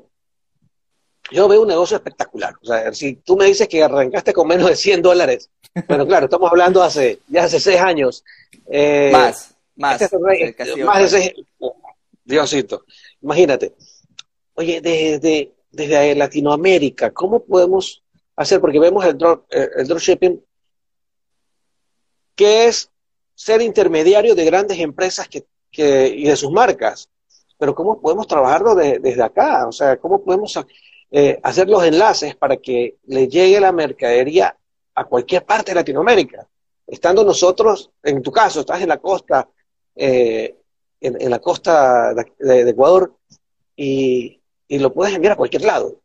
yo 1.30 1.48
veo 1.48 1.62
un 1.62 1.68
negocio 1.68 1.96
espectacular. 1.96 2.54
O 2.60 2.66
sea, 2.66 2.92
si 2.92 3.14
tú 3.14 3.36
me 3.36 3.46
dices 3.46 3.68
que 3.68 3.82
arrancaste 3.82 4.32
con 4.32 4.46
menos 4.46 4.68
de 4.68 4.76
100 4.76 5.00
dólares, 5.00 5.50
bueno, 5.88 6.06
claro, 6.06 6.26
estamos 6.26 6.50
hablando 6.50 6.82
hace 6.82 7.20
ya 7.28 7.44
hace 7.44 7.58
seis 7.60 7.80
años. 7.80 8.24
Eh, 8.66 9.10
más, 9.12 9.54
más. 9.76 10.00
Este 10.00 10.84
más 10.84 11.00
de 11.00 11.08
seis. 11.08 11.32
Diosito, 12.24 12.84
imagínate. 13.20 13.74
Oye, 14.54 14.80
desde, 14.80 15.52
desde 15.70 16.14
Latinoamérica, 16.14 17.12
¿cómo 17.12 17.44
podemos 17.44 18.02
hacer? 18.36 18.60
Porque 18.60 18.78
vemos 18.78 19.04
el, 19.04 19.18
drop, 19.18 19.46
eh, 19.50 19.68
el 19.76 19.86
dropshipping, 19.86 20.42
que 22.34 22.66
es 22.66 22.90
ser 23.34 23.60
intermediario 23.60 24.34
de 24.34 24.44
grandes 24.44 24.78
empresas 24.78 25.28
que, 25.28 25.44
que, 25.70 26.08
y 26.08 26.24
de 26.24 26.36
sus 26.36 26.50
marcas. 26.50 27.10
Pero 27.58 27.74
¿cómo 27.74 28.00
podemos 28.00 28.26
trabajarlo 28.26 28.74
desde 28.74 29.22
acá? 29.22 29.66
O 29.68 29.72
sea, 29.72 29.96
¿cómo 29.98 30.22
podemos 30.22 30.58
eh, 31.10 31.38
hacer 31.42 31.68
los 31.68 31.84
enlaces 31.84 32.34
para 32.36 32.56
que 32.56 32.96
le 33.06 33.28
llegue 33.28 33.60
la 33.60 33.72
mercadería 33.72 34.56
a 34.94 35.04
cualquier 35.04 35.44
parte 35.44 35.72
de 35.72 35.76
Latinoamérica. 35.76 36.46
Estando 36.86 37.24
nosotros, 37.24 37.90
en 38.02 38.22
tu 38.22 38.30
caso, 38.30 38.60
estás 38.60 38.82
en 38.82 38.88
la 38.88 38.98
costa, 38.98 39.48
eh, 39.94 40.56
en, 41.00 41.30
la 41.30 41.38
costa 41.38 42.14
de, 42.14 42.68
Ecuador 42.68 43.14
y, 43.76 44.40
lo 44.68 44.92
puedes 44.92 45.14
enviar 45.14 45.34
a 45.34 45.36
cualquier 45.36 45.62
lado. 45.62 46.00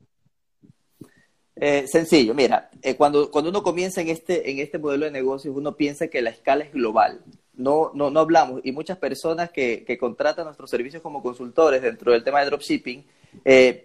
Eh, 1.56 1.86
sencillo, 1.88 2.34
mira, 2.34 2.70
cuando, 2.98 3.30
cuando 3.30 3.50
uno 3.50 3.64
comienza 3.64 4.00
en 4.02 4.10
este, 4.10 4.50
en 4.50 4.60
este 4.60 4.78
modelo 4.78 5.06
de 5.06 5.12
negocios, 5.12 5.56
uno 5.56 5.76
piensa 5.76 6.08
que 6.08 6.22
la 6.22 6.30
escala 6.30 6.64
es 6.64 6.72
global. 6.72 7.22
No, 7.54 7.92
no, 7.94 8.10
no 8.10 8.22
hablamos, 8.22 8.62
y 8.64 8.72
muchas 8.72 8.98
personas 8.98 9.52
que, 9.52 9.84
que 9.84 9.98
contratan 9.98 10.46
nuestros 10.46 10.70
servicios 10.70 11.02
como 11.02 11.22
consultores 11.22 11.82
dentro 11.82 12.14
del 12.14 12.24
tema 12.24 12.40
de 12.40 12.46
dropshipping 12.46 13.06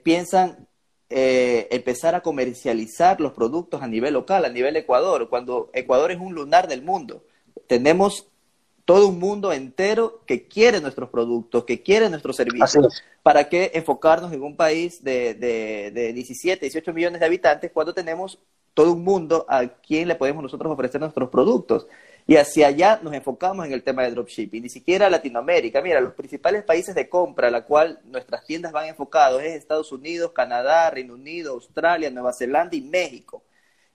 piensan 0.04 0.68
eh, 1.16 1.68
empezar 1.70 2.16
a 2.16 2.22
comercializar 2.22 3.20
los 3.20 3.30
productos 3.34 3.80
a 3.80 3.86
nivel 3.86 4.14
local, 4.14 4.44
a 4.44 4.48
nivel 4.48 4.74
Ecuador, 4.74 5.28
cuando 5.28 5.70
Ecuador 5.72 6.10
es 6.10 6.18
un 6.18 6.34
lunar 6.34 6.66
del 6.66 6.82
mundo. 6.82 7.22
Tenemos 7.68 8.26
todo 8.84 9.06
un 9.06 9.20
mundo 9.20 9.52
entero 9.52 10.22
que 10.26 10.48
quiere 10.48 10.80
nuestros 10.80 11.10
productos, 11.10 11.62
que 11.66 11.84
quiere 11.84 12.10
nuestros 12.10 12.34
servicios. 12.34 13.04
¿Para 13.22 13.48
qué 13.48 13.70
enfocarnos 13.74 14.32
en 14.32 14.42
un 14.42 14.56
país 14.56 15.04
de, 15.04 15.34
de, 15.34 15.92
de 15.92 16.12
17, 16.12 16.66
18 16.66 16.92
millones 16.92 17.20
de 17.20 17.26
habitantes 17.26 17.70
cuando 17.70 17.94
tenemos 17.94 18.40
todo 18.74 18.92
un 18.92 19.04
mundo 19.04 19.46
a 19.48 19.68
quien 19.68 20.08
le 20.08 20.16
podemos 20.16 20.42
nosotros 20.42 20.72
ofrecer 20.72 21.00
nuestros 21.00 21.30
productos? 21.30 21.86
Y 22.26 22.36
hacia 22.36 22.68
allá 22.68 23.00
nos 23.02 23.12
enfocamos 23.12 23.66
en 23.66 23.72
el 23.72 23.82
tema 23.82 24.02
de 24.02 24.10
dropshipping, 24.12 24.62
ni 24.62 24.68
siquiera 24.70 25.10
Latinoamérica. 25.10 25.82
Mira, 25.82 26.00
los 26.00 26.14
principales 26.14 26.64
países 26.64 26.94
de 26.94 27.08
compra 27.08 27.48
a 27.48 27.50
la 27.50 27.64
cual 27.64 28.00
nuestras 28.04 28.46
tiendas 28.46 28.72
van 28.72 28.86
enfocados 28.86 29.42
es 29.42 29.54
Estados 29.54 29.92
Unidos, 29.92 30.32
Canadá, 30.32 30.90
Reino 30.90 31.14
Unido, 31.14 31.52
Australia, 31.52 32.10
Nueva 32.10 32.32
Zelanda 32.32 32.76
y 32.76 32.80
México. 32.80 33.42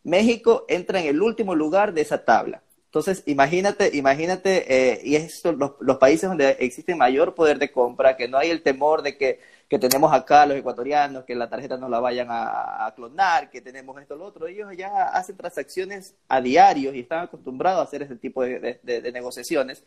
México 0.04 0.66
entra 0.68 1.00
en 1.00 1.08
el 1.08 1.22
último 1.22 1.56
lugar 1.56 1.92
de 1.94 2.02
esa 2.02 2.24
tabla. 2.24 2.62
Entonces, 2.90 3.24
imagínate, 3.28 3.96
imagínate, 3.96 4.94
eh, 4.94 5.02
y 5.04 5.16
es 5.16 5.44
los, 5.46 5.98
países 5.98 6.28
donde 6.28 6.58
existe 6.60 6.96
mayor 6.96 7.36
poder 7.36 7.60
de 7.60 7.72
compra, 7.72 8.18
que 8.18 8.28
no 8.28 8.38
hay 8.38 8.50
el 8.50 8.64
temor 8.64 9.04
de 9.04 9.16
que 9.18 9.40
que 9.70 9.78
tenemos 9.78 10.12
acá 10.12 10.48
los 10.48 10.58
ecuatorianos, 10.58 11.26
que 11.26 11.36
la 11.36 11.48
tarjeta 11.48 11.78
no 11.78 11.88
la 11.88 12.00
vayan 12.00 12.28
a, 12.32 12.92
clonar, 12.96 13.52
que 13.52 13.62
tenemos 13.62 14.02
esto, 14.02 14.16
lo 14.16 14.26
otro. 14.26 14.48
Ellos 14.48 14.76
ya 14.76 15.04
hacen 15.10 15.38
transacciones 15.38 16.16
a 16.28 16.42
diario 16.42 16.94
y 16.94 17.02
están 17.02 17.26
acostumbrados 17.26 17.80
a 17.80 17.84
hacer 17.84 18.02
ese 18.02 18.16
tipo 18.16 18.42
de, 18.42 19.12
negociaciones. 19.14 19.84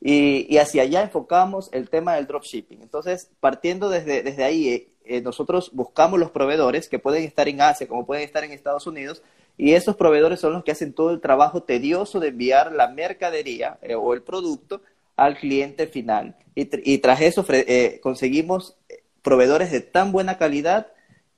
Y, 0.00 0.56
hacia 0.56 0.82
allá 0.82 1.02
enfocamos 1.02 1.68
el 1.72 1.90
tema 1.90 2.14
del 2.14 2.26
dropshipping. 2.26 2.80
Entonces, 2.80 3.30
partiendo 3.38 3.90
desde, 3.90 4.22
desde 4.22 4.44
ahí, 4.44 4.94
eh, 5.04 5.20
nosotros 5.20 5.72
buscamos 5.74 6.18
los 6.18 6.30
proveedores 6.30 6.88
que 6.88 6.98
pueden 6.98 7.24
estar 7.24 7.48
en 7.48 7.60
Asia, 7.60 7.86
como 7.86 8.06
pueden 8.06 8.24
estar 8.24 8.44
en 8.44 8.52
Estados 8.52 8.86
Unidos, 8.86 9.22
y 9.58 9.74
esos 9.74 9.96
proveedores 9.96 10.38
son 10.38 10.52
los 10.52 10.62
que 10.62 10.70
hacen 10.70 10.92
todo 10.92 11.10
el 11.10 11.20
trabajo 11.20 11.64
tedioso 11.64 12.20
de 12.20 12.28
enviar 12.28 12.72
la 12.72 12.88
mercadería 12.88 13.78
eh, 13.82 13.96
o 13.96 14.14
el 14.14 14.22
producto 14.22 14.80
al 15.16 15.36
cliente 15.36 15.88
final. 15.88 16.36
Y, 16.54 16.98
tras 16.98 17.20
eso 17.20 17.44
eh, 17.50 18.00
conseguimos 18.02 18.76
proveedores 19.22 19.70
de 19.70 19.80
tan 19.80 20.12
buena 20.12 20.38
calidad 20.38 20.88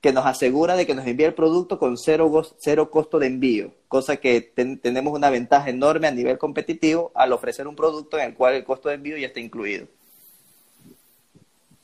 que 0.01 0.13
nos 0.13 0.25
asegura 0.25 0.75
de 0.75 0.87
que 0.87 0.95
nos 0.95 1.05
envía 1.05 1.27
el 1.27 1.33
producto 1.33 1.77
con 1.77 1.97
cero, 1.97 2.31
cero 2.57 2.89
costo 2.89 3.19
de 3.19 3.27
envío, 3.27 3.71
cosa 3.87 4.17
que 4.17 4.41
tenemos 4.41 5.13
una 5.13 5.29
ventaja 5.29 5.69
enorme 5.69 6.07
a 6.07 6.11
nivel 6.11 6.37
competitivo 6.39 7.11
al 7.13 7.33
ofrecer 7.33 7.67
un 7.67 7.75
producto 7.75 8.17
en 8.17 8.25
el 8.25 8.33
cual 8.33 8.55
el 8.55 8.63
costo 8.63 8.89
de 8.89 8.95
envío 8.95 9.17
ya 9.17 9.27
está 9.27 9.39
incluido. 9.39 9.87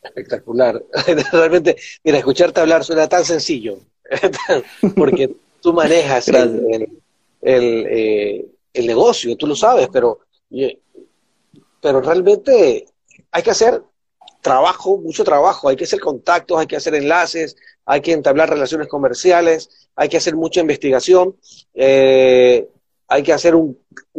Espectacular. 0.02 0.82
Realmente, 1.32 1.78
mira, 2.04 2.18
escucharte 2.18 2.60
hablar 2.60 2.84
suena 2.84 3.08
tan 3.08 3.24
sencillo, 3.24 3.80
porque 4.96 5.36
tú 5.62 5.74
manejas 5.74 6.28
el, 6.28 6.88
eh, 7.42 8.46
el, 8.74 8.88
negocio, 8.88 9.36
tú 9.36 9.48
lo 9.48 9.56
sabes, 9.56 9.90
pero, 9.92 10.20
pero 11.82 12.02
realmente 12.02 12.86
hay 13.32 13.44
que 13.44 13.52
hacer 13.52 13.82
trabajo, 14.42 14.98
mucho 14.98 15.24
trabajo, 15.24 15.70
hay 15.70 15.76
que 15.76 15.84
hacer 15.84 16.00
contactos, 16.00 16.60
hay 16.60 16.68
que 16.68 16.76
hacer 16.76 16.96
enlaces, 16.96 17.56
hay 17.86 18.02
que 18.02 18.14
entablar 18.14 18.50
relaciones 18.50 18.88
comerciales, 18.88 19.90
hay 19.96 20.10
que 20.10 20.18
hacer 20.18 20.36
mucha 20.36 20.62
investigación, 20.62 21.36
eh, 21.74 22.68
hay 23.08 23.24
que 23.24 23.34
hacer 23.34 23.56
un, 23.56 23.78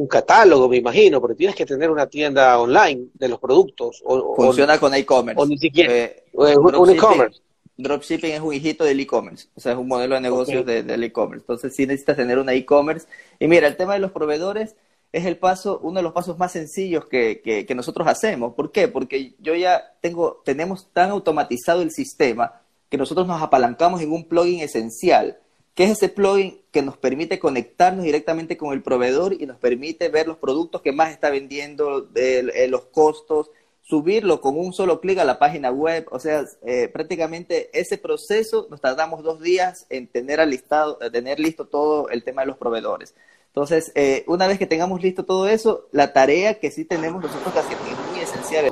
catálogo, 0.08 0.68
me 0.68 0.78
imagino, 0.78 1.20
porque 1.20 1.36
tienes 1.36 1.54
que 1.54 1.66
tener 1.66 1.90
una 1.90 2.06
tienda 2.06 2.58
online 2.58 3.08
de 3.14 3.28
los 3.28 3.38
productos. 3.38 4.02
O, 4.04 4.34
Funciona 4.34 4.78
con 4.78 4.94
e-commerce. 4.94 5.40
O 5.40 5.46
ni 5.46 5.58
siquiera. 5.58 5.92
Eh, 5.92 6.24
un 6.32 6.90
e-commerce. 6.90 7.40
Dropshipping 7.78 8.32
es 8.32 8.40
un 8.40 8.52
hijito 8.52 8.82
del 8.84 8.98
e-commerce, 8.98 9.48
o 9.54 9.60
sea, 9.60 9.72
es 9.72 9.78
un 9.78 9.86
modelo 9.86 10.16
de 10.16 10.20
negocios 10.20 10.66
del 10.66 11.04
e-commerce. 11.04 11.44
Entonces 11.44 11.74
sí 11.76 11.86
necesitas 11.86 12.16
tener 12.16 12.38
una 12.38 12.52
e-commerce. 12.52 13.06
Y 13.38 13.46
mira, 13.46 13.68
el 13.68 13.76
tema 13.76 13.94
de 13.94 14.00
los 14.00 14.10
proveedores 14.10 14.74
es 15.12 15.24
el 15.24 15.38
paso, 15.38 15.78
uno 15.82 16.00
de 16.00 16.02
los 16.02 16.12
pasos 16.12 16.38
más 16.38 16.52
sencillos 16.52 17.06
que, 17.06 17.40
que, 17.66 17.74
nosotros 17.76 18.08
hacemos. 18.08 18.54
¿Por 18.54 18.72
qué? 18.72 18.88
Porque 18.88 19.34
yo 19.38 19.54
ya 19.54 19.94
tengo, 20.00 20.42
tenemos 20.44 20.88
tan 20.92 21.10
automatizado 21.10 21.80
el 21.82 21.92
sistema 21.92 22.60
que 22.90 22.98
nosotros 22.98 23.28
nos 23.28 23.40
apalancamos 23.40 24.02
en 24.02 24.10
un 24.10 24.24
plugin 24.24 24.60
esencial, 24.60 25.38
que 25.74 25.84
es 25.84 25.90
ese 25.92 26.08
plugin 26.08 26.60
que 26.72 26.82
nos 26.82 26.96
permite 26.96 27.38
conectarnos 27.38 28.04
directamente 28.04 28.56
con 28.56 28.72
el 28.72 28.82
proveedor 28.82 29.34
y 29.34 29.46
nos 29.46 29.56
permite 29.58 30.08
ver 30.08 30.26
los 30.26 30.38
productos 30.38 30.82
que 30.82 30.92
más 30.92 31.12
está 31.12 31.30
vendiendo, 31.30 32.08
eh, 32.16 32.66
los 32.68 32.86
costos, 32.86 33.50
subirlo 33.88 34.42
con 34.42 34.58
un 34.58 34.74
solo 34.74 35.00
clic 35.00 35.18
a 35.18 35.24
la 35.24 35.38
página 35.38 35.70
web. 35.70 36.06
O 36.10 36.18
sea, 36.18 36.44
eh, 36.66 36.88
prácticamente 36.88 37.70
ese 37.72 37.96
proceso 37.96 38.66
nos 38.70 38.82
tardamos 38.82 39.22
dos 39.22 39.40
días 39.40 39.86
en 39.88 40.06
tener, 40.08 40.40
alistado, 40.40 40.98
tener 41.10 41.40
listo 41.40 41.66
todo 41.66 42.10
el 42.10 42.22
tema 42.22 42.42
de 42.42 42.48
los 42.48 42.58
proveedores. 42.58 43.14
Entonces, 43.46 43.90
eh, 43.94 44.24
una 44.26 44.46
vez 44.46 44.58
que 44.58 44.66
tengamos 44.66 45.02
listo 45.02 45.24
todo 45.24 45.48
eso, 45.48 45.88
la 45.90 46.12
tarea 46.12 46.60
que 46.60 46.70
sí 46.70 46.84
tenemos 46.84 47.22
nosotros 47.22 47.52
que 47.52 47.60
hacer 47.60 47.78
es 47.78 48.10
muy 48.10 48.20
esencial, 48.20 48.66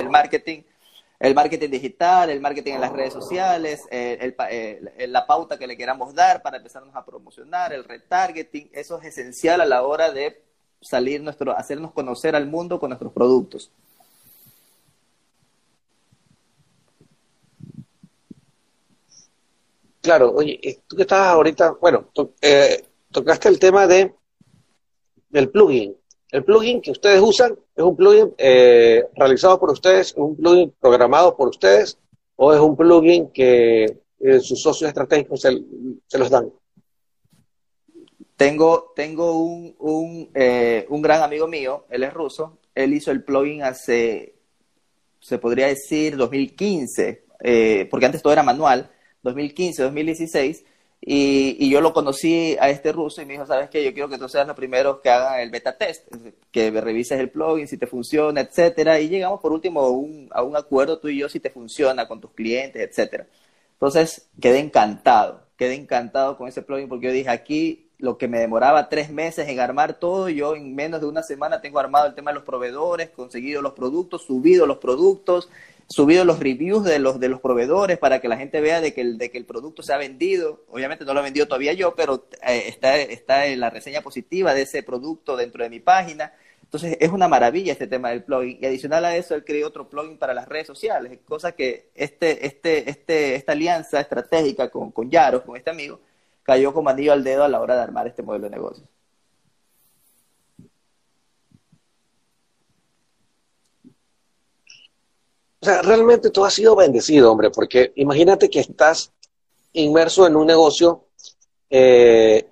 el 0.00 0.10
marketing, 0.10 0.62
el 1.20 1.34
marketing 1.34 1.70
digital, 1.70 2.30
el 2.30 2.40
marketing 2.40 2.72
en 2.72 2.80
las 2.80 2.92
redes 2.92 3.12
sociales, 3.12 3.84
el, 3.90 4.34
la 5.08 5.26
pauta 5.28 5.56
que 5.56 5.68
le 5.68 5.76
queramos 5.76 6.12
dar 6.12 6.42
para 6.42 6.56
empezarnos 6.56 6.94
a 6.96 7.04
promocionar, 7.04 7.72
el 7.72 7.84
retargeting, 7.84 8.68
eso 8.72 8.98
es 8.98 9.06
esencial 9.06 9.60
a 9.60 9.64
la 9.64 9.84
hora 9.84 10.10
de 10.10 10.42
salir 10.84 11.22
nuestro, 11.22 11.56
hacernos 11.56 11.92
conocer 11.92 12.36
al 12.36 12.46
mundo 12.46 12.78
con 12.78 12.90
nuestros 12.90 13.12
productos. 13.12 13.70
Claro, 20.02 20.32
oye, 20.32 20.60
eh, 20.62 20.80
tú 20.86 20.96
que 20.96 21.02
estás 21.02 21.28
ahorita, 21.28 21.78
bueno, 21.80 22.10
eh, 22.42 22.84
tocaste 23.10 23.48
el 23.48 23.58
tema 23.58 23.86
de 23.86 24.14
del 25.30 25.50
plugin. 25.50 25.96
El 26.30 26.44
plugin 26.44 26.80
que 26.80 26.90
ustedes 26.90 27.20
usan 27.20 27.58
es 27.74 27.82
un 27.82 27.96
plugin 27.96 28.34
eh, 28.36 29.04
realizado 29.14 29.58
por 29.58 29.70
ustedes, 29.70 30.08
es 30.08 30.14
un 30.16 30.36
plugin 30.36 30.74
programado 30.78 31.34
por 31.36 31.48
ustedes 31.48 31.98
o 32.36 32.52
es 32.52 32.60
un 32.60 32.76
plugin 32.76 33.30
que 33.30 33.98
sus 34.40 34.62
socios 34.62 34.88
estratégicos 34.88 35.40
se 35.40 36.18
los 36.18 36.30
dan. 36.30 36.52
Tengo, 38.36 38.92
tengo 38.96 39.38
un, 39.38 39.76
un, 39.78 40.30
eh, 40.34 40.86
un 40.88 41.02
gran 41.02 41.22
amigo 41.22 41.46
mío, 41.46 41.86
él 41.88 42.02
es 42.02 42.12
ruso, 42.12 42.58
él 42.74 42.92
hizo 42.92 43.12
el 43.12 43.22
plugin 43.22 43.62
hace, 43.62 44.34
se 45.20 45.38
podría 45.38 45.68
decir, 45.68 46.16
2015, 46.16 47.24
eh, 47.40 47.86
porque 47.90 48.06
antes 48.06 48.22
todo 48.22 48.32
era 48.32 48.42
manual, 48.42 48.90
2015, 49.22 49.84
2016, 49.84 50.64
y, 51.06 51.56
y, 51.60 51.70
yo 51.70 51.80
lo 51.82 51.92
conocí 51.92 52.56
a 52.58 52.70
este 52.70 52.90
ruso 52.90 53.20
y 53.20 53.26
me 53.26 53.34
dijo, 53.34 53.44
¿sabes 53.46 53.68
qué? 53.68 53.84
Yo 53.84 53.92
quiero 53.92 54.08
que 54.08 54.16
tú 54.16 54.26
seas 54.26 54.46
los 54.46 54.56
primeros 54.56 55.00
que 55.00 55.10
hagan 55.10 55.38
el 55.40 55.50
beta 55.50 55.76
test, 55.76 56.08
que 56.50 56.70
revises 56.70 57.20
el 57.20 57.28
plugin, 57.30 57.68
si 57.68 57.76
te 57.76 57.86
funciona, 57.86 58.40
etcétera, 58.40 58.98
y 59.00 59.08
llegamos 59.08 59.40
por 59.40 59.52
último 59.52 59.80
a 59.82 59.90
un, 59.90 60.28
a 60.32 60.42
un 60.42 60.56
acuerdo 60.56 60.98
tú 60.98 61.08
y 61.08 61.18
yo 61.18 61.28
si 61.28 61.40
te 61.40 61.50
funciona 61.50 62.08
con 62.08 62.20
tus 62.20 62.32
clientes, 62.32 62.82
etcétera. 62.82 63.26
Entonces, 63.74 64.28
quedé 64.40 64.60
encantado, 64.60 65.46
quedé 65.58 65.74
encantado 65.74 66.38
con 66.38 66.48
ese 66.48 66.62
plugin 66.62 66.88
porque 66.88 67.06
yo 67.08 67.12
dije, 67.12 67.28
aquí 67.28 67.83
lo 67.98 68.18
que 68.18 68.28
me 68.28 68.38
demoraba 68.38 68.88
tres 68.88 69.10
meses 69.10 69.48
en 69.48 69.60
armar 69.60 69.94
todo, 69.94 70.28
yo 70.28 70.56
en 70.56 70.74
menos 70.74 71.00
de 71.00 71.06
una 71.06 71.22
semana 71.22 71.60
tengo 71.60 71.78
armado 71.78 72.06
el 72.06 72.14
tema 72.14 72.30
de 72.30 72.36
los 72.36 72.44
proveedores, 72.44 73.10
conseguido 73.10 73.62
los 73.62 73.72
productos, 73.72 74.22
subido 74.22 74.66
los 74.66 74.78
productos, 74.78 75.48
subido 75.88 76.24
los 76.24 76.40
reviews 76.40 76.84
de 76.84 76.98
los, 76.98 77.20
de 77.20 77.28
los 77.28 77.40
proveedores 77.40 77.98
para 77.98 78.20
que 78.20 78.28
la 78.28 78.36
gente 78.36 78.60
vea 78.60 78.80
de 78.80 78.94
que 78.94 79.00
el, 79.00 79.18
de 79.18 79.30
que 79.30 79.38
el 79.38 79.44
producto 79.44 79.82
se 79.82 79.92
ha 79.92 79.96
vendido. 79.96 80.64
Obviamente 80.70 81.04
no 81.04 81.14
lo 81.14 81.20
he 81.20 81.24
vendido 81.24 81.46
todavía 81.46 81.72
yo, 81.72 81.94
pero 81.94 82.26
eh, 82.46 82.64
está, 82.66 82.96
está 82.96 83.46
en 83.46 83.60
la 83.60 83.70
reseña 83.70 84.00
positiva 84.00 84.54
de 84.54 84.62
ese 84.62 84.82
producto 84.82 85.36
dentro 85.36 85.62
de 85.62 85.70
mi 85.70 85.80
página. 85.80 86.32
Entonces 86.62 86.96
es 86.98 87.10
una 87.10 87.28
maravilla 87.28 87.72
este 87.72 87.86
tema 87.86 88.10
del 88.10 88.24
plugin. 88.24 88.58
Y 88.60 88.66
adicional 88.66 89.04
a 89.04 89.16
eso, 89.16 89.34
él 89.34 89.44
creó 89.44 89.68
otro 89.68 89.88
plugin 89.88 90.18
para 90.18 90.34
las 90.34 90.48
redes 90.48 90.66
sociales, 90.66 91.18
cosa 91.26 91.52
que 91.52 91.90
este, 91.94 92.46
este, 92.46 92.90
este, 92.90 93.34
esta 93.36 93.52
alianza 93.52 94.00
estratégica 94.00 94.70
con, 94.70 94.90
con 94.90 95.10
Yaros, 95.10 95.42
con 95.42 95.56
este 95.56 95.70
amigo, 95.70 96.00
cayó 96.44 96.72
como 96.72 96.90
anillo 96.90 97.12
al 97.12 97.24
dedo 97.24 97.42
a 97.42 97.48
la 97.48 97.60
hora 97.60 97.74
de 97.74 97.82
armar 97.82 98.06
este 98.06 98.22
modelo 98.22 98.44
de 98.44 98.50
negocio. 98.50 98.84
O 105.60 105.64
sea, 105.64 105.80
realmente 105.80 106.28
tú 106.28 106.44
has 106.44 106.52
sido 106.52 106.76
bendecido, 106.76 107.32
hombre, 107.32 107.50
porque 107.50 107.92
imagínate 107.96 108.50
que 108.50 108.60
estás 108.60 109.12
inmerso 109.72 110.26
en 110.26 110.36
un 110.36 110.46
negocio 110.46 111.06
eh, 111.70 112.46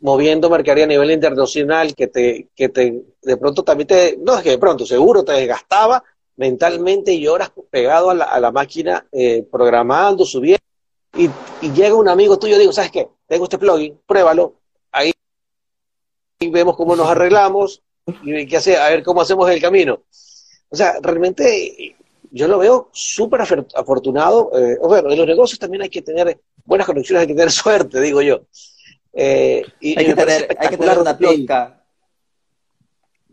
moviendo 0.00 0.48
mercadería 0.48 0.84
a 0.84 0.88
nivel 0.88 1.10
internacional 1.10 1.94
que 1.94 2.06
te, 2.08 2.48
que 2.56 2.70
te, 2.70 3.04
de 3.22 3.36
pronto 3.36 3.62
también 3.62 3.88
te, 3.88 4.18
no 4.18 4.36
es 4.36 4.42
que 4.42 4.50
de 4.50 4.58
pronto, 4.58 4.86
seguro 4.86 5.24
te 5.24 5.32
desgastaba 5.32 6.02
mentalmente 6.36 7.12
y 7.12 7.26
horas 7.26 7.52
pegado 7.70 8.10
a 8.10 8.14
la, 8.14 8.50
máquina 8.50 9.06
eh, 9.12 9.46
programando, 9.50 10.24
subiendo 10.24 10.63
y, 11.16 11.30
llega 11.72 11.94
un 11.94 12.08
amigo 12.08 12.38
tuyo 12.38 12.56
y 12.56 12.60
digo, 12.60 12.72
¿sabes 12.72 12.90
qué? 12.90 13.08
Tengo 13.26 13.44
este 13.44 13.58
plugin, 13.58 13.98
pruébalo, 14.06 14.60
ahí 14.92 15.12
vemos 16.40 16.76
cómo 16.76 16.96
nos 16.96 17.08
arreglamos 17.08 17.82
y 18.22 18.46
qué 18.46 18.56
hace, 18.56 18.76
a 18.76 18.90
ver 18.90 19.02
cómo 19.02 19.20
hacemos 19.20 19.48
el 19.50 19.60
camino. 19.60 20.02
O 20.68 20.76
sea, 20.76 20.98
realmente 21.00 21.96
yo 22.30 22.48
lo 22.48 22.58
veo 22.58 22.90
súper 22.92 23.40
afortunado. 23.40 24.50
Eh, 24.58 24.76
bueno, 24.82 25.10
en 25.10 25.18
los 25.18 25.26
negocios 25.26 25.58
también 25.58 25.82
hay 25.82 25.88
que 25.88 26.02
tener 26.02 26.40
buenas 26.64 26.86
conexiones, 26.86 27.22
hay 27.22 27.28
que 27.28 27.34
tener 27.34 27.50
suerte, 27.52 28.00
digo 28.00 28.20
yo. 28.20 28.42
Eh, 29.12 29.64
y, 29.80 29.98
hay, 29.98 30.06
que 30.06 30.14
tener, 30.14 30.56
hay, 30.58 30.68
que 30.68 30.76
tener, 30.76 30.98
una 30.98 31.16
pizca. 31.16 31.80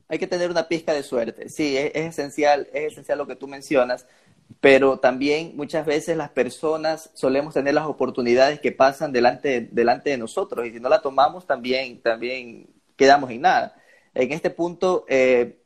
Hay 0.08 0.20
que 0.20 0.28
tener 0.28 0.52
una 0.52 0.68
pizca 0.68 0.94
de 0.94 1.02
suerte. 1.02 1.50
Sí, 1.50 1.76
es, 1.76 1.92
es, 1.96 2.10
esencial, 2.10 2.70
es 2.72 2.94
esencial 2.94 3.18
lo 3.18 3.26
que 3.26 3.36
tú 3.36 3.48
mencionas 3.48 4.06
pero 4.60 5.00
también 5.00 5.56
muchas 5.56 5.86
veces 5.86 6.18
las 6.18 6.30
personas 6.30 7.12
solemos 7.14 7.54
tener 7.54 7.74
las 7.74 7.86
oportunidades 7.86 8.60
que 8.60 8.72
pasan 8.72 9.12
delante, 9.12 9.70
delante 9.72 10.10
de 10.10 10.18
nosotros 10.18 10.66
y 10.66 10.72
si 10.72 10.80
no 10.80 10.90
la 10.90 11.02
tomamos 11.02 11.46
también, 11.46 12.02
también 12.02 12.68
quedamos 12.96 13.30
en 13.32 13.42
nada. 13.42 13.76
En 14.14 14.32
este 14.32 14.50
punto, 14.50 15.06
eh, 15.08 15.58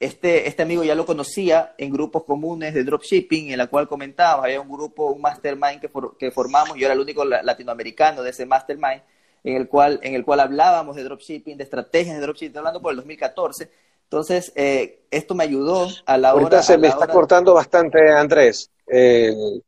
este, 0.00 0.48
este 0.48 0.62
amigo 0.62 0.84
ya 0.84 0.94
lo 0.94 1.06
conocía 1.06 1.74
en 1.78 1.92
grupos 1.92 2.24
comunes 2.24 2.74
de 2.74 2.84
dropshipping, 2.84 3.50
en 3.50 3.58
la 3.58 3.66
cual 3.68 3.88
comentábamos, 3.88 4.44
había 4.44 4.60
un 4.60 4.68
grupo, 4.68 5.10
un 5.10 5.20
mastermind 5.20 5.80
que, 5.80 5.90
que 6.18 6.30
formamos, 6.30 6.76
yo 6.76 6.86
era 6.86 6.94
el 6.94 7.00
único 7.00 7.24
latinoamericano 7.24 8.22
de 8.22 8.30
ese 8.30 8.46
mastermind, 8.46 9.02
en 9.44 9.56
el 9.56 9.68
cual, 9.68 10.00
en 10.02 10.14
el 10.14 10.24
cual 10.24 10.40
hablábamos 10.40 10.96
de 10.96 11.04
dropshipping, 11.04 11.56
de 11.56 11.64
estrategias 11.64 12.16
de 12.16 12.22
dropshipping, 12.22 12.58
hablando 12.58 12.82
por 12.82 12.92
el 12.92 12.96
2014, 12.96 13.70
entonces, 14.10 14.52
eh, 14.56 15.04
esto 15.10 15.34
me 15.34 15.44
ayudó 15.44 15.86
a 16.06 16.16
la 16.16 16.32
hora... 16.32 16.44
Ahorita 16.44 16.62
se 16.62 16.78
me 16.78 16.88
está 16.88 17.06
cortando 17.06 17.52
bastante, 17.52 18.10
Andrés. 18.10 18.70
¿Me 18.86 19.60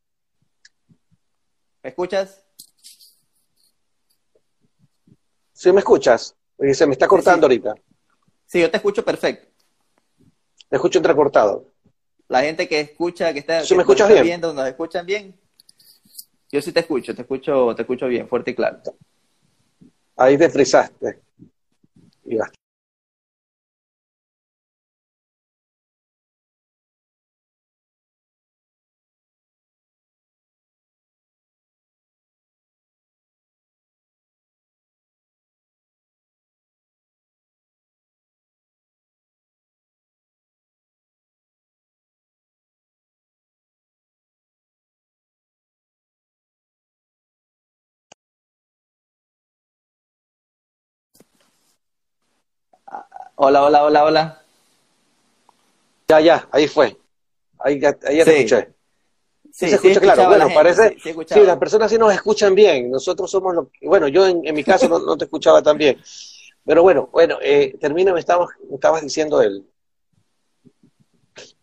escuchas? 1.83 2.43
Sí, 5.53 5.71
me 5.73 5.81
escuchas. 5.81 6.35
Se 6.73 6.87
me 6.87 6.93
está 6.93 7.07
cortando 7.07 7.45
ahorita. 7.45 7.75
Sí, 8.47 8.63
yo 8.63 8.71
te 8.71 8.79
escucho 8.79 9.05
perfecto. 9.05 9.47
Te 10.71 10.77
escucho 10.77 10.99
entrecortado. 10.99 11.67
La 12.29 12.41
gente 12.41 12.67
que 12.67 12.81
escucha, 12.81 13.35
que 13.35 13.41
está, 13.41 13.63
¿Sí 13.63 13.75
me 13.75 13.83
escuchas 13.83 14.09
bien? 14.23 14.41
¿nos 14.41 14.67
escuchan 14.67 15.05
bien? 15.05 15.39
Yo 16.51 16.63
sí 16.63 16.73
te 16.73 16.81
escucho, 16.81 17.15
te 17.15 17.23
escucho, 17.23 17.75
te 17.75 17.83
escucho 17.83 18.07
bien, 18.09 18.27
fuerte 18.27 18.53
y 18.53 18.55
claro. 18.55 18.81
Ahí 20.17 20.39
te 20.39 20.49
frisaste. 20.49 21.21
Y 22.25 22.39
Hola, 53.43 53.65
hola, 53.65 53.85
hola, 53.85 54.05
hola. 54.05 54.43
Ya, 56.09 56.21
ya, 56.21 56.49
ahí 56.53 56.69
fue. 56.69 56.95
Ahí 57.59 57.81
ya, 57.81 57.97
ahí 58.07 58.19
ya 58.19 58.25
te 58.27 58.37
escuché. 58.37 58.75
Sí, 59.51 59.71
se 59.71 59.77
escucha 59.77 59.99
claro. 59.99 60.27
Bueno, 60.27 60.49
parece. 60.53 60.95
Sí, 61.03 61.15
sí, 61.27 61.41
las 61.41 61.57
personas 61.57 61.91
sí 61.91 61.97
nos 61.97 62.13
escuchan 62.13 62.55
bien. 62.55 62.91
Nosotros 62.91 63.31
somos 63.31 63.55
los. 63.55 63.69
Bueno, 63.81 64.09
yo 64.09 64.27
en, 64.27 64.55
mi 64.55 64.63
caso 64.63 64.91
no, 64.91 65.17
te 65.17 65.25
escuchaba 65.25 65.63
tan 65.63 65.79
bien. 65.79 65.99
Pero 66.67 66.83
bueno, 66.83 67.09
bueno, 67.11 67.39
eh, 67.41 67.75
termina, 67.81 68.13
me 68.13 68.21
estabas, 68.21 68.51
me 68.69 68.75
estabas 68.75 69.01
diciendo 69.01 69.41
el. 69.41 69.67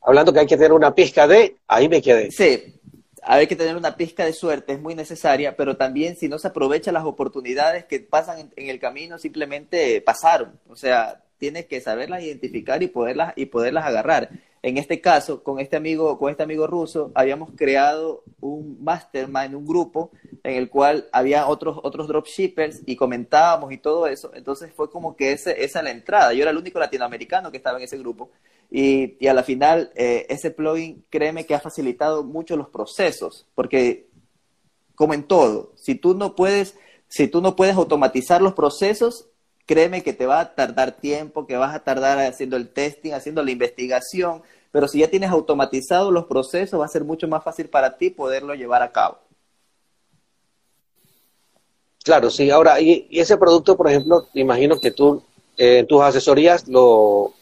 Hablando 0.02 0.34
que 0.34 0.40
hay 0.40 0.48
que 0.48 0.58
tener 0.58 0.74
una 0.74 0.96
pizca 0.96 1.28
de. 1.28 1.58
Ahí 1.68 1.88
me 1.88 2.02
quedé. 2.02 2.32
Sí, 2.32 2.82
hay 3.22 3.46
que 3.46 3.56
tener 3.56 3.76
una 3.76 3.96
pizca 3.96 4.26
de 4.26 4.34
suerte, 4.34 4.74
es 4.74 4.82
muy 4.82 4.96
necesaria, 4.96 5.56
pero 5.56 5.78
también 5.78 6.16
si 6.16 6.28
no 6.28 6.40
se 6.40 6.48
aprovechan 6.48 6.96
las 6.96 7.06
oportunidades 7.06 7.86
que 7.86 8.00
pasan 8.00 8.40
en, 8.40 8.54
en 8.56 8.70
el 8.70 8.80
camino, 8.80 9.20
simplemente 9.20 10.02
pasaron. 10.02 10.60
O 10.68 10.76
sea, 10.76 11.22
tienes 11.38 11.66
que 11.66 11.82
saberlas 11.82 12.24
identificar 12.24 12.82
y 12.84 12.88
poderlas, 12.88 13.34
y 13.36 13.46
poderlas 13.46 13.86
agarrar. 13.86 14.30
En 14.64 14.78
este 14.78 15.00
caso, 15.02 15.44
con 15.44 15.60
este 15.60 15.78
amigo, 15.78 16.18
con 16.18 16.32
este 16.32 16.44
amigo 16.44 16.68
ruso, 16.68 17.12
habíamos 17.14 17.52
creado 17.56 18.24
un 18.42 18.84
mastermind, 18.84 19.56
un 19.56 19.66
grupo 19.66 20.12
en 20.44 20.56
el 20.56 20.70
cual 20.70 21.08
había 21.12 21.48
otros, 21.48 21.80
otros 21.84 22.08
dropshippers 22.08 22.82
y 22.86 22.96
comentábamos 22.96 23.72
y 23.72 23.78
todo 23.78 24.08
eso. 24.08 24.32
Entonces 24.34 24.72
fue 24.76 24.90
como 24.90 25.16
que 25.16 25.32
ese, 25.32 25.64
esa 25.64 25.82
la 25.82 25.92
entrada. 25.92 26.34
Yo 26.34 26.42
era 26.42 26.52
el 26.52 26.58
único 26.58 26.80
latinoamericano 26.80 27.52
que 27.52 27.58
estaba 27.58 27.78
en 27.78 27.84
ese 27.84 27.98
grupo. 27.98 28.32
Y, 28.70 29.16
y 29.20 29.28
a 29.28 29.34
la 29.34 29.44
final, 29.44 29.92
eh, 29.96 30.26
ese 30.28 30.52
plugin, 30.52 31.06
créeme 31.10 31.46
que 31.46 31.56
ha 31.56 31.60
facilitado 31.60 32.24
mucho 32.24 32.58
los 32.58 32.68
procesos, 32.68 33.46
porque 33.56 34.08
como 34.96 35.14
en 35.14 35.24
todo, 35.24 35.72
si 35.76 35.96
tú 35.96 36.16
no 36.16 36.36
puedes, 36.36 36.76
si 37.08 37.28
tú 37.28 37.40
no 37.42 37.56
puedes 37.56 37.76
automatizar 37.76 38.42
los 38.42 38.54
procesos, 38.54 39.30
créeme 39.68 40.02
que 40.02 40.14
te 40.14 40.26
va 40.26 40.40
a 40.40 40.56
tardar 40.56 40.94
tiempo, 40.94 41.46
que 41.46 41.58
vas 41.58 41.76
a 41.76 41.84
tardar 41.84 42.18
haciendo 42.20 42.56
el 42.58 42.70
testing, 42.70 43.12
haciendo 43.12 43.44
la 43.44 43.52
investigación, 43.52 44.42
pero 44.72 44.88
si 44.88 45.00
ya 45.00 45.10
tienes 45.10 45.30
automatizados 45.30 46.12
los 46.12 46.26
procesos, 46.26 46.80
va 46.80 46.86
a 46.86 46.90
ser 46.90 47.04
mucho 47.04 47.28
más 47.28 47.44
fácil 47.44 47.70
para 47.70 47.98
ti 47.98 48.10
poderlo 48.10 48.56
llevar 48.56 48.82
a 48.82 48.92
cabo. 48.92 49.20
Claro, 52.04 52.30
sí. 52.30 52.50
Ahora, 52.50 52.80
y, 52.80 53.08
ese 53.12 53.38
producto, 53.38 53.76
por 53.76 53.90
ejemplo, 53.90 54.28
imagino 54.34 54.80
que 54.80 54.92
tú 54.92 55.22
eh, 55.58 55.80
en 55.80 55.88
tus 55.88 56.02
asesorías 56.02 56.66
lo, 56.70 57.34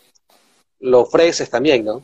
lo 0.79 1.01
ofreces 1.01 1.49
también, 1.49 1.85
¿no? 1.85 2.03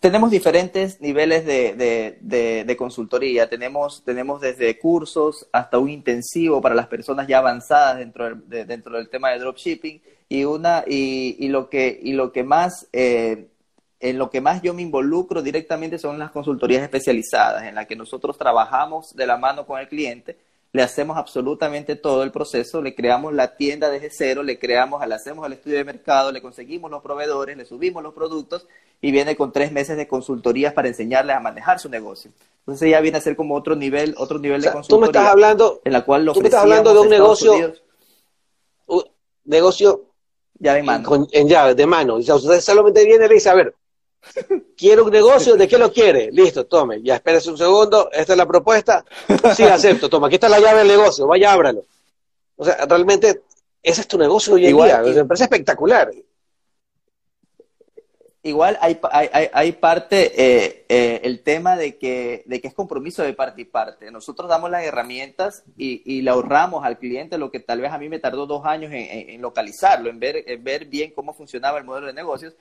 Tenemos 0.00 0.30
diferentes 0.30 1.00
niveles 1.00 1.44
de, 1.44 2.76
consultoría. 2.78 3.48
Tenemos, 3.48 4.02
tenemos 4.04 4.40
desde 4.40 4.78
cursos 4.78 5.46
hasta 5.52 5.78
un 5.78 5.90
intensivo 5.90 6.60
para 6.60 6.74
las 6.74 6.86
personas 6.86 7.26
ya 7.26 7.38
avanzadas 7.38 7.98
dentro 7.98 8.34
del, 8.34 8.66
dentro 8.66 8.96
del 8.96 9.08
tema 9.08 9.30
de 9.30 9.38
dropshipping 9.38 10.00
y 10.28 10.44
una 10.44 10.84
y, 10.86 11.36
y 11.38 11.48
lo 11.48 11.68
que 11.68 11.98
y 12.02 12.12
lo 12.12 12.32
que 12.32 12.44
más 12.44 12.88
eh, 12.92 13.48
en 14.00 14.18
lo 14.18 14.30
que 14.30 14.40
más 14.40 14.60
yo 14.62 14.74
me 14.74 14.82
involucro 14.82 15.42
directamente 15.42 15.98
son 15.98 16.18
las 16.18 16.30
consultorías 16.30 16.82
especializadas 16.82 17.64
en 17.64 17.74
las 17.74 17.86
que 17.86 17.96
nosotros 17.96 18.36
trabajamos 18.36 19.14
de 19.14 19.26
la 19.26 19.36
mano 19.36 19.66
con 19.66 19.80
el 19.80 19.88
cliente 19.88 20.36
le 20.74 20.82
hacemos 20.82 21.16
absolutamente 21.16 21.94
todo 21.94 22.24
el 22.24 22.32
proceso, 22.32 22.82
le 22.82 22.96
creamos 22.96 23.32
la 23.32 23.56
tienda 23.56 23.90
desde 23.90 24.10
cero, 24.10 24.42
le 24.42 24.58
creamos, 24.58 25.06
le 25.06 25.14
hacemos 25.14 25.46
el 25.46 25.52
estudio 25.52 25.76
de 25.76 25.84
mercado, 25.84 26.32
le 26.32 26.42
conseguimos 26.42 26.90
los 26.90 27.00
proveedores, 27.00 27.56
le 27.56 27.64
subimos 27.64 28.02
los 28.02 28.12
productos 28.12 28.66
y 29.00 29.12
viene 29.12 29.36
con 29.36 29.52
tres 29.52 29.70
meses 29.70 29.96
de 29.96 30.08
consultorías 30.08 30.72
para 30.72 30.88
enseñarles 30.88 31.36
a 31.36 31.38
manejar 31.38 31.78
su 31.78 31.88
negocio. 31.88 32.32
Entonces 32.58 32.90
ya 32.90 33.00
viene 33.00 33.18
a 33.18 33.20
ser 33.20 33.36
como 33.36 33.54
otro 33.54 33.76
nivel, 33.76 34.16
otro 34.18 34.40
nivel 34.40 34.62
de 34.62 34.72
consultoría. 34.72 34.96
Tú 34.96 35.00
me 35.00 35.06
estás 35.06 35.32
hablando, 35.32 35.80
en 35.84 35.92
la 35.92 36.04
cual 36.04 36.28
tú 36.34 36.40
me 36.40 36.48
estás 36.48 36.62
hablando 36.62 36.92
de 36.92 36.98
un 36.98 37.08
negocio, 37.08 37.74
un 38.86 39.04
negocio 39.44 40.06
llave 40.58 40.80
en 40.80 40.86
mano. 40.86 41.28
en 41.30 41.48
llave, 41.48 41.76
de 41.76 41.86
mano. 41.86 42.16
O 42.16 42.22
sea, 42.22 42.34
usted 42.34 42.60
solamente 42.60 43.04
viene 43.04 43.26
y 43.26 43.28
le 43.28 43.34
dice, 43.34 43.48
a 43.48 43.54
ver, 43.54 43.76
Quiero 44.76 45.04
un 45.04 45.10
negocio, 45.10 45.56
¿de 45.56 45.68
qué 45.68 45.78
lo 45.78 45.92
quiere? 45.92 46.30
Listo, 46.32 46.66
tome, 46.66 47.00
ya 47.02 47.16
espérese 47.16 47.50
un 47.50 47.58
segundo, 47.58 48.10
esta 48.12 48.32
es 48.32 48.36
la 48.36 48.46
propuesta, 48.46 49.04
sí, 49.54 49.62
acepto, 49.64 50.08
toma, 50.08 50.26
aquí 50.26 50.36
está 50.36 50.48
la 50.48 50.60
llave 50.60 50.80
del 50.80 50.88
negocio, 50.88 51.26
vaya, 51.26 51.52
ábralo. 51.52 51.84
O 52.56 52.64
sea, 52.64 52.84
realmente, 52.86 53.42
ese 53.82 54.00
es 54.00 54.08
tu 54.08 54.18
negocio 54.18 54.54
hoy 54.54 54.66
en 54.66 54.76
día, 54.76 55.00
me 55.02 55.24
parece 55.24 55.44
espectacular. 55.44 56.10
Igual 58.42 58.76
hay, 58.82 59.00
hay, 59.10 59.48
hay 59.54 59.72
parte, 59.72 60.32
eh, 60.36 60.84
eh, 60.90 61.20
el 61.24 61.42
tema 61.42 61.76
de 61.76 61.96
que, 61.96 62.42
de 62.44 62.60
que 62.60 62.68
es 62.68 62.74
compromiso 62.74 63.22
de 63.22 63.32
parte 63.32 63.62
y 63.62 63.64
parte. 63.64 64.10
Nosotros 64.10 64.50
damos 64.50 64.70
las 64.70 64.84
herramientas 64.84 65.64
y, 65.78 66.02
y 66.04 66.20
le 66.20 66.30
ahorramos 66.30 66.84
al 66.84 66.98
cliente 66.98 67.38
lo 67.38 67.50
que 67.50 67.60
tal 67.60 67.80
vez 67.80 67.90
a 67.90 67.96
mí 67.96 68.10
me 68.10 68.18
tardó 68.18 68.44
dos 68.44 68.66
años 68.66 68.92
en, 68.92 69.30
en 69.30 69.40
localizarlo, 69.40 70.10
en 70.10 70.20
ver, 70.20 70.44
en 70.46 70.62
ver 70.62 70.84
bien 70.84 71.12
cómo 71.12 71.32
funcionaba 71.32 71.78
el 71.78 71.84
modelo 71.84 72.06
de 72.06 72.12
negocios 72.12 72.54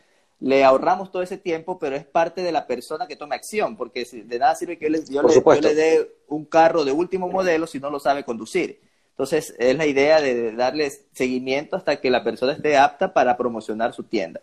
le 0.43 0.65
ahorramos 0.65 1.09
todo 1.09 1.21
ese 1.21 1.37
tiempo, 1.37 1.79
pero 1.79 1.95
es 1.95 2.05
parte 2.05 2.43
de 2.43 2.51
la 2.51 2.67
persona 2.67 3.07
que 3.07 3.15
tome 3.15 3.33
acción, 3.33 3.77
porque 3.77 4.03
de 4.03 4.39
nada 4.39 4.55
sirve 4.55 4.77
que 4.77 4.85
yo, 4.85 4.91
le, 4.91 5.05
yo 5.05 5.21
le, 5.61 5.73
dé 5.73 6.17
un 6.27 6.43
carro 6.43 6.83
de 6.83 6.91
último 6.91 7.29
modelo 7.29 7.65
si 7.65 7.79
no 7.79 7.89
lo 7.89 7.97
sabe 7.97 8.25
conducir. 8.25 8.81
Entonces, 9.11 9.55
es 9.57 9.77
la 9.77 9.85
idea 9.85 10.19
de 10.19 10.51
darle 10.51 10.91
seguimiento 11.13 11.77
hasta 11.77 12.01
que 12.01 12.09
la 12.09 12.25
persona 12.25 12.51
esté 12.51 12.75
apta 12.75 13.13
para 13.13 13.37
promocionar 13.37 13.93
su 13.93 14.03
tienda. 14.03 14.41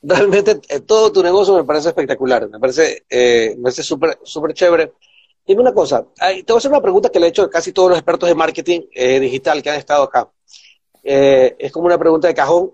Realmente 0.00 0.58
eh, 0.70 0.80
todo 0.80 1.12
tu 1.12 1.22
negocio 1.22 1.54
me 1.54 1.64
parece 1.64 1.88
espectacular, 1.88 2.48
me 2.48 2.58
parece 2.58 3.04
eh, 3.10 3.52
me 3.56 3.64
parece 3.64 3.82
súper 3.82 4.18
super 4.22 4.54
chévere. 4.54 4.94
Dime 5.46 5.60
una 5.60 5.74
cosa, 5.74 6.06
te 6.16 6.42
voy 6.42 6.54
a 6.54 6.58
hacer 6.58 6.70
una 6.70 6.80
pregunta 6.80 7.10
que 7.10 7.20
le 7.20 7.26
he 7.26 7.28
hecho 7.28 7.42
a 7.42 7.50
casi 7.50 7.72
todos 7.72 7.90
los 7.90 7.98
expertos 7.98 8.30
de 8.30 8.34
marketing 8.34 8.80
eh, 8.94 9.20
digital 9.20 9.62
que 9.62 9.70
han 9.70 9.78
estado 9.78 10.04
acá. 10.04 10.30
es 11.02 11.70
como 11.70 11.86
una 11.86 11.98
pregunta 11.98 12.28
de 12.28 12.34
cajón, 12.34 12.72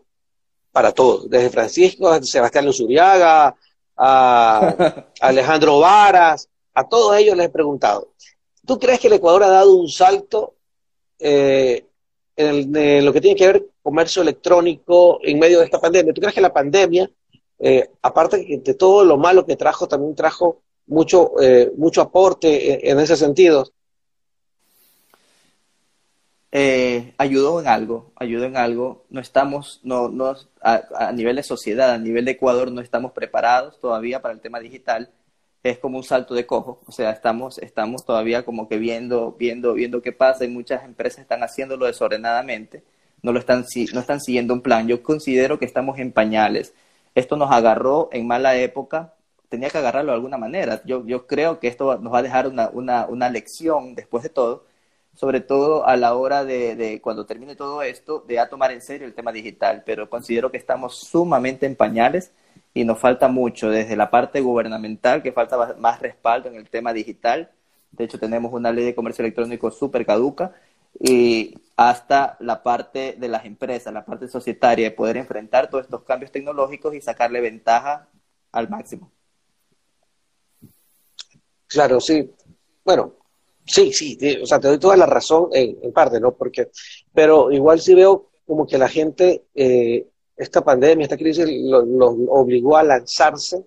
para 0.72 0.92
todos, 0.92 1.28
desde 1.28 1.50
Francisco 1.50 2.08
a 2.08 2.22
Sebastián 2.22 2.64
Luzuriaga, 2.64 3.54
a 3.96 5.04
Alejandro 5.20 5.78
Varas, 5.78 6.48
a 6.74 6.88
todos 6.88 7.16
ellos 7.16 7.36
les 7.36 7.46
he 7.46 7.50
preguntado, 7.50 8.08
¿tú 8.66 8.78
crees 8.78 8.98
que 8.98 9.08
el 9.08 9.14
Ecuador 9.14 9.44
ha 9.44 9.48
dado 9.48 9.74
un 9.74 9.88
salto 9.88 10.54
eh, 11.18 11.84
en, 12.34 13.04
lo 13.04 13.12
que 13.12 13.20
tiene 13.20 13.36
que 13.36 13.46
ver 13.46 13.66
comercio 13.82 14.22
electrónico 14.22 15.20
en 15.22 15.38
medio 15.38 15.58
de 15.58 15.66
esta 15.66 15.80
pandemia? 15.80 16.14
¿Tú 16.14 16.20
crees 16.20 16.34
que 16.34 16.40
la 16.40 16.52
pandemia, 16.52 17.10
eh, 17.58 17.90
aparte 18.00 18.60
de 18.62 18.74
todo 18.74 19.04
lo 19.04 19.18
malo 19.18 19.44
que 19.44 19.56
trajo, 19.56 19.86
también 19.86 20.14
trajo 20.14 20.62
mucho, 20.86 21.32
eh, 21.40 21.70
mucho 21.76 22.00
aporte 22.00 22.90
en 22.90 22.98
ese 22.98 23.16
sentido? 23.16 23.70
Eh, 26.54 27.14
ayudó 27.16 27.60
en 27.60 27.66
algo, 27.66 28.12
ayudó 28.16 28.44
en 28.44 28.56
algo. 28.58 29.06
No 29.08 29.20
estamos, 29.20 29.80
no, 29.82 30.08
no, 30.10 30.36
a, 30.60 31.12
nivel 31.12 31.36
de 31.36 31.42
sociedad, 31.42 31.90
a 31.92 31.98
nivel 31.98 32.26
de 32.26 32.32
Ecuador, 32.32 32.70
no 32.70 32.82
estamos 32.82 33.12
preparados 33.12 33.80
todavía 33.80 34.20
para 34.20 34.34
el 34.34 34.40
tema 34.40 34.60
digital. 34.60 35.10
Es 35.62 35.78
como 35.78 35.96
un 35.98 36.04
salto 36.04 36.34
de 36.34 36.46
cojo, 36.46 36.82
o 36.86 36.92
sea, 36.92 37.10
estamos, 37.10 37.58
estamos 37.58 38.04
todavía 38.04 38.44
como 38.44 38.68
que 38.68 38.78
viendo, 38.78 39.32
viendo, 39.38 39.74
viendo 39.74 40.02
qué 40.02 40.12
pasa 40.12 40.44
y 40.44 40.48
muchas 40.48 40.84
empresas 40.84 41.20
están 41.20 41.42
haciéndolo 41.42 41.86
desordenadamente, 41.86 42.82
no 43.22 43.32
lo 43.32 43.38
están, 43.38 43.64
no 43.94 44.00
están 44.00 44.20
siguiendo 44.20 44.54
un 44.54 44.62
plan. 44.62 44.88
Yo 44.88 45.02
considero 45.02 45.58
que 45.58 45.64
estamos 45.64 45.98
en 45.98 46.12
pañales. 46.12 46.74
Esto 47.14 47.36
nos 47.36 47.50
agarró 47.52 48.08
en 48.12 48.26
mala 48.26 48.56
época, 48.56 49.14
tenía 49.48 49.70
que 49.70 49.78
agarrarlo 49.78 50.12
de 50.12 50.16
alguna 50.16 50.38
manera. 50.38 50.82
Yo, 50.84 51.06
yo 51.06 51.26
creo 51.26 51.60
que 51.60 51.68
esto 51.68 51.98
nos 51.98 52.12
va 52.12 52.18
a 52.18 52.22
dejar 52.22 52.48
una, 52.48 52.68
una, 52.70 53.06
una 53.06 53.30
lección 53.30 53.94
después 53.94 54.22
de 54.24 54.30
todo 54.30 54.64
sobre 55.14 55.40
todo 55.40 55.86
a 55.86 55.96
la 55.96 56.14
hora 56.14 56.44
de, 56.44 57.00
cuando 57.02 57.26
termine 57.26 57.54
todo 57.56 57.82
esto, 57.82 58.24
de 58.26 58.38
a 58.38 58.48
tomar 58.48 58.72
en 58.72 58.80
serio 58.80 59.06
el 59.06 59.14
tema 59.14 59.32
digital, 59.32 59.82
pero 59.84 60.08
considero 60.08 60.50
que 60.50 60.56
estamos 60.56 60.96
sumamente 60.96 61.66
en 61.66 61.76
pañales 61.76 62.32
y 62.74 62.84
nos 62.84 62.98
falta 62.98 63.28
mucho, 63.28 63.70
desde 63.70 63.96
la 63.96 64.10
parte 64.10 64.40
gubernamental, 64.40 65.22
que 65.22 65.32
falta 65.32 65.74
más 65.78 66.00
respaldo 66.00 66.48
en 66.48 66.56
el 66.56 66.68
tema 66.70 66.92
digital, 66.92 67.50
de 67.90 68.04
hecho 68.04 68.18
tenemos 68.18 68.52
una 68.52 68.72
ley 68.72 68.84
de 68.84 68.94
comercio 68.94 69.22
electrónico 69.22 69.70
súper 69.70 70.06
caduca, 70.06 70.54
y 71.00 71.54
hasta 71.76 72.36
la 72.40 72.62
parte 72.62 73.16
de 73.18 73.28
las 73.28 73.44
empresas, 73.44 73.92
la 73.92 74.04
parte 74.04 74.28
societaria, 74.28 74.90
de 74.90 74.94
poder 74.94 75.16
enfrentar 75.16 75.70
todos 75.70 75.84
estos 75.84 76.02
cambios 76.02 76.30
tecnológicos 76.30 76.94
y 76.94 77.00
sacarle 77.00 77.40
ventaja 77.40 78.08
al 78.52 78.68
máximo. 78.68 79.10
Claro, 81.66 82.00
sí. 82.00 82.30
Bueno, 82.84 83.14
sí, 83.66 83.92
sí, 83.92 84.18
o 84.42 84.46
sea, 84.46 84.60
te 84.60 84.68
doy 84.68 84.78
toda 84.78 84.96
la 84.96 85.06
razón 85.06 85.48
en, 85.52 85.92
parte, 85.92 86.20
¿no? 86.20 86.32
Porque, 86.32 86.70
pero 87.12 87.50
igual 87.50 87.80
sí 87.80 87.94
veo 87.94 88.30
como 88.46 88.66
que 88.66 88.78
la 88.78 88.88
gente, 88.88 89.44
eh, 89.54 90.06
esta 90.36 90.62
pandemia, 90.62 91.04
esta 91.04 91.16
crisis, 91.16 91.46
los 91.46 92.14
obligó 92.28 92.76
a 92.76 92.82
lanzarse, 92.82 93.64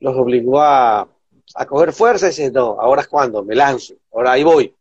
los 0.00 0.16
obligó 0.16 0.60
a, 0.60 1.08
a 1.54 1.66
coger 1.66 1.92
fuerza 1.92 2.26
y 2.26 2.28
decir, 2.30 2.52
no, 2.52 2.80
ahora 2.80 3.02
es 3.02 3.08
cuando, 3.08 3.42
me 3.42 3.54
lanzo, 3.54 3.94
ahora 4.12 4.32
ahí 4.32 4.44
voy. 4.44 4.74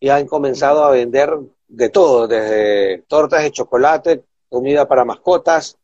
Y 0.00 0.08
han 0.08 0.26
comenzado 0.26 0.84
a 0.84 0.90
vender 0.90 1.30
de 1.68 1.88
todo, 1.88 2.28
desde 2.28 2.98
tortas 3.08 3.42
de 3.42 3.50
chocolate, 3.50 4.24
comida 4.48 4.86
para 4.86 5.04
mascotas, 5.04 5.78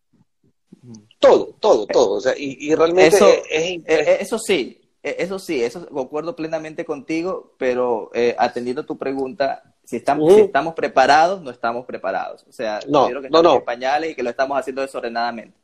todo, 1.18 1.54
todo, 1.60 1.86
todo. 1.86 2.14
O 2.14 2.20
sea, 2.20 2.34
y, 2.36 2.74
realmente 2.74 3.16
eso, 3.16 3.28
es, 3.28 3.82
eh, 3.86 4.18
eso 4.20 4.38
sí, 4.38 4.80
eh, 4.80 4.81
eso 5.02 5.38
sí, 5.38 5.62
eso 5.62 5.88
concuerdo 5.88 6.36
plenamente 6.36 6.84
contigo, 6.84 7.54
pero 7.58 8.10
eh, 8.14 8.36
atendiendo 8.38 8.82
a 8.82 8.86
tu 8.86 8.96
pregunta, 8.96 9.74
si 9.84 9.96
estamos, 9.96 10.32
si 10.32 10.40
estamos 10.40 10.74
preparados, 10.74 11.42
no 11.42 11.50
estamos 11.50 11.84
preparados. 11.86 12.44
O 12.48 12.52
sea, 12.52 12.78
no, 12.86 13.08
que 13.08 13.28
no, 13.28 13.42
no. 13.42 13.56
en 13.56 13.64
pañales 13.64 14.12
y 14.12 14.14
que 14.14 14.22
lo 14.22 14.30
estamos 14.30 14.58
haciendo 14.58 14.82
desordenadamente. 14.82 15.58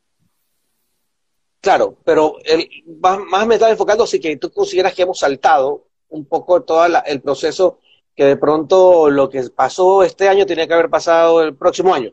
Claro, 1.61 1.97
pero 2.05 2.37
el, 2.45 2.69
más, 3.01 3.47
me 3.47 3.55
estaba 3.55 3.71
enfocando 3.71 4.07
si 4.07 4.21
que 4.21 4.37
tú 4.37 4.51
consideras 4.51 4.95
que 4.95 5.03
hemos 5.03 5.19
saltado 5.19 5.87
un 6.09 6.25
poco 6.25 6.63
todo 6.63 6.87
el 7.05 7.21
proceso 7.21 7.79
que 8.15 8.25
de 8.25 8.37
pronto 8.37 9.11
lo 9.11 9.29
que 9.29 9.43
pasó 9.51 10.03
este 10.03 10.29
año 10.29 10.47
tenía 10.47 10.67
que 10.67 10.75
haber 10.75 10.91
pasado 10.91 11.43
el 11.43 11.55
próximo 11.57 11.95
año. 11.95 12.13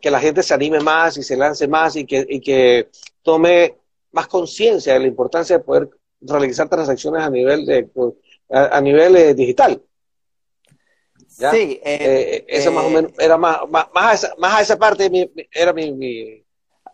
que 0.00 0.10
la 0.10 0.20
gente 0.20 0.42
se 0.42 0.54
anime 0.54 0.80
más 0.80 1.18
y 1.18 1.22
se 1.22 1.36
lance 1.36 1.68
más 1.68 1.96
y 1.96 2.06
que, 2.06 2.24
y 2.26 2.40
que 2.40 2.90
tome 3.22 3.76
más 4.12 4.28
conciencia 4.28 4.94
de 4.94 5.00
la 5.00 5.06
importancia 5.06 5.58
de 5.58 5.64
poder 5.64 5.90
realizar 6.20 6.68
transacciones 6.68 7.22
a 7.22 7.30
nivel 7.30 7.66
de 7.66 7.88
a, 8.50 8.80
nivel 8.80 9.16
eh, 9.16 9.34
digital. 9.34 9.82
Sí, 11.28 11.80
eh, 11.82 11.82
eh, 11.84 12.44
eso 12.48 12.72
más 12.72 12.84
o 12.84 12.90
menos 12.90 13.12
era 13.18 13.36
más, 13.36 13.58
más, 13.68 13.86
a, 13.94 14.14
esa, 14.14 14.34
más 14.38 14.54
a 14.54 14.62
esa 14.62 14.78
parte 14.78 15.30
era 15.52 15.72
mi, 15.72 16.42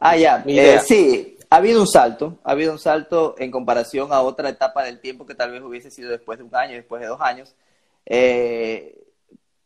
ah 0.01 0.17
ya 0.17 0.45
sí 0.85 1.39
ha 1.49 1.57
habido 1.57 1.81
un 1.81 1.87
salto 1.87 2.41
ha 2.43 2.51
habido 2.51 2.73
un 2.73 2.81
salto 2.81 3.37
en 3.39 3.53
comparación 3.53 4.13
a 4.13 4.21
otra 4.21 4.49
etapa 4.49 4.83
del 4.83 5.01
tiempo 5.01 5.27
que 5.27 5.37
tal 5.37 5.53
vez 5.53 5.63
hubiese 5.63 5.93
sido 5.93 6.11
después 6.11 6.39
de 6.39 6.45
un 6.45 6.57
año 6.57 6.75
después 6.75 7.01
de 7.01 7.07
dos 7.07 7.21
años 7.21 7.55
eh, 8.07 9.03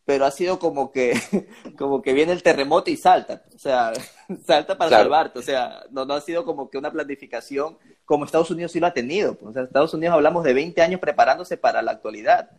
pero 0.05 0.25
ha 0.25 0.31
sido 0.31 0.57
como 0.59 0.91
que, 0.91 1.13
como 1.77 2.01
que 2.01 2.13
viene 2.13 2.31
el 2.31 2.43
terremoto 2.43 2.89
y 2.89 2.97
salta, 2.97 3.43
o 3.53 3.59
sea, 3.59 3.91
salta 4.45 4.77
para 4.77 4.89
salvarte, 4.89 5.39
o 5.39 5.41
sea, 5.41 5.83
no, 5.91 6.05
no 6.05 6.13
ha 6.13 6.21
sido 6.21 6.45
como 6.45 6.69
que 6.69 6.77
una 6.77 6.91
planificación 6.91 7.77
como 8.05 8.25
Estados 8.25 8.51
Unidos 8.51 8.71
sí 8.71 8.79
lo 8.79 8.87
ha 8.87 8.93
tenido, 8.93 9.37
o 9.41 9.53
sea, 9.53 9.63
Estados 9.63 9.93
Unidos 9.93 10.15
hablamos 10.15 10.43
de 10.43 10.53
20 10.53 10.81
años 10.81 10.99
preparándose 10.99 11.57
para 11.57 11.81
la 11.81 11.91
actualidad, 11.91 12.51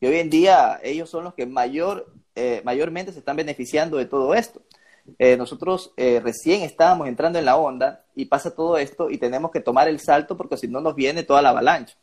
y 0.00 0.06
hoy 0.06 0.18
en 0.18 0.30
día 0.30 0.80
ellos 0.82 1.10
son 1.10 1.24
los 1.24 1.34
que 1.34 1.46
mayor, 1.46 2.12
eh, 2.34 2.62
mayormente 2.64 3.12
se 3.12 3.18
están 3.18 3.36
beneficiando 3.36 3.96
de 3.96 4.06
todo 4.06 4.34
esto. 4.34 4.62
Eh, 5.18 5.36
nosotros 5.36 5.92
eh, 5.96 6.20
recién 6.22 6.62
estábamos 6.62 7.08
entrando 7.08 7.38
en 7.38 7.46
la 7.46 7.56
onda 7.56 8.04
y 8.14 8.26
pasa 8.26 8.54
todo 8.54 8.76
esto 8.76 9.10
y 9.10 9.16
tenemos 9.16 9.50
que 9.50 9.60
tomar 9.60 9.88
el 9.88 9.98
salto 10.00 10.36
porque 10.36 10.58
si 10.58 10.68
no 10.68 10.80
nos 10.80 10.94
viene 10.94 11.22
toda 11.22 11.42
la 11.42 11.48
avalancha. 11.48 11.96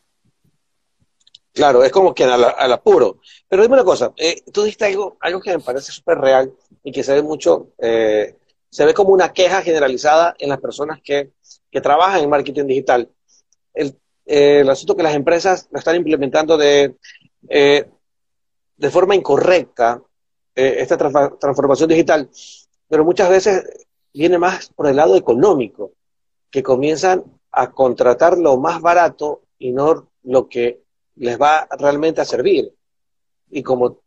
Claro, 1.56 1.86
es 1.86 1.92
como 1.92 2.14
que 2.14 2.26
al, 2.26 2.74
apuro. 2.74 3.22
Pero 3.48 3.62
dime 3.64 3.76
una 3.76 3.86
cosa, 3.86 4.12
eh, 4.18 4.44
tú 4.52 4.64
dijiste 4.64 4.86
algo, 4.86 5.16
algo 5.22 5.40
que 5.40 5.52
me 5.52 5.64
parece 5.64 5.94
súper 5.94 6.18
real 6.18 6.54
y 6.84 6.92
que 6.92 7.02
se 7.02 7.14
ve 7.14 7.22
mucho, 7.22 7.70
eh, 7.78 8.36
se 8.76 8.84
ve 8.84 8.94
como 8.94 9.14
una 9.14 9.32
queja 9.32 9.62
generalizada 9.62 10.36
en 10.38 10.50
las 10.50 10.60
personas 10.60 11.00
que, 11.02 11.32
que 11.72 11.80
trabajan 11.80 12.22
en 12.22 12.30
marketing 12.30 12.66
digital. 12.66 13.10
El, 13.74 13.98
eh, 14.26 14.60
el, 14.60 14.70
asunto 14.70 14.98
que 14.98 15.04
las 15.04 15.16
empresas 15.16 15.70
lo 15.72 15.80
están 15.80 15.96
implementando 15.96 16.58
de, 16.58 16.94
de 17.42 18.90
forma 18.92 19.16
incorrecta, 19.16 20.02
esta 20.54 20.98
transformación 20.98 21.88
digital, 21.88 22.30
pero 22.90 23.06
muchas 23.06 23.30
veces 23.30 23.64
viene 24.14 24.38
más 24.38 24.68
por 24.76 24.88
el 24.88 24.98
lado 24.98 25.16
económico, 25.16 25.94
que 26.52 26.62
comienzan 26.62 27.24
a 27.54 27.72
contratar 27.72 28.38
lo 28.38 28.58
más 28.58 28.82
barato 28.82 29.44
y 29.58 29.72
no 29.72 30.10
lo 30.24 30.50
que 30.50 30.84
les 31.16 31.40
va 31.40 31.66
realmente 31.80 32.20
a 32.20 32.26
servir. 32.26 32.74
Y 33.50 33.64
como 33.64 34.02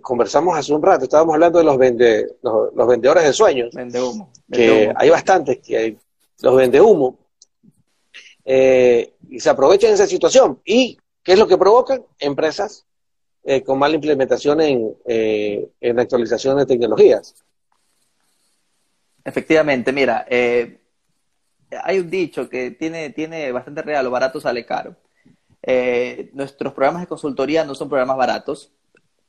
conversamos 0.00 0.56
hace 0.56 0.72
un 0.72 0.82
rato, 0.82 1.04
estábamos 1.04 1.34
hablando 1.34 1.58
de 1.58 1.64
los, 1.64 1.78
vende, 1.78 2.36
los, 2.42 2.86
vendedores 2.86 3.24
de 3.24 3.32
sueños, 3.32 3.74
vende 3.74 4.00
humo, 4.00 4.32
que 4.50 4.92
hay 4.94 5.10
bastantes 5.10 5.58
que 5.58 5.76
hay, 5.76 5.98
los 6.40 6.56
vende 6.56 6.80
humo, 6.80 7.18
eh, 8.44 9.14
y 9.28 9.40
se 9.40 9.50
aprovechan 9.50 9.90
de 9.90 9.94
esa 9.94 10.06
situación. 10.06 10.60
¿Y 10.64 10.98
qué 11.22 11.32
es 11.32 11.38
lo 11.38 11.46
que 11.46 11.56
provocan? 11.56 12.04
Empresas 12.18 12.84
eh, 13.44 13.62
con 13.62 13.78
mala 13.78 13.94
implementación 13.94 14.60
en, 14.60 14.94
eh, 15.06 15.68
en 15.80 15.98
actualización 15.98 16.58
de 16.58 16.66
tecnologías. 16.66 17.34
Efectivamente, 19.24 19.92
mira, 19.92 20.26
hay 20.28 21.98
un 21.98 22.10
dicho 22.10 22.48
que 22.48 22.72
tiene, 22.72 23.10
tiene 23.10 23.52
bastante 23.52 23.82
real, 23.82 24.04
lo 24.04 24.10
barato 24.10 24.40
sale 24.40 24.66
caro. 24.66 24.96
Eh, 25.62 26.30
nuestros 26.32 26.72
programas 26.72 27.02
de 27.02 27.06
consultoría 27.06 27.64
no 27.64 27.74
son 27.74 27.88
programas 27.88 28.16
baratos, 28.16 28.72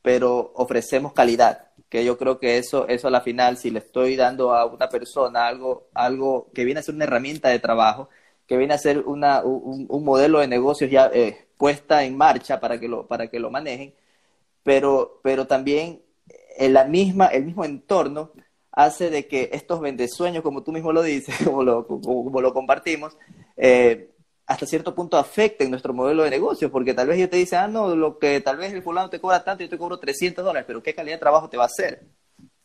pero 0.03 0.51
ofrecemos 0.55 1.13
calidad, 1.13 1.69
que 1.89 2.05
yo 2.05 2.17
creo 2.19 2.39
que 2.39 2.59
eso, 2.59 2.87
eso 2.87 3.07
a 3.07 3.11
la 3.11 3.21
final, 3.21 3.57
si 3.57 3.71
le 3.71 3.79
estoy 3.79 4.15
dando 4.15 4.53
a 4.53 4.65
una 4.65 4.89
persona 4.89 5.47
algo, 5.47 5.87
algo 5.95 6.51
que 6.53 6.65
viene 6.65 6.81
a 6.81 6.83
ser 6.83 6.93
una 6.93 7.05
herramienta 7.05 7.49
de 7.49 7.59
trabajo, 7.59 8.09
que 8.45 8.57
viene 8.57 8.73
a 8.75 8.77
ser 8.77 8.99
una, 8.99 9.41
un, 9.43 9.87
modelo 10.03 10.39
de 10.39 10.47
negocios 10.47 10.91
ya 10.91 11.09
eh, 11.13 11.47
puesta 11.57 12.03
en 12.03 12.17
marcha 12.17 12.59
para 12.59 12.79
que 12.79 12.87
lo, 12.87 13.07
para 13.07 13.27
que 13.27 13.39
lo 13.39 13.49
manejen, 13.49 13.93
pero, 14.63 15.19
pero 15.23 15.47
también 15.47 16.01
en 16.57 16.73
la 16.73 16.83
misma, 16.85 17.27
el 17.27 17.45
mismo 17.45 17.65
entorno 17.65 18.31
hace 18.71 19.09
de 19.09 19.27
que 19.27 19.51
estos 19.53 19.79
vendesueños, 19.79 20.43
como 20.43 20.63
tú 20.63 20.71
mismo 20.71 20.91
lo 20.91 21.03
dices, 21.03 21.35
como 21.45 21.63
lo, 21.63 21.87
como, 21.87 22.41
lo 22.41 22.53
compartimos, 22.53 23.17
eh, 23.55 24.09
hasta 24.45 24.65
cierto 24.65 24.93
punto 24.93 25.17
afecten 25.17 25.69
nuestro 25.69 25.93
modelo 25.93 26.23
de 26.23 26.29
negocio, 26.29 26.71
porque 26.71 26.93
tal 26.93 27.07
vez 27.07 27.17
yo 27.17 27.29
te 27.29 27.37
dice, 27.37 27.55
ah, 27.55 27.67
no, 27.67 27.95
lo 27.95 28.19
que 28.19 28.41
tal 28.41 28.57
vez 28.57 28.73
el 28.73 28.83
fulano 28.83 29.09
te 29.09 29.19
cobra 29.19 29.43
tanto, 29.43 29.63
yo 29.63 29.69
te 29.69 29.77
cobro 29.77 29.99
300 29.99 30.43
dólares, 30.43 30.65
pero 30.67 30.83
¿qué 30.83 30.93
calidad 30.93 31.15
de 31.15 31.21
trabajo 31.21 31.49
te 31.49 31.57
va 31.57 31.63
a 31.63 31.67
hacer? 31.67 32.03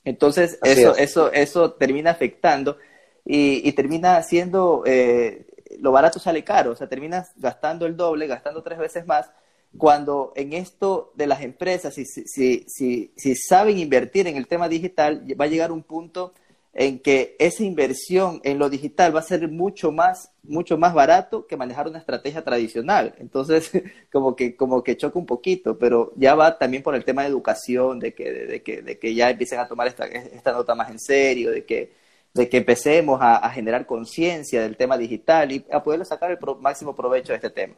Entonces, 0.05 0.59
eso, 0.63 0.97
eso, 0.97 1.33
eso 1.33 1.73
termina 1.73 2.11
afectando 2.11 2.79
y, 3.25 3.71
termina 3.73 4.17
haciendo, 4.17 4.83
eh, 4.87 5.47
lo 5.81 5.93
barato 5.93 6.19
sale 6.19 6.43
caro, 6.43 6.73
o 6.73 6.77
sea, 6.77 6.89
terminas 6.89 7.31
gastando 7.37 7.87
el 7.87 7.97
doble, 7.97 8.27
gastando 8.27 8.63
tres 8.63 8.79
veces 8.79 9.07
más, 9.07 9.31
cuando 9.77 10.33
en 10.35 10.55
esto 10.55 11.13
de 11.15 11.27
las 11.27 11.43
empresas, 11.43 11.95
si, 11.95 12.07
si, 12.07 12.65
si, 12.67 13.13
si 13.17 13.37
saben 13.37 13.79
invertir 13.79 14.27
en 14.27 14.37
el 14.37 14.49
tema 14.49 14.69
digital, 14.69 15.25
va 15.39 15.45
a 15.45 15.49
llegar 15.49 15.71
un 15.71 15.83
punto 15.83 16.33
en 16.81 17.01
que 17.01 17.35
esa 17.41 17.65
inversión 17.65 18.41
en 18.45 18.61
lo 18.61 18.71
digital 18.71 19.13
va 19.13 19.19
a 19.19 19.25
ser 19.25 19.49
mucho 19.49 19.91
más, 19.91 20.31
mucho 20.45 20.79
más 20.79 20.95
barato 20.95 21.45
que 21.45 21.57
manejar 21.57 21.89
una 21.89 21.99
estrategia 21.99 22.45
tradicional. 22.45 23.17
Entonces, 23.19 23.73
como 24.13 24.37
que, 24.37 24.55
como 24.55 24.85
que 24.85 24.97
choca 24.97 25.19
un 25.19 25.27
poquito, 25.27 25.77
pero 25.77 26.13
ya 26.15 26.37
va 26.37 26.57
también 26.57 26.85
por 26.85 26.95
el 26.95 27.05
tema 27.05 27.23
de 27.23 27.31
educación, 27.31 27.99
de 27.99 28.15
que, 28.15 28.31
de, 28.31 28.63
que, 28.63 28.83
de 28.83 28.97
que 28.97 29.13
ya 29.13 29.29
empiecen 29.29 29.59
a 29.59 29.67
tomar 29.67 29.89
esta, 29.89 30.07
esta 30.07 30.53
nota 30.53 30.77
más 30.77 30.89
en 30.93 31.01
serio, 31.01 31.51
de 31.51 31.65
que, 31.65 31.95
de 32.33 32.49
que 32.49 32.59
empecemos 32.59 33.19
a, 33.21 33.51
generar 33.51 33.85
conciencia 33.85 34.63
del 34.63 34.77
tema 34.77 34.97
digital 34.97 35.51
y 35.51 35.67
a 35.73 35.83
poder 35.83 36.07
sacar 36.07 36.31
el 36.31 36.39
máximo 36.61 36.95
provecho 36.95 37.33
de 37.33 37.39
este 37.39 37.51
tema. 37.51 37.75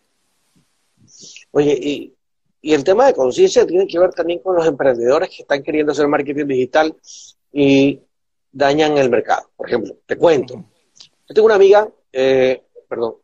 Oye, 1.52 1.72
y, 1.80 2.14
y 2.60 2.74
el 2.74 2.84
tema 2.84 3.06
de 3.06 3.14
conciencia 3.14 3.66
tiene 3.66 3.86
que 3.86 3.98
ver 3.98 4.10
también 4.10 4.40
con 4.40 4.56
los 4.56 4.66
emprendedores 4.66 5.30
que 5.30 5.40
están 5.40 5.62
queriendo 5.62 5.92
hacer 5.92 6.06
marketing 6.06 6.44
digital 6.44 6.94
y 7.50 8.02
dañan 8.52 8.96
el 8.98 9.10
mercado. 9.10 9.50
Por 9.56 9.68
ejemplo, 9.68 9.96
te 10.06 10.16
cuento. 10.16 10.64
Yo 11.28 11.34
tengo 11.34 11.46
una 11.46 11.54
amiga, 11.54 11.88
eh, 12.12 12.62
perdón, 12.88 13.16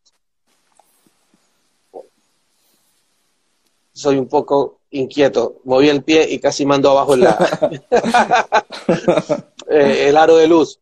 soy 3.93 4.19
un 4.19 4.29
poco 4.29 4.83
inquieto, 4.91 5.61
moví 5.65 5.89
el 5.89 6.05
pie 6.05 6.29
y 6.31 6.39
casi 6.39 6.65
mando 6.65 6.91
abajo 6.91 7.15
el, 7.15 7.25
eh, 9.69 10.09
el 10.09 10.17
aro 10.17 10.37
de 10.37 10.47
luz. 10.47 10.79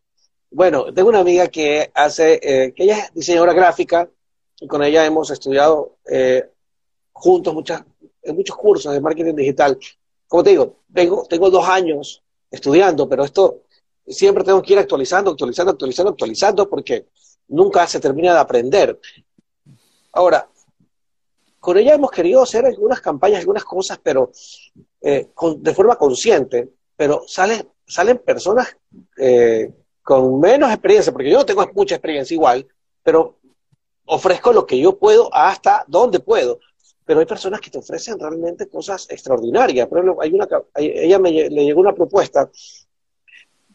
Bueno, 0.50 0.92
tengo 0.92 1.08
una 1.08 1.20
amiga 1.20 1.48
que 1.48 1.90
hace, 1.94 2.38
eh, 2.42 2.74
que 2.74 2.82
ella 2.84 2.98
es 2.98 3.14
diseñadora 3.14 3.54
gráfica 3.54 4.06
y 4.60 4.66
con 4.66 4.82
ella 4.82 5.06
hemos 5.06 5.30
estudiado 5.30 5.96
juntos 7.12 7.54
muchas, 7.54 7.82
muchos 8.26 8.56
cursos 8.56 8.92
de 8.92 9.00
marketing 9.00 9.34
digital. 9.34 9.78
Como 10.28 10.44
te 10.44 10.50
digo, 10.50 10.80
tengo, 10.92 11.24
tengo 11.24 11.48
dos 11.50 11.66
años 11.66 12.22
estudiando, 12.50 13.08
pero 13.08 13.24
esto 13.24 13.62
siempre 14.06 14.44
tengo 14.44 14.62
que 14.62 14.72
ir 14.72 14.78
actualizando, 14.78 15.30
actualizando, 15.30 15.72
actualizando, 15.72 16.10
actualizando, 16.10 16.68
porque 16.68 17.06
nunca 17.48 17.86
se 17.86 18.00
termina 18.00 18.32
de 18.32 18.40
aprender. 18.40 18.98
Ahora, 20.12 20.48
con 21.58 21.78
ella 21.78 21.94
hemos 21.94 22.10
querido 22.10 22.42
hacer 22.42 22.66
algunas 22.66 23.00
campañas, 23.00 23.40
algunas 23.40 23.64
cosas, 23.64 23.98
pero 24.02 24.30
eh, 25.00 25.30
de 25.58 25.74
forma 25.74 25.96
consciente, 25.96 26.70
pero 26.96 27.24
salen, 27.26 27.66
salen 27.86 28.18
personas 28.18 28.76
eh, 29.16 29.72
con 30.02 30.40
menos 30.40 30.70
experiencia, 30.70 31.12
porque 31.12 31.30
yo 31.30 31.38
no 31.38 31.46
tengo 31.46 31.66
mucha 31.74 31.94
experiencia 31.94 32.34
igual, 32.34 32.66
pero 33.02 33.38
ofrezco 34.06 34.52
lo 34.52 34.66
que 34.66 34.78
yo 34.78 34.98
puedo 34.98 35.32
hasta 35.32 35.84
donde 35.88 36.20
puedo. 36.20 36.60
pero 37.06 37.20
hay 37.20 37.26
personas 37.26 37.60
que 37.60 37.70
te 37.70 37.78
ofrecen 37.78 38.18
realmente 38.18 38.66
cosas 38.68 39.06
extraordinarias. 39.10 39.86
Por 39.88 39.98
ejemplo, 39.98 40.22
hay 40.22 40.32
una, 40.32 40.48
ella 40.76 41.18
me, 41.18 41.30
le 41.30 41.64
llegó 41.64 41.80
una 41.80 41.94
propuesta 41.94 42.50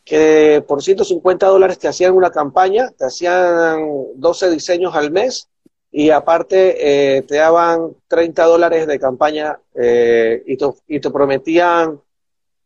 que 0.10 0.64
por 0.68 0.82
150 0.82 1.45
dólares 1.45 1.78
te 1.78 1.88
hacían 1.88 2.16
una 2.16 2.32
campaña, 2.32 2.89
te 2.97 3.05
hacían 3.05 3.80
12 4.16 4.49
diseños 4.49 4.95
al 4.95 5.12
mes 5.12 5.47
y 5.91 6.10
aparte 6.10 7.18
eh, 7.18 7.22
te 7.22 7.36
daban 7.36 7.95
30 8.07 8.43
dólares 8.45 8.88
de 8.88 8.99
campaña 8.99 9.60
eh, 9.76 10.41
y, 10.47 10.57
te, 10.57 10.66
y 10.88 10.99
te 10.99 11.12
prometían, 11.12 12.01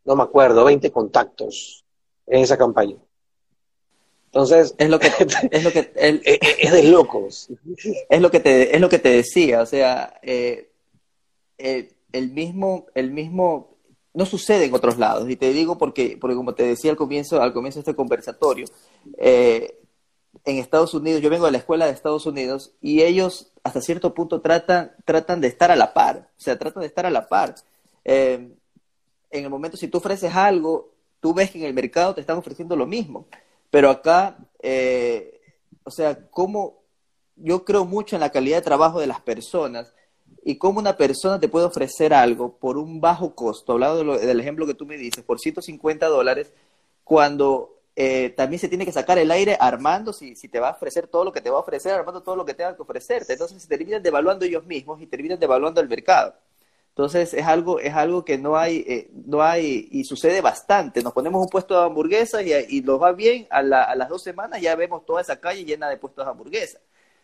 no 0.06 0.16
me 0.16 0.22
acuerdo, 0.22 0.64
20 0.64 0.90
contactos 0.90 1.84
en 2.26 2.42
esa 2.42 2.56
campaña. 2.56 2.96
Entonces, 4.26 4.74
es 4.78 4.88
lo 4.88 4.98
que 4.98 5.08
es 5.50 5.64
lo 5.64 5.70
que 5.70 5.92
es 5.94 6.72
de 6.72 6.82
locos. 6.84 7.50
Es 8.08 8.20
lo 8.22 8.30
que 8.30 8.40
te 8.40 8.74
es 8.74 8.80
lo 8.80 8.88
que 8.88 8.98
te 8.98 9.10
decía, 9.10 9.60
o 9.60 9.66
sea, 9.66 10.18
eh, 10.22 10.70
el 11.58 12.30
mismo 12.30 12.86
el 12.94 13.10
mismo 13.10 13.73
no 14.14 14.24
sucede 14.26 14.64
en 14.64 14.74
otros 14.74 14.98
lados 14.98 15.28
y 15.28 15.36
te 15.36 15.52
digo 15.52 15.76
porque 15.76 16.16
porque 16.20 16.36
como 16.36 16.54
te 16.54 16.62
decía 16.62 16.90
al 16.90 16.96
comienzo 16.96 17.42
al 17.42 17.52
comienzo 17.52 17.78
de 17.78 17.80
este 17.80 17.94
conversatorio 17.94 18.66
eh, 19.18 19.78
en 20.44 20.58
Estados 20.58 20.94
Unidos 20.94 21.20
yo 21.20 21.30
vengo 21.30 21.46
de 21.46 21.52
la 21.52 21.58
escuela 21.58 21.86
de 21.86 21.92
Estados 21.92 22.26
Unidos 22.26 22.72
y 22.80 23.02
ellos 23.02 23.52
hasta 23.62 23.80
cierto 23.80 24.14
punto 24.14 24.40
tratan 24.40 24.92
tratan 25.04 25.40
de 25.40 25.48
estar 25.48 25.70
a 25.70 25.76
la 25.76 25.94
par, 25.94 26.28
o 26.36 26.40
sea, 26.40 26.58
tratan 26.58 26.82
de 26.82 26.86
estar 26.86 27.06
a 27.06 27.10
la 27.10 27.28
par. 27.28 27.54
Eh, 28.04 28.50
en 29.30 29.44
el 29.44 29.50
momento 29.50 29.76
si 29.76 29.88
tú 29.88 29.98
ofreces 29.98 30.34
algo, 30.34 30.92
tú 31.20 31.34
ves 31.34 31.50
que 31.50 31.58
en 31.58 31.64
el 31.64 31.74
mercado 31.74 32.14
te 32.14 32.20
están 32.20 32.36
ofreciendo 32.36 32.76
lo 32.76 32.86
mismo. 32.86 33.26
Pero 33.70 33.90
acá, 33.90 34.36
eh, 34.62 35.40
o 35.82 35.90
sea, 35.90 36.28
cómo 36.30 36.82
yo 37.36 37.64
creo 37.64 37.84
mucho 37.84 38.14
en 38.14 38.20
la 38.20 38.30
calidad 38.30 38.58
de 38.58 38.62
trabajo 38.62 39.00
de 39.00 39.08
las 39.08 39.20
personas 39.20 39.92
y 40.44 40.56
cómo 40.56 40.78
una 40.78 40.96
persona 40.96 41.40
te 41.40 41.48
puede 41.48 41.66
ofrecer 41.66 42.12
algo 42.12 42.56
por 42.56 42.76
un 42.76 43.00
bajo 43.00 43.34
costo, 43.34 43.72
hablando 43.72 44.18
del 44.18 44.40
ejemplo 44.40 44.66
que 44.66 44.74
tú 44.74 44.84
me 44.84 44.98
dices, 44.98 45.24
por 45.24 45.40
150 45.40 46.06
dólares, 46.06 46.52
cuando 47.02 47.78
eh, 47.96 48.30
también 48.36 48.60
se 48.60 48.68
tiene 48.68 48.84
que 48.84 48.92
sacar 48.92 49.18
el 49.18 49.30
aire 49.30 49.56
armando 49.58 50.12
si, 50.12 50.36
si 50.36 50.48
te 50.48 50.60
va 50.60 50.68
a 50.68 50.72
ofrecer 50.72 51.06
todo 51.06 51.24
lo 51.24 51.32
que 51.32 51.40
te 51.40 51.50
va 51.50 51.56
a 51.56 51.60
ofrecer, 51.60 51.92
armando 51.92 52.22
todo 52.22 52.36
lo 52.36 52.44
que 52.44 52.54
tenga 52.54 52.76
que 52.76 52.82
ofrecerte. 52.82 53.32
Entonces 53.32 53.62
se 53.62 53.68
terminan 53.68 54.02
devaluando 54.02 54.44
ellos 54.44 54.66
mismos 54.66 55.00
y 55.00 55.06
terminan 55.06 55.38
devaluando 55.38 55.80
el 55.80 55.88
mercado. 55.88 56.34
Entonces 56.90 57.34
es 57.34 57.44
algo, 57.46 57.80
es 57.80 57.94
algo 57.94 58.24
que 58.24 58.38
no 58.38 58.56
hay, 58.56 58.84
eh, 58.86 59.10
no 59.26 59.42
hay, 59.42 59.88
y 59.90 60.04
sucede 60.04 60.40
bastante. 60.40 61.02
Nos 61.02 61.12
ponemos 61.12 61.42
un 61.42 61.48
puesto 61.48 61.74
de 61.78 61.86
hamburguesas 61.86 62.44
y, 62.44 62.52
y 62.76 62.82
nos 62.82 63.02
va 63.02 63.12
bien, 63.12 63.46
a, 63.50 63.62
las 63.62 64.08
dos 64.08 64.22
semanas 64.22 64.60
ya 64.60 64.76
vemos 64.76 65.04
toda 65.06 65.20
esa 65.20 65.40
calle 65.40 65.64
llena 65.64 65.88
de 65.88 65.96
puestos 65.96 66.24
de 66.24 66.30
hamburguesas. 66.30 66.80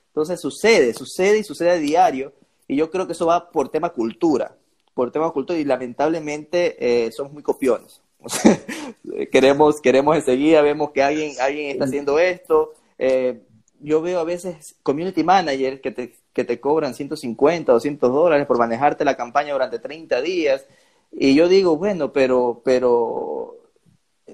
Entonces 0.09 0.41
sucede, 0.41 0.93
sucede 0.95 1.39
y 1.39 1.45
sucede 1.45 1.71
a 1.71 1.77
diario. 1.77 2.33
Y 2.71 2.77
yo 2.77 2.89
creo 2.89 3.05
que 3.05 3.15
eso 3.15 3.27
va 3.27 3.51
por 3.51 3.69
tema 3.69 3.89
cultura, 3.89 4.57
por 4.95 5.11
tema 5.11 5.29
cultura, 5.33 5.59
y 5.59 5.65
lamentablemente 5.65 6.77
eh, 6.79 7.11
somos 7.11 7.33
muy 7.33 7.43
copiones. 7.43 8.01
queremos, 9.33 9.81
queremos 9.81 10.15
enseguida, 10.15 10.63
vemos 10.63 10.93
que 10.93 11.03
alguien, 11.03 11.33
alguien 11.41 11.71
está 11.71 11.87
haciendo 11.87 12.21
esto. 12.21 12.71
Eh, 12.97 13.43
yo 13.81 14.01
veo 14.03 14.21
a 14.21 14.25
veces 14.25 14.77
community 14.85 15.25
managers 15.25 15.81
que 15.81 15.91
te, 15.91 16.15
que 16.33 16.45
te 16.45 16.61
cobran 16.61 16.95
150, 16.95 17.73
200 17.73 18.13
dólares 18.13 18.47
por 18.47 18.57
manejarte 18.57 19.05
la 19.05 19.17
campaña 19.17 19.53
durante 19.53 19.81
30 19.81 20.23
días. 20.23 20.65
Y 21.11 21.35
yo 21.35 21.49
digo, 21.49 21.77
bueno, 21.77 22.13
pero, 22.13 22.63
pero 22.65 23.57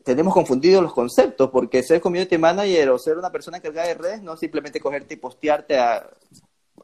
tenemos 0.04 0.34
confundidos 0.34 0.82
los 0.82 0.92
conceptos, 0.92 1.48
porque 1.48 1.82
ser 1.82 2.02
community 2.02 2.36
manager 2.36 2.90
o 2.90 2.98
ser 2.98 3.16
una 3.16 3.32
persona 3.32 3.56
encargada 3.56 3.88
de 3.88 3.94
redes 3.94 4.22
no 4.22 4.34
es 4.34 4.40
simplemente 4.40 4.78
cogerte 4.78 5.14
y 5.14 5.16
postearte 5.16 5.78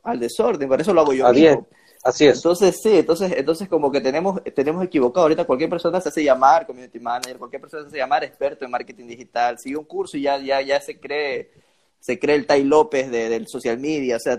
al 0.03 0.21
desorden, 0.21 0.69
por 0.69 0.81
eso 0.81 0.93
lo 0.93 1.03
hago 1.03 1.13
yo 1.13 1.29
mismo. 1.33 1.67
Así 2.03 2.27
es. 2.27 2.37
Entonces, 2.37 2.81
sí, 2.83 2.99
entonces, 2.99 3.33
entonces 3.37 3.69
como 3.69 3.91
que 3.93 4.01
tenemos, 4.01 4.43
tenemos 4.57 4.85
equivocado. 4.85 5.25
Ahorita 5.25 5.45
cualquier 5.45 5.71
persona 5.71 6.01
se 6.01 6.09
hace 6.09 6.25
llamar 6.25 6.67
community 6.67 6.99
manager, 6.99 7.39
cualquier 7.39 7.61
persona 7.61 7.85
se 7.85 7.89
hace 7.89 7.97
llamar 7.99 8.25
experto 8.25 8.65
en 8.65 8.73
marketing 8.73 9.07
digital, 9.07 9.59
sigue 9.59 9.77
un 9.77 9.85
curso 9.85 10.17
y 10.17 10.23
ya, 10.23 10.37
ya, 10.39 10.61
ya 10.61 10.81
se 10.81 10.99
cree, 10.99 11.53
se 12.01 12.19
cree 12.19 12.35
el 12.35 12.47
Tai 12.47 12.65
López 12.65 13.11
de, 13.11 13.29
del 13.29 13.47
social 13.47 13.79
media. 13.79 14.17
O 14.17 14.19
sea, 14.19 14.39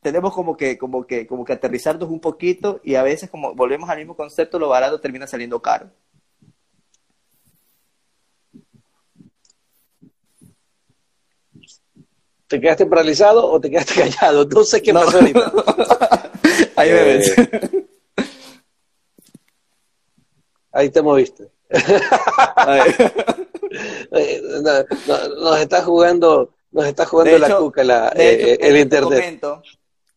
tenemos 0.00 0.32
como 0.32 0.56
que, 0.56 0.78
como 0.78 1.04
que, 1.04 1.26
como 1.26 1.44
que 1.44 1.52
aterrizarnos 1.52 2.08
un 2.08 2.20
poquito 2.20 2.80
y 2.84 2.94
a 2.94 3.02
veces 3.02 3.28
como 3.28 3.52
volvemos 3.54 3.90
al 3.90 3.98
mismo 3.98 4.14
concepto, 4.14 4.60
lo 4.60 4.68
barato 4.68 5.00
termina 5.00 5.26
saliendo 5.26 5.60
caro. 5.60 5.90
¿Te 12.52 12.60
quedaste 12.60 12.84
paralizado 12.84 13.50
o 13.50 13.58
te 13.58 13.70
quedaste 13.70 13.94
callado? 14.02 14.44
No 14.44 14.62
sé 14.62 14.82
qué 14.82 14.92
pasó 14.92 15.16
ahorita. 15.16 15.52
Ahí 16.76 16.90
me 16.90 17.02
ves. 17.02 17.38
Eh, 17.38 17.86
ahí 20.70 20.90
te 20.90 21.00
moviste. 21.00 21.50
Eh, 24.10 24.40
nos 25.40 25.60
está 25.60 25.82
jugando, 25.82 26.52
nos 26.70 26.86
está 26.86 27.06
jugando 27.06 27.38
la 27.38 27.56
cuca 27.56 27.84
la, 27.84 28.12
eh, 28.14 28.58
el 28.60 28.76
internet. 28.76 29.40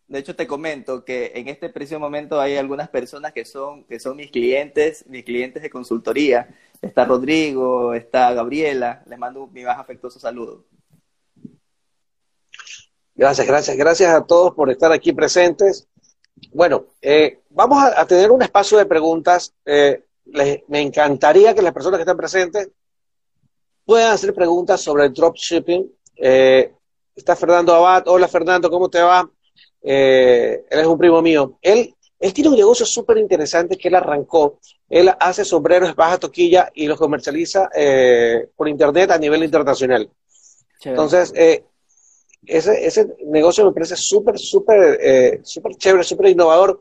De 0.08 0.20
hecho, 0.20 0.36
te 0.36 0.46
comento 0.46 1.06
que 1.06 1.32
en 1.36 1.48
este 1.48 1.70
preciso 1.70 2.02
momento 2.02 2.42
hay 2.42 2.58
algunas 2.58 2.90
personas 2.90 3.32
que 3.32 3.46
son, 3.46 3.86
que 3.86 4.00
son 4.00 4.18
mis 4.18 4.30
clientes, 4.30 5.06
mis 5.08 5.24
clientes 5.24 5.64
de 5.64 5.70
consultoría. 5.70 6.50
Está 6.82 7.06
Rodrigo, 7.06 7.94
está 7.94 8.34
Gabriela. 8.34 9.04
Les 9.08 9.18
mando 9.18 9.48
mi 9.48 9.64
más 9.64 9.80
afectuoso 9.80 10.20
saludo. 10.20 10.66
Gracias, 13.16 13.48
gracias, 13.48 13.78
gracias 13.78 14.14
a 14.14 14.26
todos 14.26 14.54
por 14.54 14.70
estar 14.70 14.92
aquí 14.92 15.14
presentes. 15.14 15.88
Bueno, 16.54 16.88
eh, 17.02 17.40
vamos 17.50 17.82
a, 17.82 18.06
tener 18.06 18.30
un 18.30 18.42
espacio 18.42 18.78
de 18.78 18.86
preguntas. 18.86 19.54
Eh, 19.66 20.04
me 20.68 20.82
encantaría 20.82 21.54
que 21.54 21.62
las 21.62 21.74
personas 21.74 21.98
que 21.98 22.02
están 22.02 22.18
presentes 22.18 22.70
puedan 23.86 24.12
hacer 24.12 24.34
preguntas 24.34 24.82
sobre 24.82 25.06
el 25.06 25.14
dropshipping. 25.14 25.90
Eh, 26.18 26.74
está 27.16 27.38
Fernando 27.38 27.74
Abad. 27.74 28.06
Hola 28.08 28.28
Fernando, 28.28 28.70
¿cómo 28.70 28.90
te 28.90 29.02
va? 29.02 29.30
Él 29.82 30.66
es 30.70 30.86
un 30.86 30.98
primo 30.98 31.22
mío. 31.22 31.58
Él, 31.62 31.96
él 32.20 32.34
tiene 32.34 32.50
un 32.50 32.58
negocio 32.58 32.86
súper 32.86 33.18
interesante 33.18 33.78
que 33.78 33.88
él 33.88 33.96
arrancó. 33.96 34.60
Él 34.90 35.10
hace 35.20 35.46
sombreros, 35.46 35.96
baja 35.96 36.18
toquilla 36.18 36.70
y 36.74 36.88
los 36.88 37.00
comercializa 37.00 37.70
por 38.58 38.68
internet 38.68 39.12
a 39.12 39.18
nivel 39.18 39.44
internacional. 39.44 40.10
Entonces, 40.84 41.32
eh, 41.36 41.64
ese, 42.48 42.86
ese 42.86 43.16
negocio 43.26 43.66
me 43.66 43.72
parece 43.72 43.96
súper, 43.96 44.38
súper, 44.40 45.42
súper 45.44 45.76
chévere, 45.76 46.04
súper 46.04 46.28
innovador. 46.30 46.80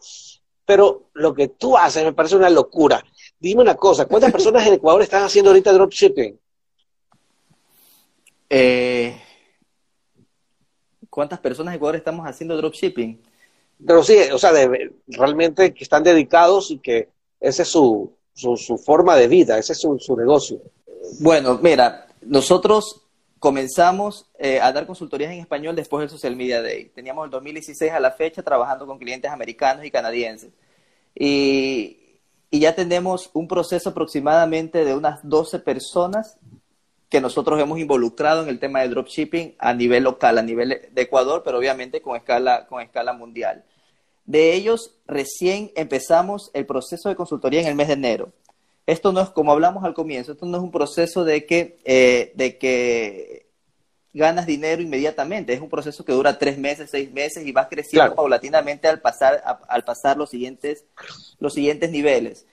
Pero 0.66 1.10
lo 1.14 1.34
que 1.34 1.48
tú 1.48 1.76
haces 1.76 2.04
me 2.04 2.12
parece 2.12 2.36
una 2.36 2.50
locura. 2.50 3.04
Dime 3.38 3.62
una 3.62 3.74
cosa, 3.74 4.06
¿cuántas 4.06 4.32
personas 4.32 4.66
en 4.66 4.74
Ecuador 4.74 5.02
están 5.02 5.22
haciendo 5.22 5.50
ahorita 5.50 5.72
dropshipping? 5.72 6.38
Eh, 8.48 9.20
¿Cuántas 11.10 11.40
personas 11.40 11.72
en 11.72 11.76
Ecuador 11.76 11.96
estamos 11.96 12.26
haciendo 12.26 12.56
dropshipping? 12.56 13.20
Pero 13.86 14.02
sí, 14.02 14.16
o 14.32 14.38
sea, 14.38 14.50
realmente 15.06 15.74
que 15.74 15.84
están 15.84 16.02
dedicados 16.02 16.70
y 16.70 16.78
que 16.78 17.08
esa 17.40 17.62
es 17.62 17.68
su, 17.68 18.12
su, 18.32 18.78
forma 18.78 19.16
de 19.16 19.28
vida, 19.28 19.58
ese 19.58 19.74
es 19.74 19.80
su, 19.80 20.16
negocio. 20.16 20.60
Bueno, 21.20 21.58
mira, 21.62 22.06
nosotros 22.22 23.03
comenzamos 23.44 24.26
eh, 24.38 24.58
a 24.58 24.72
dar 24.72 24.86
consultorías 24.86 25.30
en 25.30 25.38
español 25.38 25.76
después 25.76 26.00
del 26.00 26.08
Social 26.08 26.34
Media 26.34 26.62
Day. 26.62 26.86
Teníamos 26.94 27.26
el 27.26 27.30
2016 27.30 27.92
a 27.92 28.00
la 28.00 28.10
fecha 28.10 28.42
trabajando 28.42 28.86
con 28.86 28.98
clientes 28.98 29.30
americanos 29.30 29.84
y 29.84 29.90
canadienses. 29.90 30.50
Y, 31.14 31.98
y 32.50 32.58
ya 32.58 32.74
tenemos 32.74 33.28
un 33.34 33.46
proceso 33.46 33.90
aproximadamente 33.90 34.86
de 34.86 34.94
unas 34.94 35.20
12 35.28 35.58
personas 35.58 36.38
que 37.10 37.20
nosotros 37.20 37.60
hemos 37.60 37.78
involucrado 37.78 38.42
en 38.42 38.48
el 38.48 38.58
tema 38.58 38.80
de 38.80 38.88
dropshipping 38.88 39.56
a 39.58 39.74
nivel 39.74 40.04
local, 40.04 40.38
a 40.38 40.42
nivel 40.42 40.80
de 40.90 41.02
Ecuador, 41.02 41.42
pero 41.44 41.58
obviamente 41.58 42.00
con 42.00 42.16
escala, 42.16 42.66
con 42.66 42.80
escala 42.80 43.12
mundial. 43.12 43.62
De 44.24 44.54
ellos, 44.54 44.96
recién 45.06 45.70
empezamos 45.76 46.50
el 46.54 46.64
proceso 46.64 47.10
de 47.10 47.14
consultoría 47.14 47.60
en 47.60 47.66
el 47.66 47.74
mes 47.74 47.88
de 47.88 47.92
enero. 47.92 48.32
Esto 48.86 49.12
no 49.12 49.20
es, 49.20 49.30
como 49.30 49.52
hablamos 49.52 49.84
al 49.84 49.94
comienzo, 49.94 50.32
esto 50.32 50.44
no 50.46 50.58
es 50.58 50.62
un 50.62 50.70
proceso 50.70 51.24
de 51.24 51.46
que, 51.46 51.78
eh, 51.84 52.32
de 52.34 52.58
que 52.58 53.46
ganas 54.12 54.46
dinero 54.46 54.82
inmediatamente, 54.82 55.52
es 55.52 55.60
un 55.60 55.70
proceso 55.70 56.04
que 56.04 56.12
dura 56.12 56.38
tres 56.38 56.58
meses, 56.58 56.90
seis 56.90 57.10
meses 57.12 57.46
y 57.46 57.52
vas 57.52 57.68
creciendo 57.68 58.14
paulatinamente 58.14 58.86
al 58.86 59.00
pasar, 59.00 59.42
al 59.68 59.84
pasar 59.84 60.16
los, 60.16 60.30
siguientes, 60.30 60.84
los 61.38 61.54
siguientes 61.54 61.90
niveles. 61.90 62.46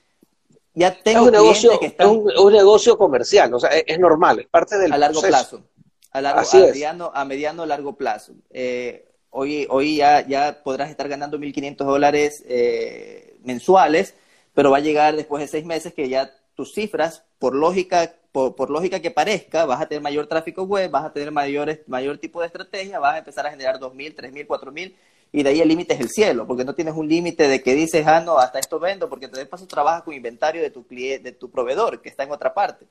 Ya 0.74 0.94
tengo 1.02 1.20
es 1.20 1.26
un 1.26 1.32
negocio, 1.32 1.78
que 1.78 1.86
es 1.98 2.06
un, 2.06 2.52
negocio 2.52 2.96
comercial, 2.96 3.52
o 3.52 3.60
sea, 3.60 3.70
es, 3.70 3.98
normal, 3.98 4.40
es 4.40 4.46
parte 4.46 4.78
del 4.78 4.92
A 4.92 4.98
largo 4.98 5.20
plazo, 5.20 5.62
a, 6.10 6.20
largo, 6.22 6.40
a, 6.40 6.56
mediano, 6.56 7.12
a 7.14 7.24
mediano, 7.26 7.66
largo 7.66 7.94
plazo. 7.94 8.32
Eh, 8.50 9.06
hoy 9.30 9.66
hoy 9.68 9.96
ya, 9.96 10.26
ya 10.26 10.62
podrás 10.64 10.90
estar 10.90 11.08
ganando 11.08 11.38
1.500 11.38 11.76
dólares 11.84 12.42
eh, 12.48 13.36
mensuales, 13.44 14.14
pero 14.54 14.70
va 14.70 14.78
a 14.78 14.80
llegar 14.80 15.16
después 15.16 15.40
de 15.40 15.48
seis 15.48 15.64
meses 15.64 15.94
que 15.94 16.08
ya 16.08 16.30
tus 16.54 16.72
cifras, 16.72 17.24
por 17.38 17.54
lógica, 17.54 18.14
por, 18.32 18.70
lógica 18.70 19.00
que 19.00 19.10
parezca, 19.10 19.66
vas 19.66 19.80
a 19.80 19.86
tener 19.86 20.02
mayor 20.02 20.26
tráfico 20.26 20.64
web, 20.64 20.90
vas 20.90 21.04
a 21.04 21.12
tener 21.12 21.30
mayores, 21.30 21.80
mayor 21.86 22.18
tipo 22.18 22.40
de 22.40 22.46
estrategia, 22.46 22.98
vas 22.98 23.14
a 23.14 23.18
empezar 23.18 23.46
a 23.46 23.50
generar 23.50 23.78
2.000, 23.78 24.14
3.000, 24.14 24.46
4.000 24.46 24.94
y 25.32 25.42
de 25.42 25.48
ahí 25.48 25.60
el 25.62 25.68
límite 25.68 25.94
es 25.94 26.00
el 26.00 26.10
cielo, 26.10 26.46
porque 26.46 26.64
no 26.64 26.74
tienes 26.74 26.94
un 26.94 27.08
límite 27.08 27.48
de 27.48 27.62
que 27.62 27.74
dices, 27.74 28.06
ah, 28.06 28.20
no, 28.20 28.38
hasta 28.38 28.58
esto 28.58 28.78
vendo, 28.78 29.08
porque 29.08 29.28
te 29.28 29.46
paso 29.46 29.66
trabajas 29.66 30.02
con 30.02 30.12
inventario 30.12 30.60
de 30.60 30.70
tu, 30.70 30.84
de 30.88 31.36
tu 31.38 31.50
proveedor, 31.50 32.02
que 32.02 32.10
está 32.10 32.24
en 32.24 32.32
otra 32.32 32.52
parte. 32.52 32.86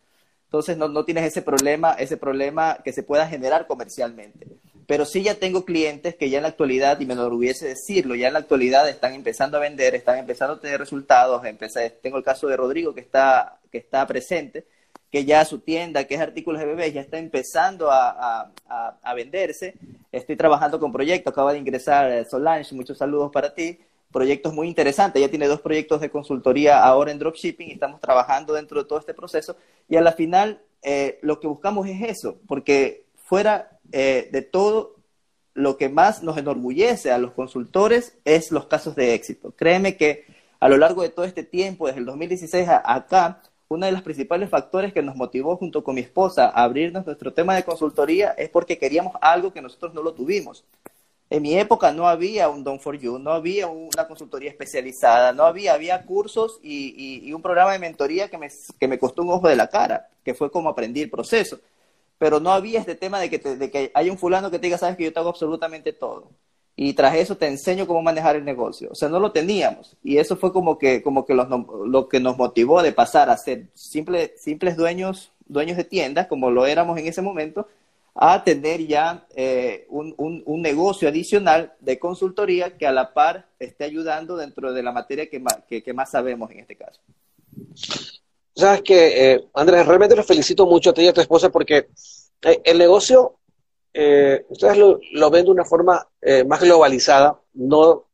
Entonces 0.45 0.76
no, 0.76 0.88
no 0.88 1.05
tienes 1.05 1.26
ese 1.26 1.43
problema, 1.43 1.93
ese 1.93 2.18
problema 2.18 2.80
que 2.84 2.93
se 2.93 3.03
pueda 3.03 3.28
generar 3.28 3.68
comercialmente. 3.68 4.47
Pero 4.92 5.06
sí 5.06 5.24
ya 5.24 5.36
tengo 5.36 5.64
clientes 5.64 6.18
que 6.18 6.30
ya 6.30 6.39
en 6.39 6.42
la 6.42 6.50
actualidad, 6.50 7.00
y 7.00 7.06
me 7.06 7.14
enorgullece 7.14 7.66
decirlo, 7.66 8.14
ya 8.14 8.28
en 8.28 8.34
la 8.34 8.39
actualidad 8.39 8.89
están 8.89 9.14
empezando 9.14 9.56
a 9.56 9.62
vender, 9.62 9.96
están 9.96 10.18
empezando 10.18 10.56
a 10.56 10.60
tener 10.60 10.82
resultados. 10.82 11.42
tengo 12.02 12.18
el 12.18 12.26
caso 12.26 12.46
de 12.50 12.58
Rodrigo 12.58 12.94
que 12.94 13.00
está, 13.00 13.58
que 13.72 13.78
está 13.78 14.06
presente, 14.06 14.66
que 15.10 15.24
ya 15.24 15.46
su 15.46 15.60
tienda, 15.60 16.04
que 16.04 16.16
es 16.16 16.20
artículos 16.20 16.60
de 16.60 16.68
bebés, 16.68 16.94
ya 16.94 17.00
está 17.00 17.18
empezando 17.20 17.88
a, 17.89 18.52
venderse. 19.16 19.76
Estoy 20.12 20.36
trabajando 20.36 20.78
con 20.78 20.92
proyectos, 20.92 21.32
acaba 21.32 21.54
de 21.54 21.60
ingresar 21.60 22.26
Solange, 22.26 22.76
muchos 22.76 22.98
saludos 22.98 23.32
para 23.32 23.54
ti. 23.54 23.80
Proyectos 24.12 24.54
muy 24.54 24.68
interesantes, 24.68 25.22
ya 25.22 25.30
tiene 25.30 25.48
dos 25.48 25.62
proyectos 25.62 26.02
de 26.02 26.10
consultoría 26.10 26.84
ahora 26.84 27.14
en 27.14 27.20
dropshipping 27.20 27.70
y 27.70 27.72
estamos 27.72 28.02
trabajando 28.02 28.56
dentro 28.56 28.84
de 28.84 28.89
todo 28.89 29.00
este 29.00 29.14
proceso. 29.14 29.56
Y 29.88 29.96
a 29.96 30.02
la 30.02 30.12
final, 30.12 30.60
eh, 30.84 31.18
lo 31.22 31.39
que 31.39 31.48
buscamos 31.48 31.88
es 31.88 32.02
eso, 32.02 32.39
porque 32.46 33.06
fuera 33.16 33.80
eh, 33.92 34.30
de 34.32 34.42
todo, 34.42 34.96
lo 35.54 35.78
que 35.78 35.89
más 35.89 36.24
nos 36.24 36.38
enorgullece 36.38 37.12
a 37.12 37.18
los 37.18 37.32
consultores 37.32 38.18
es 38.26 38.52
los 38.52 38.68
casos 38.68 38.96
de 38.96 39.14
éxito. 39.14 39.52
Créeme 39.56 39.98
que 39.98 40.26
a 40.60 40.70
lo 40.70 40.78
largo 40.78 41.02
de 41.02 41.10
todo 41.10 41.26
este 41.26 41.44
tiempo, 41.44 41.88
desde 41.88 42.00
el 42.00 42.06
2016 42.06 42.68
a 42.70 42.94
acá, 42.94 43.42
uno 43.68 43.86
de 43.86 43.92
los 43.92 44.02
principales 44.02 44.50
factores 44.50 44.94
que 44.94 45.02
nos 45.02 45.16
motivó 45.16 45.56
junto 45.56 45.84
con 45.84 45.96
mi 45.96 46.02
esposa 46.02 46.48
a 46.50 46.64
abrirnos 46.64 47.06
nuestro 47.06 47.34
tema 47.34 47.56
de 47.56 47.64
consultoría 47.64 48.32
es 48.32 48.50
porque 48.50 48.78
queríamos 48.78 49.14
algo 49.22 49.54
que 49.54 49.62
nosotros 49.62 49.94
no 49.94 50.04
lo 50.04 50.14
tuvimos. 50.14 50.66
En 51.30 51.42
mi 51.42 51.58
época 51.58 51.94
no 51.94 52.10
había 52.10 52.50
un 52.50 52.66
Don 52.66 52.82
for 52.82 53.00
You, 53.00 53.18
no 53.18 53.32
había 53.32 53.68
una 53.68 54.06
consultoría 54.06 54.50
especializada, 54.50 55.32
no 55.32 55.46
había, 55.46 56.06
cursos 56.06 56.60
y, 56.62 57.32
un 57.32 57.42
programa 57.42 57.72
de 57.72 57.80
mentoría 57.80 58.28
que 58.28 58.38
me, 58.38 58.50
que 58.78 58.88
me 58.89 59.00
costó 59.00 59.22
un 59.22 59.30
ojo 59.30 59.48
de 59.48 59.56
la 59.56 59.70
cara, 59.70 60.10
que 60.26 60.34
fue 60.34 60.52
como 60.52 60.70
aprendí 60.70 61.02
el 61.02 61.10
proceso. 61.10 61.62
Pero 62.22 62.39
no 62.39 62.51
había 62.51 62.80
este 62.80 62.93
tema 62.93 63.19
de 63.19 63.32
que, 63.32 63.39
de 63.39 63.72
que 63.72 63.89
hay 63.95 64.11
un 64.11 64.17
fulano 64.19 64.51
que 64.51 64.59
te 64.59 64.67
diga, 64.67 64.78
sabes 64.78 64.95
que 64.95 65.05
yo 65.05 65.11
te 65.11 65.17
hago 65.17 65.30
absolutamente 65.30 65.91
todo 65.91 66.30
y 66.76 66.93
tras 66.93 67.15
eso 67.15 67.36
te 67.36 67.47
enseño 67.47 67.88
cómo 67.88 68.03
manejar 68.03 68.36
el 68.36 68.45
negocio. 68.45 68.89
O 68.91 68.95
sea, 68.95 69.09
no 69.09 69.19
lo 69.19 69.32
teníamos 69.32 69.97
y 70.03 70.17
eso 70.17 70.38
fue 70.38 70.53
como 70.53 70.78
que, 70.78 71.01
como 71.01 71.26
que 71.26 71.34
lo 71.34 72.07
que 72.09 72.19
nos 72.19 72.38
motivó 72.38 72.84
de 72.84 72.91
pasar 72.91 73.32
a 73.32 73.38
ser 73.38 73.69
simple, 73.74 74.36
simples 74.38 74.78
dueños, 74.78 75.32
dueños 75.47 75.78
de 75.78 75.84
tiendas, 75.84 76.28
como 76.28 76.51
lo 76.51 76.67
éramos 76.67 76.99
en 76.99 77.07
ese 77.07 77.24
momento, 77.24 77.67
a 78.13 78.43
tener 78.43 78.86
ya 78.86 79.26
eh, 79.36 79.88
un, 79.89 80.13
un, 80.17 80.61
negocio 80.61 81.09
adicional 81.09 81.74
de 81.80 81.97
consultoría 81.97 82.78
que 82.78 82.86
a 82.86 82.91
la 82.91 83.15
par 83.15 83.47
esté 83.57 83.86
ayudando 83.86 84.38
dentro 84.38 84.74
de 84.74 84.84
la 84.84 84.91
materia 84.91 85.28
que 85.28 85.39
más, 85.39 85.57
que, 85.67 85.93
más 85.93 86.11
sabemos 86.11 86.51
en 86.51 86.59
este 86.59 86.76
caso. 86.76 87.01
Sabes 88.56 88.82
que, 88.82 89.34
eh, 89.34 89.47
Andrés, 89.54 89.86
realmente 89.86 90.16
los 90.16 90.26
felicito 90.26 90.66
mucho 90.66 90.89
a 90.89 90.93
ti 90.93 91.02
y 91.04 91.08
a 91.08 91.14
tu 91.14 91.22
esposa 91.22 91.49
porque 91.49 91.88
eh, 92.41 92.62
el 92.64 92.78
negocio 92.78 93.39
eh, 93.93 94.45
ustedes 94.47 94.78
lo, 94.78 95.30
ven 95.30 95.45
de 95.45 95.52
una 95.52 95.66
forma 95.66 96.08
eh, 96.22 96.45
más 96.45 96.62
globalizada, 96.62 97.39
no, 97.54 98.06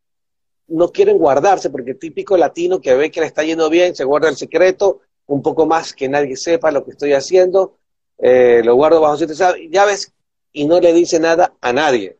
no 0.67 0.91
quieren 0.91 1.17
guardarse, 1.17 1.69
porque 1.69 1.93
típico 1.93 2.35
latino 2.35 2.81
que 2.81 2.95
ve 2.95 3.11
que 3.11 3.19
le 3.19 3.27
está 3.27 3.43
yendo 3.43 3.69
bien, 3.69 3.95
se 3.95 4.03
guarda 4.03 4.29
el 4.29 4.35
secreto, 4.35 5.01
un 5.27 5.41
poco 5.41 5.65
más 5.65 5.93
que 5.93 6.09
nadie 6.09 6.35
sepa 6.35 6.71
lo 6.71 6.83
que 6.83 6.91
estoy 6.91 7.13
haciendo, 7.13 7.77
eh, 8.17 8.61
lo 8.63 8.75
guardo 8.75 9.01
bajo 9.01 9.17
siete 9.17 9.35
llaves 9.69 10.13
y 10.51 10.65
no 10.65 10.79
le 10.79 10.93
dice 10.93 11.19
nada 11.19 11.53
a 11.61 11.73
nadie. 11.73 12.17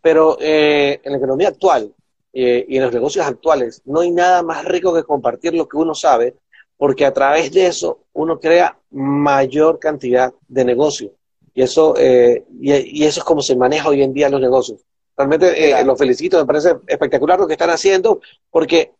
Pero 0.00 0.36
en 0.40 1.00
la 1.02 1.16
economía 1.16 1.48
actual 1.48 1.94
y 2.30 2.76
en 2.76 2.82
los 2.82 2.92
negocios 2.92 3.24
actuales 3.24 3.80
no 3.86 4.00
hay 4.00 4.10
nada 4.10 4.42
más 4.42 4.62
rico 4.66 4.92
que 4.94 5.02
compartir 5.02 5.54
lo 5.54 5.66
que 5.66 5.78
uno 5.78 5.94
sabe, 5.94 6.36
porque 6.84 7.06
a 7.06 7.14
través 7.14 7.50
de 7.50 7.66
eso 7.66 8.00
uno 8.12 8.38
crea 8.38 8.78
mayor 8.90 9.78
cantidad 9.78 10.34
de 10.46 10.66
negocio. 10.66 11.14
Y 11.54 11.62
eso, 11.62 11.94
eh, 11.96 12.44
y, 12.60 13.04
eso 13.04 13.20
es 13.20 13.24
como 13.24 13.40
se 13.40 13.56
maneja 13.56 13.88
hoy 13.88 14.02
en 14.02 14.12
día 14.12 14.28
los 14.28 14.38
negocios. 14.38 14.82
Realmente 15.16 15.70
eh, 15.70 15.82
los 15.82 15.98
felicito, 15.98 16.36
me 16.36 16.44
parece 16.44 16.76
espectacular 16.86 17.40
lo 17.40 17.46
que 17.46 17.54
están 17.54 17.70
haciendo, 17.70 18.20
porque 18.50 18.92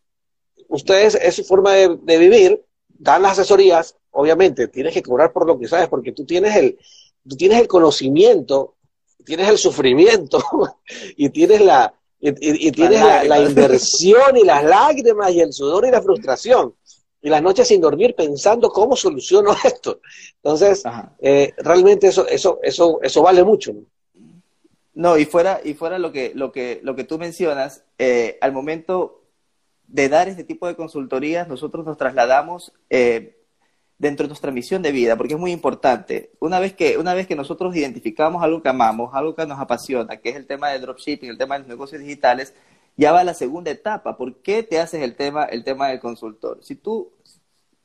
ustedes, 0.69 1.15
es 1.15 1.35
su 1.35 1.45
forma 1.45 1.75
de, 1.75 2.17
vivir, 2.17 2.65
dan 2.89 3.21
las 3.21 3.33
asesorías, 3.33 3.95
obviamente, 4.13 4.69
tienes 4.69 4.95
que 4.95 5.03
cobrar 5.03 5.31
por 5.31 5.47
lo 5.47 5.59
que 5.59 5.69
sabes, 5.69 5.89
porque 5.89 6.13
tú 6.13 6.25
tienes 6.25 6.57
el, 6.57 6.79
tú 7.29 7.37
tienes 7.37 7.61
el 7.61 7.69
conocimiento, 7.69 8.77
tienes 9.27 9.47
el 9.47 9.59
sufrimiento 9.59 10.43
y 11.19 11.29
tienes 11.29 11.61
la, 11.61 11.93
y, 12.19 12.73
tienes 12.73 13.03
la, 13.29 13.41
inversión 13.41 14.39
y 14.39 14.43
las 14.43 14.65
lágrimas 14.65 15.33
y 15.33 15.43
el 15.43 15.53
sudor 15.53 15.87
y 15.87 15.91
la 15.91 16.01
frustración 16.01 16.75
y 17.25 17.31
las 17.31 17.43
noches 17.43 17.67
sin 17.67 17.81
dormir 17.81 18.15
pensando 18.15 18.69
cómo 18.69 18.95
soluciono 18.95 19.57
esto. 19.65 20.01
Entonces, 20.37 20.85
eh, 21.21 21.55
realmente 21.57 22.09
eso, 22.09 22.29
eso, 22.29 22.61
eso, 22.63 23.01
eso 23.03 23.23
vale 23.23 23.43
mucho. 23.43 23.73
¿no? 24.93 25.17
y 25.17 25.25
fuera, 25.25 25.59
y 25.65 25.73
fuera 25.73 25.99
lo 25.99 26.13
que, 26.13 26.33
lo 26.35 26.53
que, 26.53 26.81
lo 26.83 26.95
que 26.95 27.05
tú 27.05 27.19
mencionas, 27.19 27.83
eh, 27.99 28.37
al 28.43 28.53
momento 28.53 29.23
de 29.89 30.11
dar 30.11 30.29
este 30.29 30.45
tipo 30.45 30.67
de 30.67 30.77
consultorías, 30.77 31.49
nosotros 31.49 31.87
nos 31.87 31.97
trasladamos 31.97 32.75
eh, 32.91 33.39
dentro 33.97 34.25
de 34.25 34.29
nuestra 34.29 34.51
misión 34.51 34.83
de 34.83 34.93
vida, 34.93 35.17
porque 35.17 35.33
es 35.33 35.41
muy 35.41 35.51
importante. 35.51 36.31
Una 36.41 36.61
vez 36.61 36.75
que, 36.75 36.99
una 36.99 37.15
vez 37.15 37.27
que 37.27 37.37
nosotros 37.37 37.75
identificamos 37.75 38.43
algo 38.43 38.63
que 38.63 38.69
amamos, 38.69 39.15
algo 39.15 39.35
que 39.35 39.47
nos 39.47 39.59
apasiona, 39.59 40.19
que 40.19 40.29
es 40.29 40.37
el 40.37 40.47
tema 40.47 40.69
del 40.69 40.83
dropshipping, 40.83 41.31
el 41.31 41.39
tema 41.39 41.55
de 41.55 41.61
los 41.61 41.69
negocios 41.69 42.03
digitales, 42.03 42.53
ya 42.97 43.13
va 43.13 43.25
la 43.25 43.35
segunda 43.35 43.71
etapa. 43.71 44.17
¿Por 44.17 44.37
qué 44.37 44.63
te 44.63 44.79
haces 44.79 45.03
el 45.03 45.17
tema, 45.17 45.45
el 45.45 45.65
tema 45.65 45.89
del 45.89 46.01
consultor? 46.01 46.59
Si 46.63 46.77
tú 46.77 47.14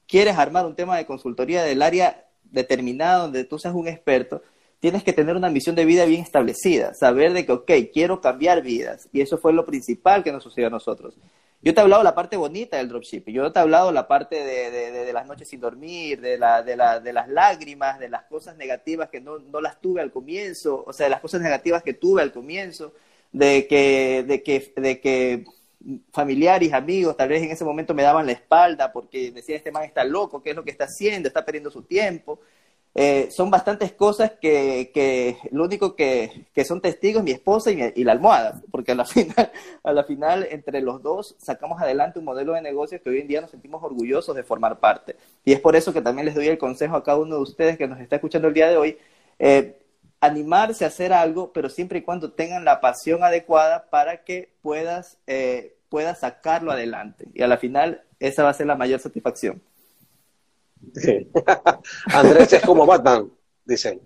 quieres 0.09 0.37
armar 0.37 0.65
un 0.65 0.75
tema 0.75 0.97
de 0.97 1.05
consultoría 1.05 1.63
del 1.63 1.81
área 1.81 2.25
determinada 2.43 3.19
donde 3.19 3.43
tú 3.45 3.59
seas 3.59 3.75
un 3.75 3.87
experto, 3.87 4.41
tienes 4.79 5.03
que 5.03 5.13
tener 5.13 5.35
una 5.35 5.49
misión 5.49 5.75
de 5.75 5.85
vida 5.85 6.05
bien 6.05 6.21
establecida, 6.21 6.93
saber 6.95 7.31
de 7.33 7.45
que, 7.45 7.51
ok, 7.51 7.71
quiero 7.93 8.19
cambiar 8.19 8.63
vidas. 8.63 9.07
Y 9.13 9.21
eso 9.21 9.37
fue 9.37 9.53
lo 9.53 9.65
principal 9.65 10.23
que 10.23 10.31
nos 10.31 10.43
sucedió 10.43 10.67
a 10.67 10.71
nosotros. 10.71 11.15
Yo 11.61 11.73
te 11.73 11.79
he 11.79 11.83
hablado 11.83 12.03
la 12.03 12.15
parte 12.15 12.37
bonita 12.37 12.77
del 12.77 12.87
dropshipping, 12.87 13.35
yo 13.35 13.51
te 13.51 13.59
he 13.59 13.61
hablado 13.61 13.91
la 13.91 14.07
parte 14.07 14.43
de, 14.43 14.71
de, 14.71 15.13
las 15.13 15.27
noches 15.27 15.49
sin 15.49 15.59
dormir, 15.59 16.21
de, 16.21 16.37
la, 16.37 16.61
la, 16.61 17.01
de 17.01 17.13
las 17.13 17.27
lágrimas, 17.27 17.99
de 17.99 18.07
las 18.07 18.23
cosas 18.23 18.55
negativas 18.55 19.09
que 19.09 19.19
no, 19.19 19.39
no 19.39 19.59
las 19.59 19.81
tuve 19.81 20.01
al 20.01 20.11
comienzo, 20.11 20.85
o 20.87 20.93
sea, 20.93 21.07
de 21.07 21.09
las 21.09 21.19
cosas 21.19 21.41
negativas 21.41 21.83
que 21.83 21.93
tuve 21.93 22.21
al 22.21 22.31
comienzo, 22.31 22.93
de 23.33 23.67
que, 23.67 24.23
de 24.25 24.41
que, 24.41 24.73
de 24.77 25.01
que 25.01 25.43
familiares, 26.11 26.73
amigos, 26.73 27.15
tal 27.15 27.29
vez 27.29 27.41
en 27.41 27.51
ese 27.51 27.63
momento 27.63 27.93
me 27.93 28.03
daban 28.03 28.25
la 28.25 28.33
espalda 28.33 28.91
porque 28.91 29.31
decían, 29.31 29.57
este 29.57 29.71
man 29.71 29.83
está 29.83 30.03
loco, 30.03 30.41
¿qué 30.43 30.51
es 30.51 30.55
lo 30.55 30.63
que 30.63 30.71
está 30.71 30.85
haciendo? 30.85 31.27
Está 31.27 31.45
perdiendo 31.45 31.71
su 31.71 31.83
tiempo. 31.83 32.39
Eh, 32.95 33.29
son 33.31 33.51
bastantes 33.51 33.93
cosas 33.93 34.31
que, 34.41 34.91
que 34.93 35.37
lo 35.51 35.63
único 35.63 35.95
que, 35.95 36.47
que, 36.53 36.65
son 36.65 36.81
testigos 36.81 37.23
mi 37.23 37.31
esposa 37.31 37.71
y, 37.71 38.03
la 38.03 38.13
almohada, 38.13 38.61
porque 38.71 38.93
a 38.93 38.95
la, 38.95 39.05
final, 39.05 39.51
a 39.83 39.93
la 39.93 40.03
final 40.03 40.47
entre 40.49 40.81
los 40.81 41.01
dos 41.03 41.35
sacamos 41.37 41.79
adelante 41.81 42.19
un 42.19 42.25
modelo 42.25 42.53
de 42.53 42.61
negocio 42.61 43.01
que 43.01 43.09
hoy 43.11 43.19
en 43.19 43.27
día 43.27 43.41
nos 43.41 43.51
sentimos 43.51 43.83
orgullosos 43.83 44.35
de 44.35 44.43
formar 44.43 44.79
parte. 44.79 45.15
Y 45.45 45.53
es 45.53 45.59
por 45.59 45.75
eso 45.75 45.93
que 45.93 46.01
también 46.01 46.25
les 46.25 46.35
doy 46.35 46.47
el 46.47 46.57
consejo 46.57 46.95
a 46.95 47.03
cada 47.03 47.19
uno 47.19 47.35
de 47.35 47.41
ustedes 47.43 47.77
que 47.77 47.87
nos 47.87 47.99
está 47.99 48.15
escuchando 48.15 48.47
el 48.47 48.53
día 48.53 48.67
de 48.69 48.77
hoy. 48.77 48.97
Eh, 49.37 49.78
animarse 50.21 50.83
a 50.83 50.89
hacer 50.89 51.13
algo, 51.13 51.53
pero 51.53 51.69
siempre 51.69 51.99
y 51.99 52.01
cuando 52.03 52.31
tengan 52.33 52.65
la 52.65 52.81
pasión 52.81 53.23
adecuada 53.23 53.89
para 53.89 54.23
que 54.23 54.53
puedas, 54.61 55.17
eh, 55.27 55.77
puedas 55.89 56.19
sacarlo 56.19 56.71
adelante. 56.71 57.27
Y 57.33 57.41
a 57.41 57.47
la 57.47 57.57
final, 57.57 58.03
esa 58.19 58.43
va 58.43 58.49
a 58.49 58.53
ser 58.53 58.67
la 58.67 58.75
mayor 58.75 58.99
satisfacción. 58.99 59.61
Andrés 62.13 62.53
es 62.53 62.61
como 62.63 62.85
Batman, 62.85 63.31
dicen. 63.65 64.01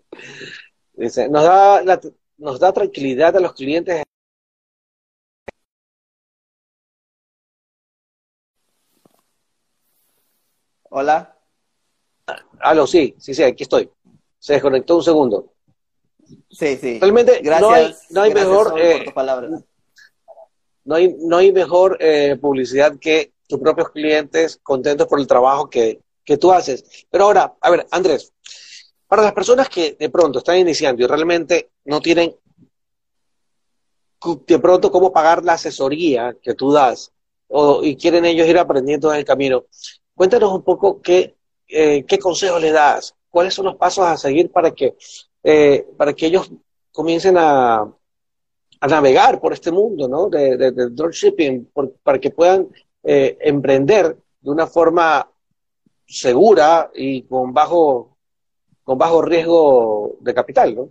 Dice, 0.94 1.28
nos 1.30 1.44
da, 1.44 2.00
nos 2.38 2.60
da 2.60 2.72
tranquilidad 2.74 3.36
a 3.36 3.40
los 3.40 3.54
clientes. 3.54 4.04
Hola. 10.90 11.36
Aló, 12.60 12.86
sí, 12.88 13.16
sí, 13.18 13.34
sí, 13.34 13.44
aquí 13.44 13.64
estoy. 13.64 13.90
Se 14.40 14.54
desconectó 14.54 14.98
un 14.98 15.04
segundo. 15.04 15.53
Sí, 16.50 16.78
sí. 16.78 17.00
Realmente 17.00 17.40
gracias, 17.44 18.08
no 18.10 18.22
hay, 18.22 18.34
mejor, 18.34 18.74
eh, 18.80 19.06
no 20.86 20.96
hay, 20.96 21.16
no 21.20 21.38
hay 21.38 21.52
mejor 21.52 21.98
eh, 22.00 22.38
publicidad 22.40 22.98
que 23.00 23.34
tus 23.48 23.60
propios 23.60 23.90
clientes 23.90 24.60
contentos 24.62 25.08
por 25.08 25.20
el 25.20 25.28
trabajo 25.28 25.70
que, 25.70 26.00
que 26.24 26.38
tú 26.38 26.52
haces. 26.52 27.06
Pero 27.10 27.26
ahora, 27.26 27.54
a 27.60 27.70
ver, 27.70 27.86
Andrés, 27.92 28.34
para 29.08 29.24
las 29.24 29.34
personas 29.34 29.70
que 29.70 29.96
de 30.00 30.10
pronto 30.10 30.40
están 30.40 30.58
iniciando 30.58 31.04
y 31.04 31.08
realmente 31.08 31.70
no 31.86 32.02
tienen 32.02 32.36
de 34.48 34.60
pronto 34.60 34.92
cómo 34.92 35.12
pagar 35.12 35.44
la 35.44 35.54
asesoría 35.54 36.36
que 36.42 36.54
tú 36.54 36.72
das 36.72 37.12
o, 37.48 37.84
y 37.84 37.96
quieren 37.96 38.26
ellos 38.26 38.48
ir 38.48 38.58
aprendiendo 38.58 39.12
en 39.12 39.20
el 39.20 39.26
camino, 39.26 39.66
cuéntanos 40.16 40.52
un 40.54 40.64
poco 40.64 41.02
qué, 41.02 41.36
eh, 41.68 42.04
qué 42.08 42.18
consejos 42.18 42.62
le 42.62 42.72
das, 42.72 43.16
cuáles 43.30 43.54
son 43.54 43.66
los 43.66 43.76
pasos 43.76 44.06
a 44.06 44.18
seguir 44.18 44.52
para 44.52 44.72
que 44.72 44.96
eh, 45.44 45.86
para 45.98 46.14
que 46.14 46.28
ellos 46.28 46.52
comiencen 46.92 47.36
a, 47.38 47.92
navegar 48.90 49.40
por 49.40 49.54
este 49.54 49.72
mundo 49.72 50.10
¿no? 50.10 50.28
de, 50.30 50.58
de, 50.58 50.90
dropshipping 50.90 51.72
para 52.04 52.20
que 52.20 52.32
puedan 52.32 52.68
eh, 53.02 53.38
emprender 53.40 54.18
de 54.42 54.50
una 54.52 54.68
forma 54.68 55.30
segura 56.06 56.92
y 56.94 57.24
con 57.24 57.54
bajo, 57.54 58.18
con 58.84 58.98
bajo 58.98 59.22
riesgo 59.22 60.18
de 60.20 60.34
capital, 60.34 60.76
¿no? 60.76 60.90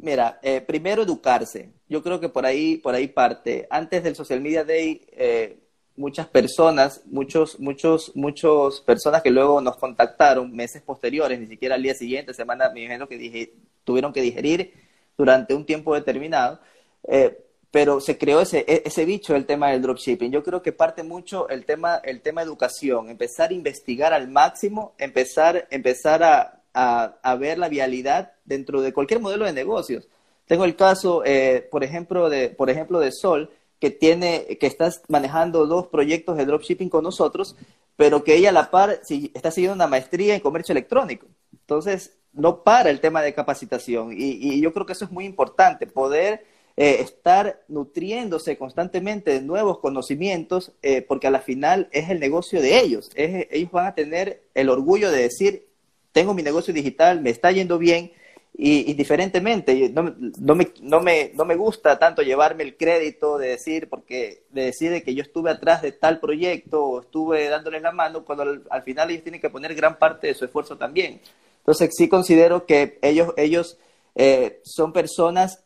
Mira, 0.00 0.38
eh, 0.42 0.60
primero 0.60 1.02
educarse. 1.02 1.72
Yo 1.88 2.02
creo 2.02 2.20
que 2.20 2.28
por 2.28 2.46
ahí, 2.46 2.76
por 2.76 2.94
ahí 2.94 3.08
parte. 3.08 3.66
Antes 3.70 4.04
del 4.04 4.14
Social 4.14 4.40
Media 4.40 4.64
Day, 4.64 5.04
eh, 5.12 5.67
muchas 5.98 6.26
personas, 6.28 7.02
muchos, 7.06 7.60
muchos, 7.60 8.12
muchos 8.14 8.80
personas 8.80 9.22
que 9.22 9.30
luego 9.30 9.60
nos 9.60 9.76
contactaron 9.76 10.54
meses 10.54 10.80
posteriores, 10.82 11.38
ni 11.38 11.46
siquiera 11.46 11.74
al 11.74 11.82
día 11.82 11.94
siguiente, 11.94 12.32
semana, 12.32 12.70
me 12.72 12.84
imagino 12.84 13.08
que 13.08 13.52
tuvieron 13.84 14.12
que 14.12 14.22
digerir 14.22 14.72
durante 15.16 15.54
un 15.54 15.66
tiempo 15.66 15.94
determinado. 15.94 16.60
Eh, 17.06 17.44
pero 17.70 18.00
se 18.00 18.16
creó 18.16 18.40
ese, 18.40 18.64
e, 18.66 18.82
ese 18.86 19.04
bicho 19.04 19.36
el 19.36 19.44
tema 19.44 19.70
del 19.70 19.82
dropshipping. 19.82 20.32
Yo 20.32 20.42
creo 20.42 20.62
que 20.62 20.72
parte 20.72 21.02
mucho 21.02 21.48
el 21.48 21.64
tema, 21.64 21.96
el 21.96 22.22
tema 22.22 22.42
educación, 22.42 23.10
empezar 23.10 23.50
a 23.50 23.54
investigar 23.54 24.14
al 24.14 24.28
máximo, 24.28 24.94
empezar, 24.98 25.68
empezar 25.70 26.22
a, 26.22 26.62
a, 26.72 27.34
ver 27.36 27.58
la 27.58 27.68
vialidad 27.68 28.32
dentro 28.44 28.80
de 28.80 28.92
cualquier 28.92 29.20
modelo 29.20 29.44
de 29.44 29.52
negocios. 29.52 30.08
Tengo 30.46 30.64
el 30.64 30.76
caso, 30.76 31.22
eh, 31.26 31.66
por 31.70 31.84
ejemplo, 31.84 32.30
de, 32.30 32.48
por 32.50 32.70
ejemplo, 32.70 33.00
de 33.00 33.12
Sol, 33.12 33.50
que 33.80 33.90
tiene, 33.90 34.58
que 34.58 34.66
está 34.66 34.90
manejando 35.08 35.66
dos 35.66 35.86
proyectos 35.86 36.36
de 36.36 36.46
dropshipping 36.46 36.88
con 36.88 37.04
nosotros, 37.04 37.56
pero 37.96 38.24
que 38.24 38.36
ella 38.36 38.50
a 38.50 38.52
la 38.52 38.70
par 38.70 39.00
está 39.02 39.50
siguiendo 39.50 39.74
una 39.74 39.86
maestría 39.86 40.34
en 40.34 40.40
comercio 40.40 40.72
electrónico. 40.72 41.26
Entonces, 41.52 42.16
no 42.32 42.62
para 42.62 42.90
el 42.90 43.00
tema 43.00 43.22
de 43.22 43.34
capacitación. 43.34 44.12
Y, 44.16 44.60
yo 44.60 44.72
creo 44.72 44.86
que 44.86 44.92
eso 44.92 45.04
es 45.04 45.10
muy 45.10 45.24
importante, 45.24 45.86
poder 45.86 46.44
eh, 46.76 46.98
estar 47.00 47.62
nutriéndose 47.68 48.56
constantemente 48.56 49.32
de 49.32 49.42
nuevos 49.42 49.78
conocimientos, 49.78 50.72
eh, 50.82 51.02
porque 51.02 51.26
a 51.26 51.30
la 51.30 51.40
final 51.40 51.88
es 51.92 52.08
el 52.08 52.20
negocio 52.20 52.60
de 52.60 52.78
ellos. 52.78 53.10
ellos 53.16 53.70
van 53.70 53.86
a 53.86 53.94
tener 53.94 54.42
el 54.54 54.68
orgullo 54.68 55.10
de 55.10 55.22
decir, 55.22 55.66
tengo 56.12 56.34
mi 56.34 56.42
negocio 56.42 56.72
digital, 56.72 57.20
me 57.20 57.30
está 57.30 57.50
yendo 57.52 57.78
bien, 57.78 58.12
y, 58.60 58.92
diferentemente, 58.94 59.88
no, 59.90 60.16
no, 60.18 60.54
me, 60.56 60.72
no, 60.82 61.00
me, 61.00 61.30
no 61.34 61.44
me 61.44 61.54
gusta 61.54 61.96
tanto 61.96 62.22
llevarme 62.22 62.64
el 62.64 62.76
crédito 62.76 63.38
de 63.38 63.50
decir, 63.50 63.88
porque 63.88 64.46
de 64.50 64.64
decir 64.64 65.04
que 65.04 65.14
yo 65.14 65.22
estuve 65.22 65.52
atrás 65.52 65.80
de 65.80 65.92
tal 65.92 66.18
proyecto 66.18 66.84
o 66.84 67.00
estuve 67.02 67.48
dándoles 67.48 67.82
la 67.82 67.92
mano, 67.92 68.24
cuando 68.24 68.60
al, 68.68 68.82
final 68.82 69.10
ellos 69.10 69.22
tienen 69.22 69.40
que 69.40 69.48
poner 69.48 69.76
gran 69.76 69.96
parte 69.96 70.26
de 70.26 70.34
su 70.34 70.44
esfuerzo 70.44 70.76
también. 70.76 71.20
Entonces 71.60 71.90
sí 71.96 72.08
considero 72.08 72.66
que 72.66 72.98
ellos, 73.00 73.32
ellos 73.36 73.78
eh, 74.16 74.60
son 74.64 74.92
personas 74.92 75.62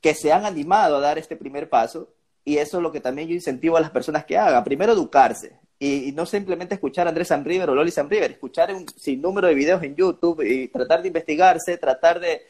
que 0.00 0.14
se 0.14 0.32
han 0.32 0.44
animado 0.44 0.96
a 0.96 1.00
dar 1.00 1.18
este 1.18 1.36
primer 1.36 1.68
paso 1.68 2.08
y 2.44 2.56
eso 2.56 2.78
es 2.78 2.82
lo 2.82 2.90
que 2.90 3.00
también 3.00 3.28
yo 3.28 3.34
incentivo 3.34 3.76
a 3.76 3.80
las 3.80 3.90
personas 3.92 4.24
que 4.24 4.36
hagan. 4.36 4.64
Primero, 4.64 4.92
educarse 4.92 5.61
y, 5.84 6.12
no 6.12 6.26
simplemente 6.26 6.74
escuchar 6.74 7.08
a 7.08 7.10
Andrés 7.10 7.30
River 7.42 7.70
o 7.70 7.74
Loli 7.74 7.90
River, 7.90 8.30
escuchar 8.30 8.72
un 8.72 8.86
sinnúmero 8.88 9.48
de 9.48 9.54
videos 9.54 9.82
en 9.82 9.96
YouTube 9.96 10.40
y 10.42 10.68
tratar 10.68 11.02
de 11.02 11.08
investigarse, 11.08 11.76
tratar 11.76 12.20
de, 12.20 12.40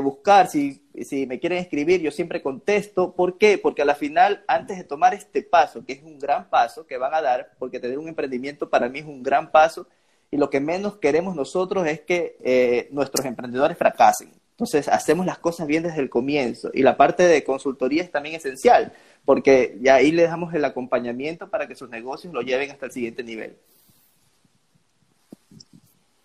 buscar, 0.00 0.48
si, 0.48 0.86
si 1.02 1.26
me 1.26 1.40
quieren 1.40 1.58
escribir, 1.58 2.00
yo 2.00 2.12
siempre 2.12 2.40
contesto. 2.40 3.12
¿Por 3.12 3.38
qué? 3.38 3.58
Porque 3.58 3.82
a 3.82 3.84
la 3.84 3.96
final, 3.96 4.44
antes 4.46 4.76
de 4.76 4.84
tomar 4.84 5.14
este 5.14 5.42
paso, 5.42 5.84
que 5.84 5.94
es 5.94 6.02
un 6.04 6.20
gran 6.20 6.48
paso 6.48 6.86
que 6.86 6.96
van 6.96 7.12
a 7.12 7.20
dar, 7.20 7.50
porque 7.58 7.80
tener 7.80 7.98
un 7.98 8.06
emprendimiento 8.06 8.70
para 8.70 8.88
mí 8.88 9.00
es 9.00 9.04
un 9.04 9.20
gran 9.20 9.50
paso, 9.50 9.88
y 10.30 10.36
lo 10.36 10.48
que 10.48 10.60
menos 10.60 10.96
queremos 10.98 11.34
nosotros 11.34 11.88
es 11.88 12.02
que 12.02 12.36
eh, 12.40 12.88
nuestros 12.92 13.26
emprendedores 13.26 13.76
fracasen. 13.76 14.32
Entonces, 14.50 14.88
hacemos 14.88 15.26
las 15.26 15.38
cosas 15.38 15.66
bien 15.66 15.82
desde 15.82 16.00
el 16.00 16.08
comienzo. 16.08 16.70
Y 16.72 16.82
la 16.82 16.96
parte 16.96 17.24
de 17.24 17.44
consultoría 17.44 18.02
es 18.02 18.10
también 18.10 18.36
esencial, 18.36 18.92
porque 19.26 19.76
ya 19.82 19.96
ahí 19.96 20.12
les 20.12 20.30
damos 20.30 20.54
el 20.54 20.64
acompañamiento 20.64 21.50
para 21.50 21.66
que 21.66 21.74
sus 21.74 21.90
negocios 21.90 22.32
lo 22.32 22.42
lleven 22.42 22.70
hasta 22.70 22.86
el 22.86 22.92
siguiente 22.92 23.24
nivel. 23.24 23.56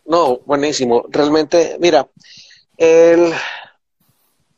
No, 0.06 0.38
buenísimo. 0.46 1.06
Realmente, 1.10 1.78
mira, 1.80 2.08
el, 2.78 3.34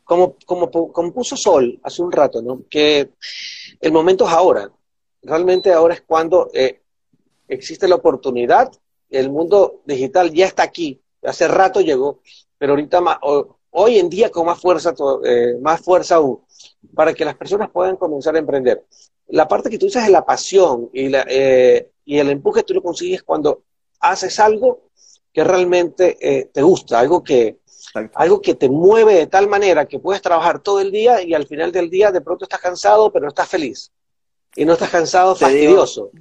como, 0.04 0.36
como, 0.44 0.70
como 0.70 1.12
puso 1.12 1.36
Sol 1.36 1.80
hace 1.82 2.02
un 2.02 2.12
rato, 2.12 2.42
¿no? 2.42 2.64
Que 2.68 3.10
el 3.80 3.92
momento 3.92 4.26
es 4.26 4.32
ahora. 4.32 4.70
Realmente 5.22 5.72
ahora 5.72 5.94
es 5.94 6.02
cuando 6.02 6.50
eh, 6.52 6.82
existe 7.48 7.88
la 7.88 7.94
oportunidad. 7.94 8.70
El 9.08 9.30
mundo 9.30 9.80
digital 9.86 10.30
ya 10.32 10.46
está 10.46 10.64
aquí. 10.64 11.00
Hace 11.22 11.48
rato 11.48 11.80
llegó, 11.80 12.20
pero 12.58 12.72
ahorita 12.72 13.00
más, 13.00 13.18
hoy 13.70 13.98
en 13.98 14.10
día 14.10 14.30
con 14.30 14.44
más 14.44 14.60
fuerza, 14.60 14.94
eh, 15.24 15.54
más 15.62 15.80
fuerza 15.80 16.16
aún 16.16 16.43
para 16.94 17.14
que 17.14 17.24
las 17.24 17.36
personas 17.36 17.70
puedan 17.70 17.96
comenzar 17.96 18.34
a 18.34 18.38
emprender. 18.38 18.84
La 19.28 19.48
parte 19.48 19.70
que 19.70 19.78
tú 19.78 19.86
dices 19.86 20.04
es 20.04 20.10
la 20.10 20.24
pasión 20.24 20.90
y, 20.92 21.08
la, 21.08 21.24
eh, 21.28 21.90
y 22.04 22.18
el 22.18 22.30
empuje 22.30 22.62
tú 22.62 22.74
lo 22.74 22.82
consigues 22.82 23.22
cuando 23.22 23.62
haces 24.00 24.38
algo 24.38 24.90
que 25.32 25.42
realmente 25.42 26.16
eh, 26.20 26.50
te 26.52 26.62
gusta, 26.62 27.00
algo 27.00 27.24
que, 27.24 27.58
algo 28.14 28.40
que 28.40 28.54
te 28.54 28.68
mueve 28.68 29.14
de 29.14 29.26
tal 29.26 29.48
manera 29.48 29.86
que 29.86 29.98
puedes 29.98 30.22
trabajar 30.22 30.60
todo 30.60 30.80
el 30.80 30.92
día 30.92 31.22
y 31.22 31.34
al 31.34 31.46
final 31.46 31.72
del 31.72 31.90
día 31.90 32.12
de 32.12 32.20
pronto 32.20 32.44
estás 32.44 32.60
cansado, 32.60 33.12
pero 33.12 33.28
estás 33.28 33.48
feliz. 33.48 33.90
Y 34.54 34.64
no 34.64 34.74
estás 34.74 34.90
cansado, 34.90 35.34
fastidioso. 35.34 36.12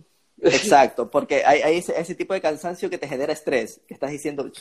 exacto, 0.41 1.11
porque 1.11 1.45
hay, 1.45 1.78
ese, 1.78 2.16
tipo 2.16 2.34
de 2.34 2.41
cansancio 2.41 2.89
que 2.89 2.97
te 2.97 3.07
genera 3.07 3.34
estrés, 3.34 3.82
que 3.88 3.93
estás 3.93 4.09
diciendo, 4.09 4.51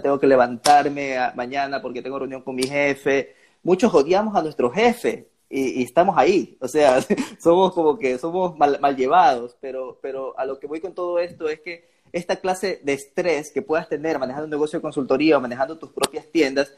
tengo 0.00 0.20
que 0.20 0.26
levantarme 0.28 1.16
mañana 1.34 1.82
porque 1.82 2.00
tengo 2.00 2.20
reunión 2.20 2.42
con 2.42 2.54
mi 2.54 2.62
jefe. 2.62 3.34
Muchos 3.64 3.92
odiamos 3.92 4.36
a 4.36 4.42
nuestro 4.42 4.70
jefe, 4.70 5.28
y, 5.50 5.82
estamos 5.82 6.16
ahí, 6.18 6.56
o 6.60 6.68
sea, 6.68 7.00
somos 7.40 7.72
como 7.72 7.98
que 7.98 8.18
somos 8.18 8.56
mal, 8.56 8.96
llevados, 8.96 9.56
pero, 9.60 9.98
pero 10.02 10.38
a 10.38 10.44
lo 10.44 10.58
que 10.58 10.66
voy 10.66 10.80
con 10.80 10.94
todo 10.94 11.18
esto 11.18 11.48
es 11.48 11.60
que 11.60 11.88
esta 12.12 12.36
clase 12.36 12.80
de 12.82 12.94
estrés 12.94 13.50
que 13.52 13.62
puedas 13.62 13.88
tener 13.88 14.18
manejando 14.18 14.44
un 14.44 14.50
negocio 14.50 14.78
de 14.78 14.82
consultoría 14.82 15.38
o 15.38 15.40
manejando 15.40 15.78
tus 15.78 15.90
propias 15.90 16.26
tiendas, 16.26 16.72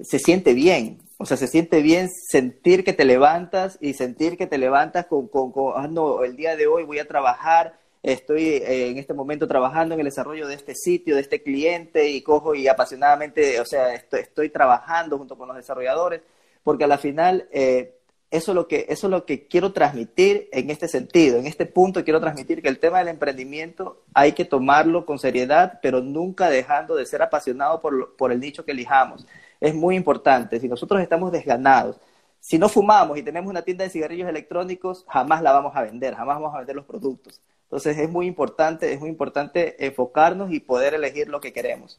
se 0.00 0.18
siente 0.18 0.54
bien, 0.54 0.98
o 1.18 1.24
sea, 1.24 1.36
se 1.36 1.48
siente 1.48 1.80
bien 1.80 2.08
sentir 2.10 2.84
que 2.84 2.92
te 2.92 3.04
levantas 3.04 3.78
y 3.80 3.94
sentir 3.94 4.36
que 4.36 4.46
te 4.46 4.58
levantas 4.58 5.06
con, 5.06 5.28
con, 5.28 5.52
ah, 5.74 5.88
no, 5.88 6.22
el 6.22 6.36
día 6.36 6.56
de 6.56 6.66
hoy 6.66 6.84
voy 6.84 6.98
a 6.98 7.08
trabajar, 7.08 7.78
estoy 8.02 8.44
eh, 8.44 8.90
en 8.90 8.98
este 8.98 9.14
momento 9.14 9.48
trabajando 9.48 9.94
en 9.94 10.00
el 10.00 10.06
desarrollo 10.06 10.46
de 10.46 10.54
este 10.54 10.74
sitio, 10.74 11.14
de 11.14 11.22
este 11.22 11.42
cliente 11.42 12.10
y 12.10 12.22
cojo 12.22 12.54
y 12.54 12.68
apasionadamente, 12.68 13.58
o 13.60 13.64
sea, 13.64 13.94
estoy, 13.94 14.20
estoy 14.20 14.50
trabajando 14.50 15.16
junto 15.16 15.38
con 15.38 15.48
los 15.48 15.56
desarrolladores, 15.56 16.20
porque 16.62 16.84
a 16.84 16.88
la 16.88 16.98
final 16.98 17.48
eh, 17.52 17.95
eso 18.30 18.50
es, 18.50 18.54
lo 18.56 18.66
que, 18.66 18.86
eso 18.88 19.06
es 19.06 19.10
lo 19.10 19.24
que 19.24 19.46
quiero 19.46 19.72
transmitir 19.72 20.48
en 20.52 20.70
este 20.70 20.88
sentido. 20.88 21.38
En 21.38 21.46
este 21.46 21.64
punto 21.64 22.02
quiero 22.02 22.20
transmitir 22.20 22.60
que 22.60 22.68
el 22.68 22.78
tema 22.78 22.98
del 22.98 23.08
emprendimiento 23.08 24.02
hay 24.14 24.32
que 24.32 24.44
tomarlo 24.44 25.06
con 25.06 25.18
seriedad, 25.18 25.78
pero 25.80 26.00
nunca 26.00 26.50
dejando 26.50 26.96
de 26.96 27.06
ser 27.06 27.22
apasionado 27.22 27.80
por, 27.80 28.16
por 28.16 28.32
el 28.32 28.40
nicho 28.40 28.64
que 28.64 28.72
elijamos. 28.72 29.26
Es 29.60 29.74
muy 29.74 29.94
importante. 29.94 30.58
Si 30.58 30.68
nosotros 30.68 31.00
estamos 31.00 31.30
desganados, 31.30 32.00
si 32.40 32.58
no 32.58 32.68
fumamos 32.68 33.16
y 33.16 33.22
tenemos 33.22 33.50
una 33.50 33.62
tienda 33.62 33.84
de 33.84 33.90
cigarrillos 33.90 34.28
electrónicos, 34.28 35.04
jamás 35.08 35.42
la 35.42 35.52
vamos 35.52 35.74
a 35.76 35.82
vender, 35.82 36.14
jamás 36.14 36.36
vamos 36.36 36.54
a 36.54 36.58
vender 36.58 36.76
los 36.76 36.84
productos. 36.84 37.40
Entonces 37.64 37.98
es 37.98 38.08
muy 38.08 38.26
importante, 38.26 38.92
es 38.92 39.00
muy 39.00 39.08
importante 39.08 39.84
enfocarnos 39.84 40.52
y 40.52 40.60
poder 40.60 40.94
elegir 40.94 41.28
lo 41.28 41.40
que 41.40 41.52
queremos. 41.52 41.98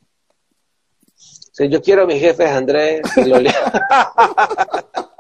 Sí, 1.16 1.68
yo 1.70 1.82
quiero 1.82 2.04
a 2.04 2.06
mis 2.06 2.22
jefes, 2.22 2.50
Andrés. 2.50 3.02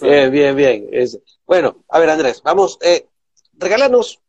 bien, 0.00 0.30
bien, 0.30 0.56
bien. 0.56 0.90
bueno, 1.46 1.84
a 1.88 1.98
ver, 1.98 2.10
Andrés, 2.10 2.42
vamos, 2.42 2.78
eh, 2.82 3.06
regálanos 3.54 4.20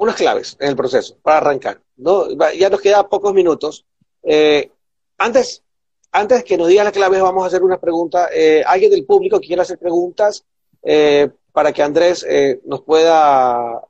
unas 0.00 0.16
claves 0.16 0.56
en 0.60 0.70
el 0.70 0.76
proceso 0.76 1.18
para 1.22 1.38
arrancar. 1.38 1.80
¿no? 1.96 2.26
Ya 2.54 2.70
nos 2.70 2.80
queda 2.80 3.08
pocos 3.08 3.34
minutos. 3.34 3.84
Eh, 4.22 4.70
antes, 5.18 5.62
antes 6.10 6.42
que 6.42 6.56
nos 6.56 6.68
digas 6.68 6.84
las 6.84 6.94
claves, 6.94 7.20
vamos 7.20 7.44
a 7.44 7.48
hacer 7.48 7.62
una 7.62 7.78
pregunta. 7.78 8.28
Eh, 8.32 8.62
¿Alguien 8.66 8.90
del 8.90 9.04
público 9.04 9.38
que 9.38 9.48
quiera 9.48 9.62
hacer 9.62 9.78
preguntas 9.78 10.44
eh, 10.82 11.28
para 11.52 11.72
que 11.72 11.82
Andrés 11.82 12.26
nos 12.64 12.82
pueda 12.82 13.82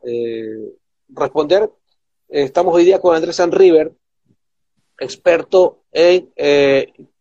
responder? 1.11 1.70
estamos 2.28 2.74
hoy 2.74 2.84
día 2.84 3.01
con 3.01 3.14
Andrés 3.14 3.41
River, 3.51 3.93
experto 4.99 5.82
en 5.93 6.30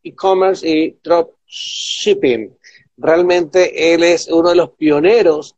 e-commerce 0.03 0.67
y 0.67 0.99
dropshipping. 1.03 2.57
Realmente 3.01 3.93
él 3.93 4.03
es 4.03 4.27
uno 4.27 4.49
de 4.49 4.55
los 4.55 4.71
pioneros, 4.71 5.55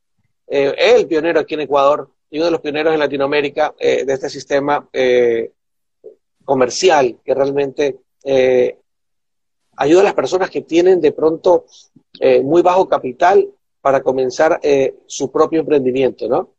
eh, 0.48 0.76
el 0.78 1.08
pionero 1.08 1.40
aquí 1.40 1.56
en 1.56 1.62
Ecuador 1.62 2.08
y 2.30 2.38
uno 2.38 2.46
de 2.46 2.52
los 2.52 2.62
pioneros 2.62 2.94
en 2.94 3.00
Latinoamérica 3.00 3.74
eh, 3.80 4.06
de 4.06 4.14
este 4.14 4.30
sistema 4.30 4.88
eh, 4.94 5.52
comercial 6.46 7.18
que 7.26 7.34
realmente 7.34 7.98
ayuda 9.76 10.02
a 10.02 10.04
las 10.04 10.14
personas 10.14 10.52
que 10.52 10.62
tienen 10.62 11.02
de 11.02 11.12
pronto 11.12 11.66
muy 12.44 12.62
bajo 12.62 12.88
capital 12.88 13.48
para 13.82 14.04
comenzar 14.04 14.60
su 15.08 15.32
propio 15.32 15.62
emprendimiento, 15.62 16.28
¿no? 16.28 16.54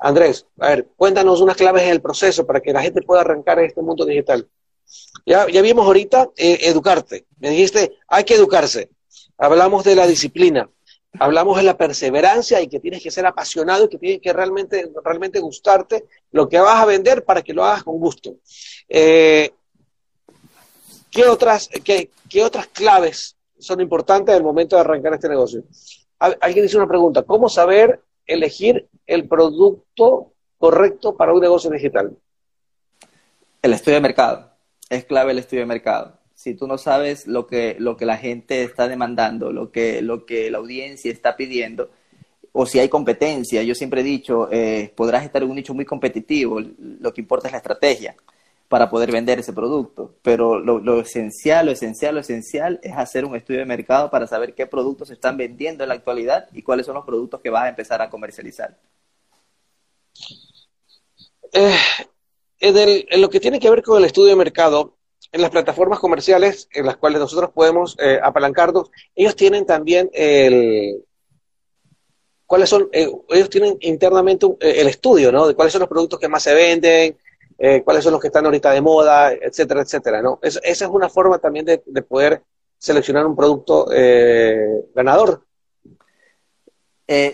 Andrés, 0.00 0.44
a 0.58 0.70
ver, 0.70 0.88
cuéntanos 0.96 1.40
unas 1.40 1.56
claves 1.56 1.84
en 1.84 1.90
el 1.90 2.02
proceso 2.02 2.44
para 2.44 2.60
que 2.60 2.72
la 2.72 2.82
gente 2.82 3.02
pueda 3.02 3.20
arrancar 3.20 3.60
en 3.60 3.66
este 3.66 3.80
mundo 3.80 4.04
digital. 4.04 4.48
Ya, 5.24 5.46
ya 5.48 5.62
vimos 5.62 5.86
ahorita 5.86 6.30
educarte. 6.36 7.26
Me 7.38 7.50
dijiste, 7.50 7.92
hay 8.08 8.24
que 8.24 8.34
educarse. 8.34 8.90
Hablamos 9.38 9.84
de 9.84 9.96
la 9.96 10.06
disciplina, 10.06 10.68
hablamos 11.18 11.56
de 11.56 11.62
la 11.62 11.76
perseverancia 11.76 12.60
y 12.60 12.68
que 12.68 12.80
tienes 12.80 13.02
que 13.02 13.10
ser 13.10 13.26
apasionado 13.26 13.84
y 13.84 13.88
que 13.88 13.98
tienes 13.98 14.20
que 14.20 14.32
realmente, 14.32 14.90
realmente 15.04 15.40
gustarte 15.40 16.04
lo 16.32 16.48
que 16.48 16.58
vas 16.58 16.80
a 16.80 16.86
vender 16.86 17.24
para 17.24 17.42
que 17.42 17.54
lo 17.54 17.64
hagas 17.64 17.84
con 17.84 17.98
gusto. 17.98 18.36
Eh, 18.88 19.52
¿qué, 21.10 21.26
otras, 21.26 21.68
qué, 21.84 22.10
¿Qué 22.28 22.42
otras 22.42 22.66
claves 22.68 23.36
son 23.58 23.80
importantes 23.80 24.34
al 24.34 24.42
momento 24.42 24.76
de 24.76 24.80
arrancar 24.80 25.14
este 25.14 25.28
negocio? 25.28 25.64
Alguien 26.18 26.64
dice 26.64 26.76
una 26.76 26.88
pregunta, 26.88 27.22
¿cómo 27.22 27.48
saber 27.48 28.00
elegir 28.26 28.88
el 29.06 29.28
producto 29.28 30.32
correcto 30.58 31.16
para 31.16 31.34
un 31.34 31.40
negocio 31.40 31.70
digital? 31.70 32.16
El 33.60 33.72
estudio 33.72 33.96
de 33.96 34.00
mercado. 34.00 34.50
Es 34.88 35.04
clave 35.04 35.32
el 35.32 35.38
estudio 35.38 35.62
de 35.62 35.66
mercado 35.66 36.18
si 36.44 36.54
tú 36.54 36.66
no 36.66 36.76
sabes 36.76 37.26
lo 37.26 37.46
que, 37.46 37.74
lo 37.78 37.96
que 37.96 38.04
la 38.04 38.18
gente 38.18 38.64
está 38.64 38.86
demandando, 38.86 39.50
lo 39.50 39.72
que, 39.72 40.02
lo 40.02 40.26
que 40.26 40.50
la 40.50 40.58
audiencia 40.58 41.10
está 41.10 41.36
pidiendo, 41.36 41.88
o 42.52 42.66
si 42.66 42.78
hay 42.78 42.90
competencia, 42.90 43.62
yo 43.62 43.74
siempre 43.74 44.02
he 44.02 44.04
dicho, 44.04 44.50
eh, 44.52 44.92
podrás 44.94 45.24
estar 45.24 45.42
en 45.42 45.48
un 45.48 45.56
nicho 45.56 45.72
muy 45.72 45.86
competitivo, 45.86 46.60
lo 46.60 47.14
que 47.14 47.22
importa 47.22 47.48
es 47.48 47.52
la 47.52 47.58
estrategia 47.58 48.14
para 48.68 48.90
poder 48.90 49.10
vender 49.10 49.38
ese 49.38 49.54
producto, 49.54 50.16
pero 50.20 50.58
lo, 50.58 51.00
esencial, 51.00 51.64
lo 51.64 51.72
esencial, 51.72 52.14
lo 52.14 52.20
esencial 52.20 52.78
es 52.82 52.92
hacer 52.92 53.24
un 53.24 53.36
estudio 53.36 53.60
de 53.60 53.66
mercado 53.66 54.10
para 54.10 54.26
saber 54.26 54.54
qué 54.54 54.66
productos 54.66 55.08
se 55.08 55.14
están 55.14 55.38
vendiendo 55.38 55.82
en 55.82 55.88
la 55.88 55.94
actualidad 55.94 56.48
y 56.52 56.60
cuáles 56.60 56.84
son 56.84 56.94
los 56.94 57.06
productos 57.06 57.40
que 57.40 57.48
vas 57.48 57.64
a 57.64 57.70
empezar 57.70 58.02
a 58.02 58.10
comercializar. 58.10 58.76
Eh, 61.54 61.74
en, 62.60 63.20
lo 63.20 63.30
que 63.30 63.40
tiene 63.40 63.60
que 63.60 63.70
ver 63.70 63.82
con 63.82 63.98
el 63.98 64.04
estudio 64.04 64.28
de 64.28 64.36
mercado, 64.36 64.93
en 65.34 65.42
las 65.42 65.50
plataformas 65.50 65.98
comerciales 65.98 66.68
en 66.72 66.86
las 66.86 66.96
cuales 66.96 67.18
nosotros 67.18 67.50
podemos 67.50 67.96
eh, 67.98 68.20
apalancarnos, 68.22 68.88
ellos 69.16 69.34
tienen 69.34 69.66
también 69.66 70.08
el... 70.12 71.04
¿Cuáles 72.46 72.68
son? 72.68 72.88
Eh, 72.92 73.10
ellos 73.30 73.50
tienen 73.50 73.76
internamente 73.80 74.46
eh, 74.60 74.74
el 74.76 74.86
estudio, 74.86 75.32
¿no? 75.32 75.48
De 75.48 75.56
cuáles 75.56 75.72
son 75.72 75.80
los 75.80 75.88
productos 75.88 76.20
que 76.20 76.28
más 76.28 76.44
se 76.44 76.54
venden, 76.54 77.18
cuáles 77.84 78.04
son 78.04 78.12
los 78.12 78.20
que 78.20 78.28
están 78.28 78.44
ahorita 78.44 78.70
de 78.70 78.80
moda, 78.80 79.32
etcétera, 79.32 79.82
etcétera, 79.82 80.22
¿no? 80.22 80.38
esa 80.42 80.60
es 80.62 80.82
una 80.82 81.08
forma 81.08 81.38
también 81.38 81.64
de, 81.64 81.78
poder 82.02 82.42
seleccionar 82.78 83.26
un 83.26 83.34
producto 83.34 83.86
ganador. 84.94 85.44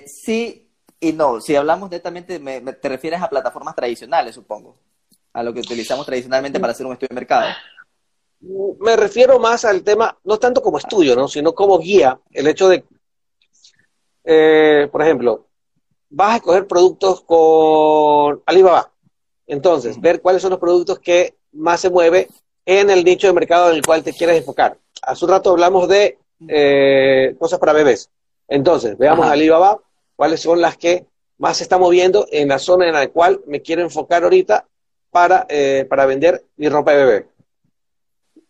sí 0.07 0.71
y 1.01 1.13
no. 1.13 1.41
Si 1.41 1.57
hablamos 1.57 1.91
netamente, 1.91 2.39
te 2.39 2.89
refieres 2.89 3.21
a 3.21 3.31
plataformas 3.31 3.75
tradicionales, 3.75 4.35
supongo. 4.35 4.77
A 5.33 5.43
lo 5.43 5.53
que 5.55 5.61
utilizamos 5.61 6.07
tradicionalmente 6.07 6.61
para 6.61 6.73
hacer 6.73 6.87
un 6.87 6.93
estudio 6.93 7.09
de 7.09 7.15
mercado 7.15 7.49
me 8.41 8.97
refiero 8.97 9.39
más 9.39 9.65
al 9.65 9.83
tema, 9.83 10.19
no 10.25 10.39
tanto 10.39 10.63
como 10.63 10.79
estudio, 10.79 11.15
¿no? 11.15 11.29
sino 11.29 11.55
como 11.55 11.79
guía, 11.79 12.19
el 12.33 12.47
hecho 12.47 12.69
de, 12.69 12.85
eh, 14.25 14.89
por 14.91 15.03
ejemplo, 15.03 15.47
vas 16.09 16.33
a 16.33 16.37
escoger 16.37 16.67
productos 16.67 17.23
con 17.23 18.43
Alibaba. 18.47 18.91
Entonces, 19.47 20.01
ver 20.01 20.21
cuáles 20.21 20.43
son 20.43 20.53
los 20.53 20.61
productos 20.61 20.99
que 20.99 21.37
más 21.53 21.81
se 21.81 21.91
mueve 21.91 22.29
en 22.65 22.91
el 22.91 23.05
nicho 23.05 23.27
de 23.27 23.33
mercado 23.33 23.71
en 23.71 23.77
el 23.77 23.83
cual 23.83 24.03
te 24.03 24.13
quieres 24.13 24.39
enfocar. 24.39 24.79
Hace 25.03 25.25
un 25.25 25.31
rato 25.31 25.51
hablamos 25.51 25.89
de 25.89 26.19
eh, 26.49 27.35
cosas 27.39 27.59
para 27.59 27.73
bebés. 27.73 28.11
Entonces, 28.49 28.97
veamos 28.97 29.27
Alibaba, 29.27 29.81
cuáles 30.17 30.41
son 30.41 30.61
las 30.61 30.77
que 30.77 31.07
más 31.39 31.57
se 31.57 31.65
están 31.65 31.81
moviendo 31.81 32.27
en 32.31 32.49
la 32.49 32.59
zona 32.59 32.87
en 32.87 32.95
la 32.95 33.09
cual 33.09 33.41
me 33.47 33.61
quiero 33.63 33.83
enfocar 33.83 34.23
ahorita 34.23 34.67
para, 35.11 35.47
eh, 35.49 35.87
para 35.89 36.07
vender 36.07 36.45
mi 36.57 36.69
ropa 36.69 36.93
de 36.93 37.05
bebé. 37.05 37.27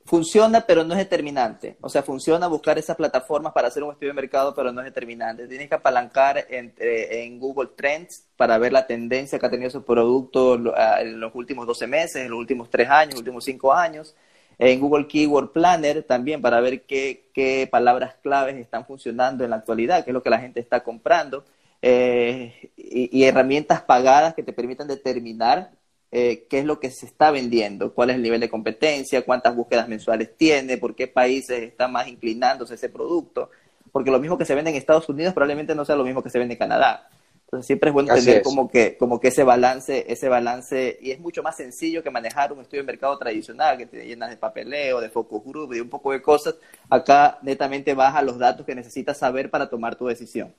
Funciona, 0.06 0.62
pero 0.62 0.82
no 0.82 0.94
es 0.94 0.98
determinante. 0.98 1.76
O 1.80 1.88
sea, 1.88 2.02
funciona 2.02 2.48
buscar 2.48 2.78
esas 2.78 2.96
plataformas 2.96 3.52
para 3.52 3.68
hacer 3.68 3.82
un 3.82 3.92
estudio 3.92 4.08
de 4.08 4.14
mercado, 4.14 4.54
pero 4.54 4.72
no 4.72 4.80
es 4.80 4.86
determinante. 4.86 5.46
Tienes 5.46 5.68
que 5.68 5.74
apalancar 5.74 6.46
en, 6.48 7.38
Google 7.38 7.70
Trends 7.76 8.26
para 8.36 8.58
ver 8.58 8.72
la 8.72 8.86
tendencia 8.86 9.38
que 9.38 9.46
ha 9.46 9.50
tenido 9.50 9.70
su 9.70 9.84
producto 9.84 10.54
en 10.54 11.20
los 11.20 11.34
últimos 11.34 11.66
12 11.66 11.86
meses, 11.86 12.16
en 12.16 12.30
los 12.30 12.38
últimos 12.38 12.70
3 12.70 12.88
años, 12.88 13.12
los 13.14 13.20
últimos 13.20 13.44
5 13.44 13.72
años. 13.72 14.16
En 14.58 14.80
Google 14.80 15.06
Keyword 15.06 15.52
Planner 15.52 16.02
también 16.02 16.42
para 16.42 16.60
ver 16.60 16.82
qué, 16.82 17.68
palabras 17.70 18.16
claves 18.22 18.56
están 18.56 18.86
funcionando 18.86 19.44
en 19.44 19.50
la 19.50 19.56
actualidad, 19.56 20.04
qué 20.04 20.10
es 20.10 20.14
lo 20.14 20.22
que 20.22 20.30
la 20.30 20.40
gente 20.40 20.60
está 20.60 20.82
comprando. 20.82 21.44
Eh, 21.82 22.72
y 22.76 23.24
herramientas 23.24 23.82
pagadas 23.82 24.34
que 24.34 24.42
te 24.42 24.52
permitan 24.52 24.88
determinar 24.88 25.70
eh, 26.12 26.46
qué 26.50 26.58
es 26.58 26.64
lo 26.64 26.80
que 26.80 26.90
se 26.90 27.06
está 27.06 27.30
vendiendo, 27.30 27.94
cuál 27.94 28.10
es 28.10 28.16
el 28.16 28.22
nivel 28.22 28.40
de 28.40 28.48
competencia, 28.48 29.24
cuántas 29.24 29.54
búsquedas 29.54 29.88
mensuales 29.88 30.36
tiene, 30.36 30.76
por 30.76 30.94
qué 30.94 31.06
países 31.06 31.62
está 31.62 31.86
más 31.86 32.08
inclinándose 32.08 32.74
ese 32.74 32.88
producto, 32.88 33.50
porque 33.92 34.10
lo 34.10 34.18
mismo 34.18 34.36
que 34.36 34.44
se 34.44 34.54
vende 34.54 34.70
en 34.70 34.76
Estados 34.76 35.08
Unidos 35.08 35.34
probablemente 35.34 35.74
no 35.74 35.84
sea 35.84 35.96
lo 35.96 36.04
mismo 36.04 36.22
que 36.22 36.30
se 36.30 36.38
vende 36.38 36.54
en 36.54 36.58
Canadá. 36.58 37.08
Entonces 37.50 37.66
siempre 37.66 37.90
es 37.90 37.94
bueno 37.94 38.14
tener 38.14 38.42
como 38.42 38.68
que, 38.68 38.96
como 38.96 39.18
que 39.18 39.28
ese 39.28 39.42
balance, 39.42 40.04
ese 40.06 40.28
balance, 40.28 40.98
y 41.00 41.10
es 41.10 41.18
mucho 41.18 41.42
más 41.42 41.56
sencillo 41.56 42.00
que 42.00 42.10
manejar 42.10 42.52
un 42.52 42.60
estudio 42.60 42.84
de 42.84 42.86
mercado 42.86 43.18
tradicional, 43.18 43.76
que 43.76 43.86
te 43.86 44.06
llenas 44.06 44.30
de 44.30 44.36
papeleo, 44.36 45.00
de 45.00 45.10
focus 45.10 45.44
group 45.44 45.74
y 45.74 45.80
un 45.80 45.88
poco 45.88 46.12
de 46.12 46.22
cosas. 46.22 46.54
Acá 46.88 47.40
netamente 47.42 47.92
baja 47.94 48.22
los 48.22 48.38
datos 48.38 48.64
que 48.64 48.76
necesitas 48.76 49.18
saber 49.18 49.50
para 49.50 49.68
tomar 49.68 49.96
tu 49.96 50.06
decisión. 50.06 50.54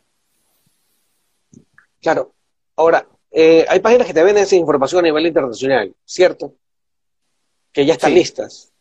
Claro. 2.02 2.34
Ahora, 2.76 3.08
eh, 3.32 3.65
hay 3.69 3.79
páginas 3.79 4.07
que 4.07 4.13
te 4.13 4.23
venden 4.23 4.43
esa 4.43 4.57
información 4.57 4.99
a 4.99 5.03
nivel 5.03 5.25
internacional, 5.25 5.95
¿cierto? 6.05 6.53
Que 7.71 7.86
ya 7.86 7.93
están 7.93 8.13
listas. 8.13 8.73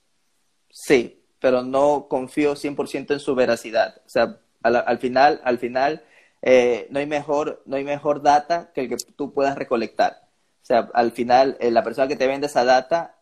Sí, 0.68 1.22
pero 1.38 1.62
no 1.62 2.08
confío 2.08 2.56
100% 2.56 3.12
en 3.12 3.20
su 3.20 3.34
veracidad. 3.36 4.02
O 4.04 4.08
sea, 4.08 4.40
al, 4.62 4.98
final, 4.98 5.40
al 5.44 5.58
final 5.58 6.04
eh, 6.42 6.88
no, 6.90 6.98
hay 6.98 7.06
mejor, 7.06 7.62
no 7.64 7.76
hay 7.76 7.84
mejor 7.84 8.22
data 8.22 8.72
que 8.74 8.82
el 8.82 8.88
que 8.88 8.96
tú 8.96 9.32
puedas 9.32 9.56
recolectar. 9.56 10.28
O 10.62 10.66
sea, 10.66 10.90
al 10.94 11.12
final, 11.12 11.56
eh, 11.60 11.70
la 11.70 11.84
persona 11.84 12.08
que 12.08 12.16
te 12.16 12.26
vende 12.26 12.48
esa 12.48 12.64
data 12.64 13.16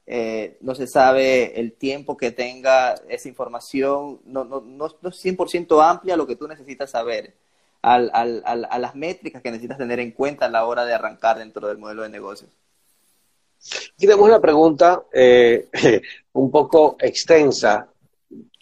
no 0.63 0.75
se 0.75 0.87
sabe 0.87 1.61
el 1.61 1.75
tiempo 1.75 2.17
que 2.17 2.31
tenga 2.31 2.95
esa 3.11 3.29
información, 3.29 4.23
no, 4.25 4.45
no, 4.45 4.63
no, 4.63 4.89
no 5.03 5.09
es 5.11 5.23
100% 5.23 5.87
amplia 5.87 6.17
lo 6.17 6.27
que 6.27 6.35
tú 6.35 6.49
necesitas 6.49 6.93
saber 6.93 7.35
al, 7.83 8.11
al, 8.13 8.43
a 8.45 8.79
las 8.79 8.95
métricas 8.95 9.43
que 9.43 9.51
necesitas 9.51 9.79
tener 9.79 10.01
en 10.01 10.13
cuenta 10.13 10.47
a 10.47 10.51
la 10.51 10.65
hora 10.65 10.85
de 10.85 10.95
arrancar 10.95 11.39
dentro 11.39 11.69
del 11.69 11.79
modelo 11.79 12.03
de 12.03 12.09
negocios. 12.09 12.51
Aquí 13.61 14.07
tenemos 14.07 14.29
una 14.29 14.41
pregunta 14.41 15.03
eh, 15.13 15.69
un 16.33 16.51
poco 16.51 16.97
extensa. 17.01 17.89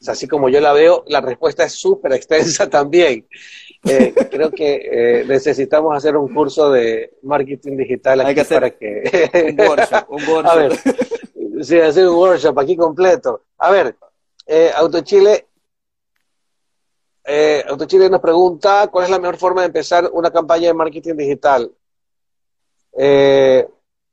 así 0.06 0.26
como 0.26 0.48
yo 0.48 0.60
la 0.60 0.72
veo, 0.72 1.04
la 1.08 1.20
respuesta 1.20 1.64
es 1.64 1.72
súper 1.72 2.12
extensa 2.12 2.68
también. 2.70 3.26
Eh, 3.88 4.12
creo 4.30 4.50
que 4.50 5.20
eh, 5.20 5.24
necesitamos 5.26 5.96
hacer 5.96 6.16
un 6.16 6.32
curso 6.34 6.72
de 6.72 7.18
marketing 7.22 7.76
digital 7.76 8.20
aquí 8.20 8.30
Hay 8.30 8.34
que 8.34 8.40
hacer 8.40 8.56
para 8.56 8.70
que... 8.70 9.54
un 9.56 9.68
workshop, 9.68 10.10
un 10.10 10.22
workshop. 10.28 10.46
A 10.46 10.56
ver, 10.56 10.72
sí, 11.62 11.78
hacer 11.78 12.08
un 12.08 12.16
workshop 12.16 12.58
aquí 12.58 12.76
completo. 12.76 13.44
A 13.58 13.70
ver, 13.70 13.96
AutoChile 14.76 15.46
eh, 17.27 17.64
Autochile 17.68 18.09
nos 18.09 18.20
pregunta 18.20 18.87
cuál 18.89 19.05
es 19.05 19.11
la 19.11 19.18
mejor 19.18 19.37
forma 19.37 19.62
de 19.62 19.66
empezar 19.66 20.09
una 20.12 20.31
campaña 20.31 20.68
de 20.68 20.74
marketing 20.74 21.14
digital. 21.14 21.72
Eh, 22.97 23.66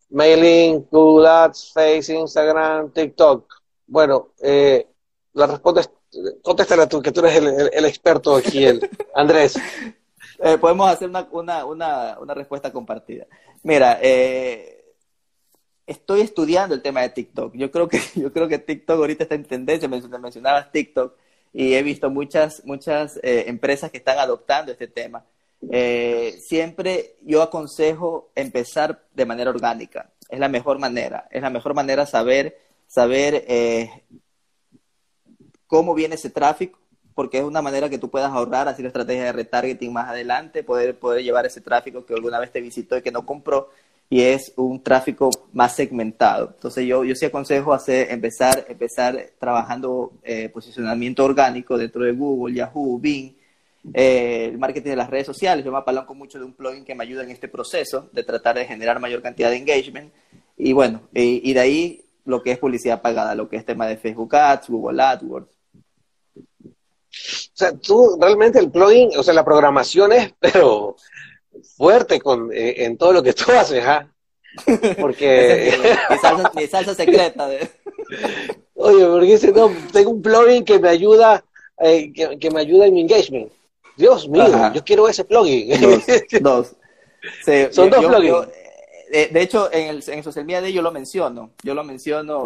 mailing, 0.09 0.87
Google 0.91 1.27
Ads, 1.27 1.71
Face, 1.73 2.13
Instagram, 2.13 2.91
TikTok. 2.91 3.53
Bueno, 3.85 4.33
eh, 4.41 4.87
la 5.33 5.47
respuesta 5.47 5.89
contéstala 6.41 6.87
tú, 6.87 7.01
que 7.01 7.11
tú 7.11 7.21
eres 7.21 7.35
el, 7.73 7.85
experto 7.85 8.35
aquí, 8.35 8.65
el 8.65 8.89
Andrés. 9.15 9.55
Eh, 10.39 10.57
podemos 10.57 10.89
hacer 10.89 11.09
una, 11.09 11.27
una, 11.65 12.19
una, 12.19 12.33
respuesta 12.33 12.71
compartida. 12.71 13.25
Mira, 13.63 13.99
eh, 14.01 14.85
estoy 15.85 16.21
estudiando 16.21 16.75
el 16.75 16.81
tema 16.81 17.01
de 17.01 17.09
TikTok. 17.09 17.53
Yo 17.55 17.71
creo 17.71 17.87
que, 17.87 17.99
yo 18.15 18.31
creo 18.33 18.47
que 18.47 18.59
TikTok 18.59 18.97
ahorita 18.97 19.23
está 19.23 19.35
en 19.35 19.45
tendencia, 19.45 19.87
mencionabas 19.87 20.71
TikTok 20.71 21.15
y 21.53 21.75
he 21.75 21.83
visto 21.83 22.09
muchas, 22.09 22.65
muchas 22.65 23.17
eh, 23.21 23.45
empresas 23.47 23.91
que 23.91 23.97
están 23.97 24.17
adoptando 24.17 24.71
este 24.71 24.87
tema. 24.87 25.23
Eh, 25.71 26.37
siempre 26.41 27.15
yo 27.21 27.41
aconsejo 27.41 28.31
empezar 28.35 29.05
de 29.13 29.25
manera 29.25 29.51
orgánica. 29.51 30.09
Es 30.27 30.39
la 30.39 30.49
mejor 30.49 30.79
manera. 30.79 31.27
Es 31.29 31.43
la 31.43 31.51
mejor 31.51 31.75
manera 31.75 32.07
saber, 32.07 32.57
saber 32.87 33.45
eh, 33.47 34.03
cómo 35.67 35.93
viene 35.93 36.15
ese 36.15 36.31
tráfico, 36.31 36.79
porque 37.13 37.37
es 37.37 37.43
una 37.43 37.61
manera 37.61 37.87
que 37.87 37.99
tú 37.99 38.09
puedas 38.09 38.31
ahorrar, 38.31 38.67
hacer 38.67 38.87
estrategia 38.87 39.25
de 39.25 39.33
retargeting 39.33 39.93
más 39.93 40.09
adelante, 40.09 40.63
poder, 40.63 40.97
poder 40.97 41.23
llevar 41.23 41.45
ese 41.45 41.61
tráfico 41.61 42.03
que 42.03 42.15
alguna 42.15 42.39
vez 42.39 42.51
te 42.51 42.61
visitó 42.61 42.97
y 42.97 43.03
que 43.03 43.11
no 43.11 43.27
compró 43.27 43.69
y 44.09 44.21
es 44.21 44.53
un 44.57 44.83
tráfico 44.83 45.29
más 45.53 45.75
segmentado. 45.75 46.51
Entonces 46.53 46.85
yo, 46.85 47.03
yo 47.03 47.15
sí 47.15 47.25
aconsejo 47.25 47.73
hacer, 47.73 48.11
empezar, 48.11 48.65
empezar 48.69 49.31
trabajando 49.39 50.13
eh, 50.23 50.49
posicionamiento 50.49 51.25
orgánico 51.25 51.77
dentro 51.77 52.03
de 52.03 52.11
Google, 52.11 52.55
Yahoo, 52.55 52.99
Bing, 52.99 53.33
eh, 53.93 54.49
el 54.51 54.57
marketing 54.57 54.91
de 54.91 54.95
las 54.95 55.09
redes 55.09 55.25
sociales. 55.25 55.65
Yo 55.65 55.71
me 55.71 55.77
apalanco 55.77 56.13
mucho 56.15 56.39
de 56.39 56.45
un 56.45 56.53
plugin 56.53 56.85
que 56.85 56.95
me 56.95 57.03
ayuda 57.03 57.23
en 57.23 57.31
este 57.31 57.47
proceso 57.47 58.09
de 58.13 58.23
tratar 58.23 58.55
de 58.55 58.65
generar 58.65 58.99
mayor 58.99 59.21
cantidad 59.21 59.49
de 59.49 59.57
engagement. 59.57 60.13
Y 60.57 60.71
bueno, 60.73 61.01
y, 61.13 61.51
de 61.51 61.59
ahí 61.59 62.05
lo 62.25 62.41
que 62.41 62.51
es 62.51 62.59
publicidad 62.59 63.01
pagada, 63.01 63.35
lo 63.35 63.49
que 63.49 63.57
es 63.57 63.65
tema 63.65 63.87
de 63.87 63.97
Facebook 63.97 64.35
Ads, 64.35 64.69
Google 64.69 65.01
AdWords. 65.01 65.49
O 67.09 67.55
sea, 67.55 67.77
tú 67.77 68.17
realmente 68.19 68.59
el 68.59 68.71
plugin, 68.71 69.11
o 69.17 69.23
sea, 69.23 69.33
la 69.33 69.43
programación 69.43 70.13
es, 70.13 70.33
pero 70.39 70.95
fuerte 71.61 72.19
con, 72.19 72.51
eh, 72.51 72.85
en 72.85 72.97
todo 72.97 73.13
lo 73.13 73.23
que 73.23 73.33
tú 73.33 73.51
haces, 73.57 73.83
¿ah? 73.85 74.09
Porque... 74.99 75.73
mi, 76.55 76.67
salsa, 76.67 76.93
secreta. 76.93 77.47
Oye, 78.75 79.05
porque 79.05 79.25
dice, 79.25 79.51
no, 79.51 79.71
tengo 79.91 80.11
un 80.11 80.21
plugin 80.21 80.65
que 80.65 80.79
me 80.79 80.89
ayuda, 80.89 81.43
eh, 81.79 82.11
que, 82.13 82.51
me 82.51 82.61
ayuda 82.61 82.85
en 82.85 82.93
mi 82.93 83.01
engagement. 83.01 83.51
Dios 83.95 84.27
mío, 84.27 84.45
yo 84.73 84.83
quiero 84.83 85.07
ese 85.07 85.23
plugin. 85.23 85.69
Dos. 86.41 86.75
Son 87.71 87.89
dos 87.89 88.05
plugins. 88.05 88.47
Eh, 89.11 89.29
de, 89.31 89.41
hecho, 89.41 89.71
en 89.71 89.89
el, 89.89 90.03
en 90.07 90.23
social 90.23 90.43
media 90.43 90.69
yo 90.69 90.81
lo 90.81 90.91
menciono. 90.91 91.51
Yo 91.61 91.75
lo 91.75 91.83
menciono. 91.83 92.45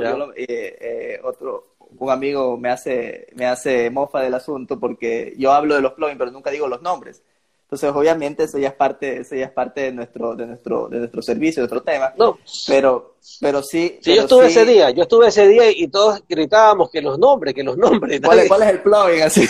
otro, 1.23 1.75
un 1.97 2.09
amigo 2.09 2.57
me 2.57 2.69
hace, 2.69 3.27
me 3.35 3.45
hace 3.45 3.89
mofa 3.89 4.21
del 4.21 4.33
asunto 4.33 4.79
porque 4.79 5.33
yo 5.37 5.51
hablo 5.53 5.75
de 5.75 5.81
los 5.81 5.93
plugins, 5.93 6.19
pero 6.19 6.31
nunca 6.31 6.51
digo 6.51 6.67
los 6.67 6.81
nombres. 6.81 7.23
Entonces, 7.67 7.91
obviamente, 7.93 8.43
eso 8.43 8.57
ya 8.57 8.69
es 8.69 8.75
parte, 8.75 9.19
eso 9.19 9.35
ya 9.35 9.47
es 9.47 9.51
parte 9.51 9.81
de 9.81 9.91
nuestro, 9.91 10.37
de 10.37 10.47
nuestro, 10.47 10.87
de 10.87 10.99
nuestro 10.99 11.21
servicio, 11.21 11.61
de 11.61 11.67
nuestro 11.67 11.83
tema. 11.83 12.13
No. 12.17 12.39
Pero, 12.65 13.17
pero 13.41 13.61
sí. 13.61 13.99
yo 14.01 14.21
estuve 14.21 14.47
ese 14.47 14.63
día, 14.63 14.89
yo 14.91 15.03
estuve 15.03 15.27
ese 15.27 15.49
día 15.49 15.69
y 15.69 15.89
todos 15.89 16.23
gritábamos 16.29 16.89
que 16.89 17.01
los 17.01 17.19
nombres, 17.19 17.53
que 17.53 17.63
los 17.63 17.75
nombres. 17.75 18.21
¿Cuál, 18.23 18.39
es, 18.39 18.47
¿Cuál, 18.47 18.63
es 18.63 18.69
el 18.69 18.81
plugin 18.81 19.21
así? 19.21 19.45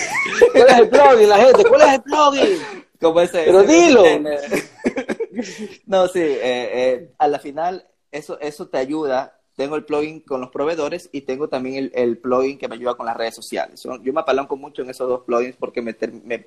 ¿Cuál 0.52 0.68
es 0.68 0.80
el 0.80 0.90
plugin, 0.90 1.30
la 1.30 1.38
gente? 1.38 1.64
¿Cuál 1.66 1.82
es 1.82 1.94
el 1.94 2.02
plugin? 2.02 2.60
¿Cómo 3.00 3.22
ese, 3.22 3.44
pero 3.46 3.62
dilo. 3.62 4.04
no, 5.86 6.08
sí, 6.08 6.20
eh, 6.20 6.42
eh, 6.42 7.12
a 7.20 7.28
la 7.28 7.38
final, 7.38 7.88
eso, 8.12 8.40
eso 8.40 8.68
te 8.68 8.80
ayuda 8.80 9.37
tengo 9.58 9.76
el 9.76 9.86
plugin 9.86 10.20
con 10.20 10.40
los 10.40 10.52
proveedores 10.52 11.10
y 11.12 11.22
tengo 11.22 11.50
también 11.50 11.90
el, 11.92 12.18
plugin 12.20 12.60
que 12.60 12.68
me 12.68 12.76
ayuda 12.76 12.94
con 12.94 13.08
las 13.08 13.18
redes 13.18 13.34
sociales. 13.34 13.82
Yo 14.04 14.14
me 14.14 14.22
apalanco 14.22 14.56
mucho 14.56 14.84
en 14.84 14.92
esos 14.92 15.10
dos 15.10 15.22
plugins 15.22 15.56
porque 15.56 15.82
me, 15.82 15.96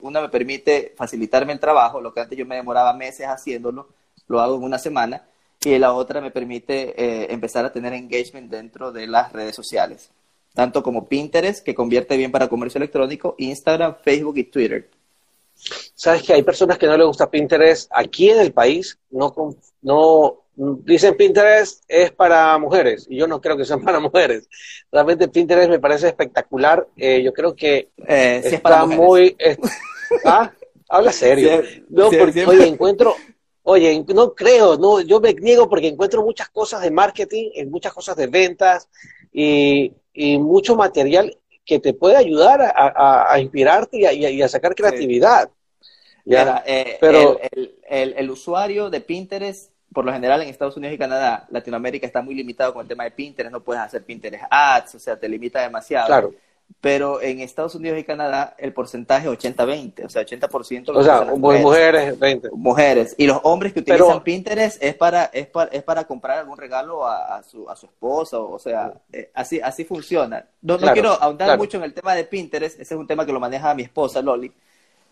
una 0.03 0.21
me 0.23 0.29
permite 0.29 0.95
facilitarme 0.97 1.53
el 1.53 1.59
trabajo, 1.59 2.01
lo 2.01 2.15
que 2.15 2.21
antes 2.21 2.39
yo 2.39 2.47
me 2.47 2.55
demoraba 2.55 2.93
meses 2.93 3.27
haciéndolo, 3.27 3.89
lo 4.29 4.41
hago 4.41 4.55
en 4.55 4.63
una 4.63 4.79
semana, 4.79 5.27
y 5.61 5.77
la 5.79 5.93
otra 5.93 6.21
me 6.21 6.31
permite 6.31 6.95
eh, 6.97 7.27
empezar 7.31 7.65
a 7.65 7.73
tener 7.73 7.93
engagement 7.95 8.49
dentro 8.49 8.93
de 8.93 9.09
las 9.09 9.33
redes 9.33 9.57
sociales, 9.57 10.13
tanto 10.55 10.81
como 10.81 11.09
Pinterest, 11.09 11.65
que 11.65 11.75
convierte 11.75 12.17
bien 12.17 12.31
para 12.31 12.49
comercio 12.49 12.79
electrónico, 12.79 13.35
Instagram, 13.39 13.97
Facebook 14.05 14.39
y 14.39 14.45
Twitter. 14.45 14.89
Sabes 15.97 16.23
que 16.23 16.33
hay 16.33 16.45
personas 16.45 16.79
que 16.79 16.87
no 16.87 16.97
les 16.97 17.09
gusta 17.09 17.29
Pinterest 17.29 17.91
aquí 17.93 18.31
en 18.31 18.39
el 18.39 18.53
país, 18.53 18.97
no, 19.11 19.35
no 19.83 20.39
dicen 20.85 21.17
Pinterest 21.17 21.85
es 21.89 22.13
para 22.13 22.59
mujeres 22.59 23.07
y 23.09 23.17
yo 23.17 23.27
no 23.27 23.41
creo 23.41 23.57
que 23.57 23.65
sean 23.65 23.81
para 23.85 24.01
mujeres. 24.01 24.49
Realmente 24.91 25.29
Pinterest 25.29 25.71
me 25.71 25.79
parece 25.79 26.09
espectacular. 26.09 26.87
Eh, 26.97 27.23
yo 27.23 27.33
creo 27.33 27.55
que 27.55 27.91
eh, 28.07 28.41
está 28.45 28.87
muy... 28.87 29.37
¿Ah? 30.25 30.53
Habla 30.89 31.13
serio. 31.13 31.63
no, 31.89 32.11
porque, 32.11 32.45
oye, 32.47 32.67
encuentro... 32.67 33.15
Oye, 33.63 34.05
no 34.15 34.35
creo, 34.35 34.79
no, 34.79 35.03
yo 35.03 35.21
me 35.21 35.35
niego 35.35 35.69
porque 35.69 35.87
encuentro 35.87 36.25
muchas 36.25 36.49
cosas 36.49 36.81
de 36.81 36.91
marketing, 36.91 37.51
muchas 37.69 37.93
cosas 37.93 38.17
de 38.17 38.27
ventas 38.27 38.89
y, 39.33 39.93
mucho 40.39 40.75
material 40.75 41.37
que 41.65 41.79
te 41.79 41.93
puede 41.93 42.17
ayudar 42.17 42.73
a, 42.75 43.39
inspirarte 43.39 43.99
y 43.99 44.43
a, 44.43 44.49
sacar 44.49 44.75
creatividad. 44.75 45.51
Eh, 46.27 46.97
pero 47.01 47.39
el, 47.51 48.15
el, 48.17 48.31
usuario 48.31 48.89
de 48.89 49.01
Pinterest 49.03 49.70
por 49.93 50.05
lo 50.05 50.13
general 50.13 50.43
en 50.43 50.49
Estados 50.49 50.77
Unidos 50.77 50.95
y 50.95 50.99
Canadá, 50.99 51.47
Latinoamérica 51.51 52.07
está 52.07 52.23
muy 52.23 52.35
limitado 52.35 52.73
con 52.73 52.83
el 52.83 52.89
tema 52.89 53.05
de 53.05 53.11
Pinterest, 53.11 53.53
no 53.53 53.61
puedes 53.61 53.83
hacer 53.83 54.05
Pinterest 54.05 54.45
ads, 54.49 54.95
o 54.95 54.99
sea, 54.99 55.19
te 55.19 55.29
limita 55.29 55.61
demasiado. 55.61 56.07
Claro. 56.07 56.35
Pero 56.81 57.21
en 57.21 57.41
Estados 57.41 57.75
Unidos 57.75 57.99
y 57.99 58.05
Canadá 58.05 58.55
el 58.57 58.73
porcentaje 58.73 59.27
es 59.27 59.37
80-20, 59.37 60.05
o 60.05 60.09
sea, 60.09 60.23
80% 60.23 60.93
O 60.95 61.03
sea, 61.03 61.25
mujeres, 61.35 62.17
20. 62.17 62.51
Mujeres. 62.53 63.17
Y 63.19 63.27
los 63.27 63.41
hombres 63.43 63.73
que 63.73 63.81
utilizan 63.81 64.23
Pinterest 64.23 64.81
es 64.81 64.95
para, 64.95 65.25
es 65.25 65.49
para, 65.49 65.71
es 65.73 65.83
para 65.83 66.05
comprar 66.05 66.39
algún 66.39 66.57
regalo 66.57 67.05
a, 67.05 67.43
su, 67.43 67.69
a 67.69 67.75
su 67.75 67.87
esposa, 67.87 68.39
o 68.39 68.59
sea, 68.61 68.95
eh, 69.13 69.33
así, 69.35 69.61
así 69.61 69.85
funciona. 69.85 70.47
No, 70.63 70.79
no 70.79 70.93
quiero 70.93 71.11
ahondar 71.21 71.59
mucho 71.59 71.79
en 71.79 71.83
el 71.83 71.93
tema 71.93 72.15
de 72.15 72.25
Pinterest, 72.25 72.81
ese 72.81 72.95
es 72.95 73.01
un 73.01 73.09
tema 73.09 73.27
que 73.27 73.33
lo 73.33 73.41
maneja 73.41 73.75
mi 73.75 73.83
esposa, 73.83 74.23
Loli. 74.23 74.53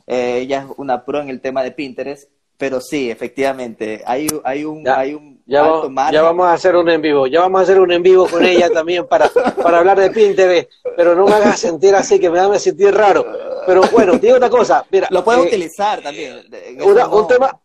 Eh, 0.07 0.39
ella 0.43 0.61
es 0.61 0.79
una 0.79 1.05
pro 1.05 1.21
en 1.21 1.29
el 1.29 1.41
tema 1.41 1.65
de 1.65 1.73
Pinterest 1.73 2.31
pero 2.59 2.81
sí, 2.81 3.11
efectivamente, 3.11 4.03
hay, 4.05 4.27
hay 4.45 4.65
un, 4.65 4.85
ya, 4.85 4.99
hay 4.99 5.15
un 5.15 5.39
ya, 5.47 5.63
vamos, 5.63 6.47
a 6.47 6.53
hacer 6.53 6.77
un 6.77 6.91
en 6.91 7.01
vivo, 7.01 7.27
ya 7.27 7.41
vamos 7.41 7.61
a 7.61 7.63
hacer 7.63 7.81
un 7.81 7.91
en 7.91 8.03
vivo 8.03 8.27
con 8.29 8.45
ella 8.45 8.69
también 8.69 9.07
para, 9.07 9.31
para 9.63 9.79
hablar 9.79 9.99
de 9.99 10.11
Pinterest, 10.11 10.71
pero 10.95 11.15
no 11.15 11.25
me 11.25 11.33
hagas 11.33 11.59
sentir 11.59 11.95
así, 11.95 12.19
que 12.21 12.29
me 12.29 12.39
haga 12.39 12.59
sentir 12.59 12.95
raro. 12.95 13.25
Pero 13.65 13.81
bueno, 13.91 14.19
digo 14.19 14.37
una 14.37 14.51
cosa, 14.51 14.85
mira. 14.91 15.09
Lo 15.11 15.25
puedes 15.25 15.43
eh, 15.45 15.47
utilizar 15.47 16.03
también. 16.03 16.43
Un 16.83 17.29
tema, 17.29 17.59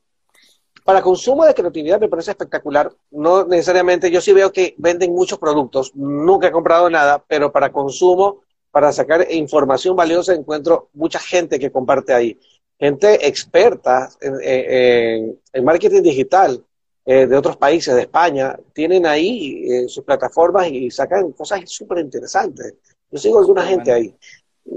para 0.85 1.01
consumo 1.01 1.43
de 1.43 1.53
creatividad 1.53 1.99
me 1.99 2.07
parece 2.07 2.31
espectacular. 2.31 2.89
No 3.11 3.45
necesariamente, 3.45 4.09
yo 4.09 4.21
sí 4.21 4.31
veo 4.31 4.53
que 4.53 4.75
venden 4.77 5.11
muchos 5.11 5.39
productos, 5.39 5.91
nunca 5.95 6.47
he 6.47 6.51
comprado 6.51 6.89
nada, 6.89 7.21
pero 7.27 7.51
para 7.51 7.71
consumo, 7.71 8.43
para 8.71 8.93
sacar 8.93 9.27
información 9.29 9.95
valiosa, 9.95 10.33
encuentro 10.33 10.89
mucha 10.93 11.19
gente 11.19 11.59
que 11.59 11.71
comparte 11.71 12.13
ahí 12.13 12.39
gente 12.83 13.27
experta 13.27 14.09
en, 14.19 15.63
marketing 15.63 16.01
digital 16.01 16.61
eh, 17.05 17.25
de 17.27 17.37
otros 17.37 17.55
países, 17.55 17.95
de 17.95 18.01
España, 18.01 18.57
tienen 18.73 19.05
ahí 19.05 19.65
eh, 19.71 19.87
sus 19.87 20.03
plataformas 20.03 20.67
y 20.67 20.91
sacan 20.91 21.31
cosas 21.31 21.61
súper 21.65 21.99
interesantes. 21.99 22.75
Yo 23.09 23.17
sigo 23.17 23.39
alguna 23.39 23.63
gente 23.65 23.91
ahí. 23.91 24.13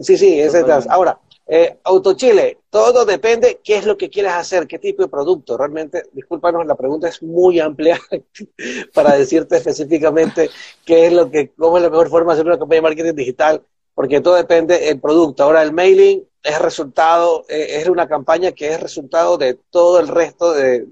Sí, 0.01 0.17
sí, 0.17 0.39
es 0.41 0.55
Ahora, 0.89 1.19
eh, 1.49 1.79
Autochile, 1.85 2.59
todo 2.71 3.05
depende 3.05 3.61
qué 3.63 3.77
es 3.77 3.87
lo 3.87 3.97
que 3.97 4.11
quieres 4.11 4.33
hacer, 4.33 4.67
qué 4.67 4.79
tipo 4.79 5.03
de 5.03 5.09
producto. 5.09 5.57
Realmente, 5.57 6.05
discúlpanos, 6.13 6.67
la 6.67 6.75
pregunta 6.75 7.09
es 7.09 7.23
muy 7.23 7.61
amplia 7.61 8.01
para 8.95 9.17
decirte 9.17 9.57
específicamente 9.57 10.51
qué 10.85 11.07
es 11.07 11.13
lo 11.13 11.31
que, 11.31 11.53
cómo 11.57 11.77
es 11.77 11.83
la 11.83 11.91
mejor 11.91 12.09
forma 12.09 12.33
de 12.33 12.41
hacer 12.41 12.47
una 12.47 12.59
campaña 12.59 12.79
de 12.79 12.83
marketing 12.83 13.15
digital, 13.15 13.63
porque 13.97 14.21
todo 14.21 14.35
depende 14.35 14.79
del 14.79 15.01
producto. 15.01 15.43
Ahora, 15.43 15.63
el 15.63 15.73
mailing 15.73 16.23
es 16.43 16.59
resultado, 16.61 17.47
eh, 17.49 17.79
es 17.81 17.89
una 17.89 18.07
campaña 18.07 18.53
que 18.53 18.69
es 18.69 18.79
resultado 18.79 19.39
de 19.39 19.55
todo 19.55 20.01
el 20.01 20.09
resto 20.09 20.53
de, 20.53 20.85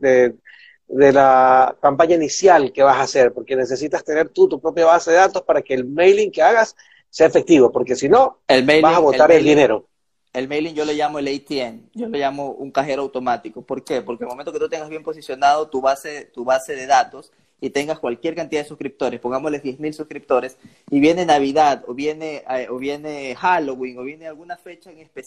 de, 0.88 1.12
la 1.12 1.76
campaña 1.82 2.14
inicial 2.14 2.72
que 2.72 2.82
vas 2.82 2.96
a 2.96 3.02
hacer, 3.02 3.34
porque 3.34 3.56
necesitas 3.56 4.04
tener 4.04 4.30
tú 4.30 4.48
tu 4.48 4.58
propia 4.58 4.86
base 4.86 5.10
de 5.10 5.18
datos 5.18 5.42
para 5.42 5.60
que 5.60 5.74
el 5.74 5.84
mailing 5.84 6.32
que 6.32 6.40
hagas 6.40 6.76
sea 7.10 7.26
efectivo, 7.26 7.70
porque 7.70 7.94
si 7.94 8.08
no, 8.08 8.38
vas 8.48 8.96
a 8.96 9.00
botar 9.00 9.30
el, 9.30 9.44
dinero. 9.44 9.86
El 10.32 10.48
mailing 10.48 10.74
yo 10.74 10.86
le 10.86 10.94
llamo 10.94 11.18
el 11.18 11.28
ATM, 11.28 11.90
yo 11.92 12.08
le 12.08 12.18
llamo 12.18 12.52
un 12.52 12.70
cajero 12.70 13.02
automático. 13.02 13.60
¿Por 13.60 13.84
qué? 13.84 14.00
Porque 14.00 14.24
el 14.24 14.30
momento 14.30 14.50
que 14.50 14.58
tú 14.58 14.70
tengas 14.70 14.88
bien 14.88 15.02
posicionado 15.02 15.68
tu 15.68 15.82
base, 15.82 16.24
tu 16.32 16.42
base 16.42 16.74
de 16.74 16.86
datos, 16.86 17.32
y 17.64 17.70
tengas 17.70 17.98
cualquier 17.98 18.34
cantidad 18.34 18.62
de 18.62 18.68
suscriptores, 18.68 19.20
pongámosle 19.20 19.62
10.000 19.62 19.92
suscriptores, 19.94 20.58
y 20.90 21.00
viene 21.00 21.24
Navidad, 21.24 21.82
o 21.86 21.94
viene, 21.94 22.44
eh, 22.50 22.66
o 22.68 22.76
viene 22.76 23.34
Halloween, 23.34 23.98
o 23.98 24.02
viene 24.02 24.26
alguna 24.26 24.58
fecha 24.58 24.90
en 24.90 24.98
especial, 24.98 25.24